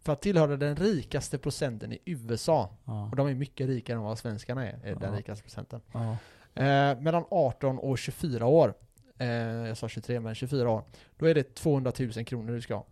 [0.00, 3.08] För att tillhöra den rikaste procenten i USA, Ja.
[3.10, 5.18] och de är mycket rikare än vad svenskarna är, är den Ja.
[5.18, 5.80] rikaste procenten.
[5.92, 6.16] Ja.
[6.54, 8.74] Eh, mellan 18 och 24 år,
[9.18, 10.82] eh, jag sa 23 men 24 år,
[11.18, 12.86] då är det 200 000 kronor du ska ha.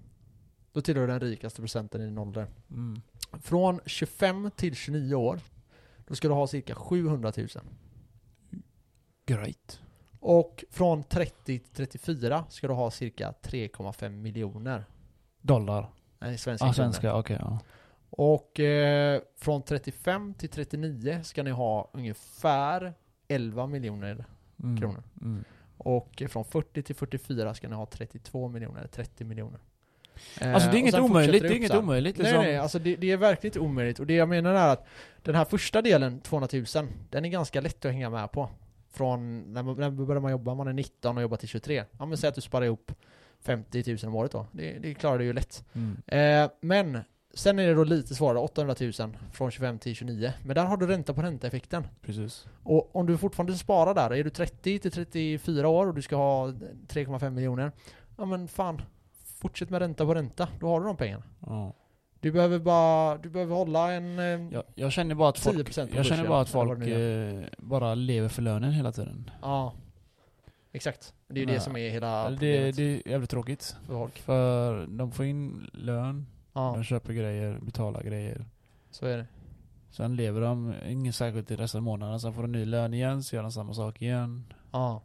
[0.73, 2.47] Då tillhör du den rikaste procenten i din ålder.
[2.71, 3.01] Mm.
[3.43, 5.41] Från 25 till 29 år,
[6.07, 7.49] då ska du ha cirka 700 000.
[9.27, 9.81] Great.
[10.21, 14.85] Och från 30 till 34 ska du ha cirka 3,5 miljoner.
[15.41, 15.91] Dollar.
[16.19, 16.73] Nej, svenska kronor.
[16.73, 17.39] svenska, okej.
[17.41, 17.59] ja.
[18.11, 22.95] Och eh, från 35 till 39 ska ni ha ungefär
[23.29, 24.25] 11 miljoner.
[24.63, 24.81] Mm.
[24.81, 25.03] Kronor.
[25.23, 25.45] Mm.
[25.79, 29.61] Och från 40 till 44 ska ni ha 32 miljoner, eller 30 miljoner.
[30.41, 32.45] Eh, Alltså det är inget omöjligt, det är inget omöjligt Nej liksom.
[32.45, 34.01] nej, alltså det, det är verkligen omöjligt.
[34.01, 34.87] Och det jag menar är att
[35.23, 36.65] den här första delen, 200 000,
[37.11, 38.49] den är ganska lätt att hänga med på.
[38.91, 40.55] Från, när, man, när börjar man jobba?
[40.55, 41.85] Man är 19 och jobbar till 23.
[41.99, 42.93] Ja men säg att du sparar ihop
[43.47, 44.47] 50 000 om året då.
[44.53, 45.65] Det, det klarar du ju lätt.
[45.73, 45.97] Mm.
[46.07, 46.99] Eh, men
[47.35, 48.93] sen är det då lite svårare, 800 000
[49.33, 50.33] från 25 till 29.
[50.45, 51.87] Men där har du ränta på ränta-effekten.
[52.03, 52.47] Precis.
[52.63, 56.17] Och om du fortfarande sparar där, är du 30 till 34 år och du ska
[56.17, 57.73] ha 3,5 miljoner.
[58.19, 58.83] Ja men fan,
[59.39, 60.49] fortsätt med ränta på ränta.
[60.61, 61.23] Då har du de pengarna.
[61.47, 61.75] Ja.
[62.21, 64.19] Du behöver bara, du behöver hålla en...
[64.19, 64.25] eh,
[64.55, 67.95] Jag, jag känner bara att folk, 10% på jag känner bara att folk eh, bara
[67.95, 69.31] lever för lönen hela tiden.
[69.43, 69.73] Ja.
[70.77, 71.15] Exakt.
[71.29, 73.77] Det är ju det som är hela det, problemet det är jävligt tråkigt.
[73.87, 74.19] för folk.
[74.19, 78.45] För de får in lön, Ja, de köper grejer, betalar grejer.
[78.91, 79.27] så är det.
[79.91, 83.23] Sen lever de inget särskilt i resten av månaden, sen får de ny lön igen,
[83.23, 84.53] så gör de samma sak igen.
[84.73, 85.03] Ja,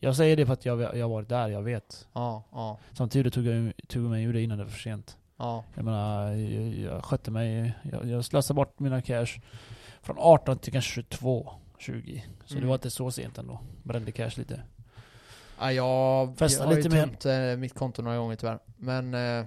[0.00, 2.06] Jag säger det för att jag, jag varit där, jag vet.
[2.12, 5.16] ja, ja, är tog jag, tog mig ur det innan det var för sent.
[5.36, 5.64] ja.
[5.74, 9.40] Jag menar, jag, jag skötte mig, jag, jag slösade bort mina cash
[10.02, 12.24] från 18 till kanske 22, 20.
[12.44, 12.62] Så Mm.
[12.62, 13.60] det var inte så sent ändå.
[13.82, 14.62] Brände cash lite.
[15.60, 17.02] Ja jag, Festa jag har lite ju mer.
[17.06, 18.58] tömt eh, mitt konto några gånger tyvärr.
[18.76, 19.44] Men eh,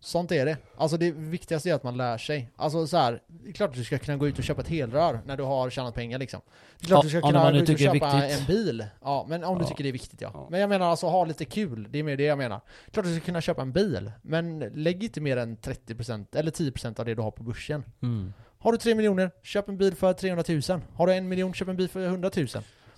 [0.00, 0.56] sånt är det.
[0.76, 2.50] Alltså det viktigaste är att man lär sig.
[2.56, 4.68] Alltså så här, det är klart att du ska kunna gå ut och köpa ett
[4.68, 6.40] helrör när du har tjänat pengar liksom.
[6.80, 8.86] Det är klart Ja, att du ska kunna gå ut och köpa en bil.
[9.02, 9.68] Ja, men om du Ja.
[9.68, 10.30] tycker det är viktigt ja.
[10.34, 10.46] Ja.
[10.50, 12.60] Men jag menar alltså ha lite kul, det är mer det jag menar.
[12.90, 16.50] Klart att du ska kunna köpa en bil, men lägg inte mer än 30% eller
[16.50, 17.84] 10% av det du har på börsen.
[18.02, 18.32] Mm.
[18.58, 20.80] Har du 3 miljoner, köp en bil för 300 000.
[20.94, 22.46] Har du en miljon, köp en bil för 100 000.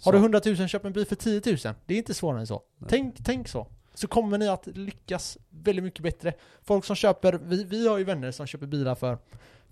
[0.05, 1.75] Har du 100 000, köp en bil för 10 000.
[1.87, 2.63] Det är inte svårare än så.
[2.79, 2.89] Nej.
[2.91, 3.67] Tänk, tänk så.
[3.95, 6.33] Så kommer ni att lyckas väldigt mycket bättre.
[6.65, 9.19] Folk som köper, vi, vi har ju vänner som köper bilar för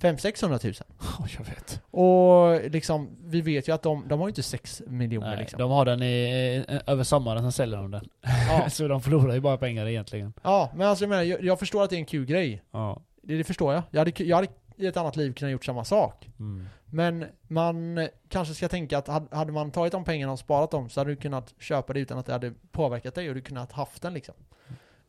[0.00, 0.74] 500-600 000.
[1.00, 1.80] Ja, jag vet.
[1.90, 5.58] Och liksom, vi vet ju att de, de har ju inte 6 miljoner Nej, liksom.
[5.58, 8.08] De har den i, över sommaren, sen säljer de den.
[8.48, 8.66] Ja.
[8.70, 10.32] så de förlorar ju bara pengar egentligen.
[10.42, 12.62] ja, men alltså jag menar, jag, jag förstår att det är en kul grej.
[12.70, 13.02] Ja.
[13.22, 13.82] Det, det förstår jag.
[13.90, 16.28] Jag hade, jag hade i ett annat liv kunnat gjort samma sak.
[16.38, 16.66] Mm.
[16.94, 20.88] Men man kanske ska tänka att had- hade man tagit de pengarna och sparat dem
[20.88, 23.72] så hade du kunnat köpa det utan att det hade påverkat dig och du kunnat
[23.72, 24.34] haft den liksom.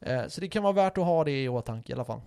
[0.01, 2.21] Eh, Så det kan vara värt att ha det i åtanke i alla fall.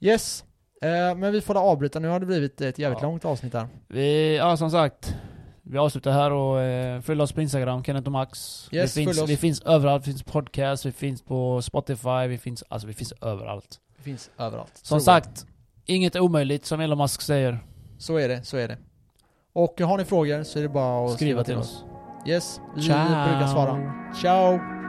[0.00, 0.44] Yes,
[0.82, 1.98] Eh, men vi får avbryta.
[1.98, 3.08] Nu har det blivit ett jävligt Ja.
[3.08, 3.68] långt avsnitt här.
[3.88, 5.16] Vi, ja som sagt.
[5.62, 8.68] Vi avslutar här och eh, följ oss på Instagram, Kenneth och Max.
[8.72, 12.64] Yes, vi, finns, vi finns överallt, vi finns podcast, vi finns på Spotify, vi finns,
[12.68, 13.78] alltså vi finns överallt.
[13.96, 14.72] Det finns överallt.
[14.82, 15.46] Som sagt,
[15.84, 17.58] inget är omöjligt som Elon Musk säger.
[17.98, 18.76] Så är det, så är det.
[19.52, 21.84] Och har ni frågor så är det bara att Skriva till oss.
[22.26, 23.04] Yes, vi Ciao.
[23.04, 23.92] brukar svara.
[24.22, 24.83] Ciao!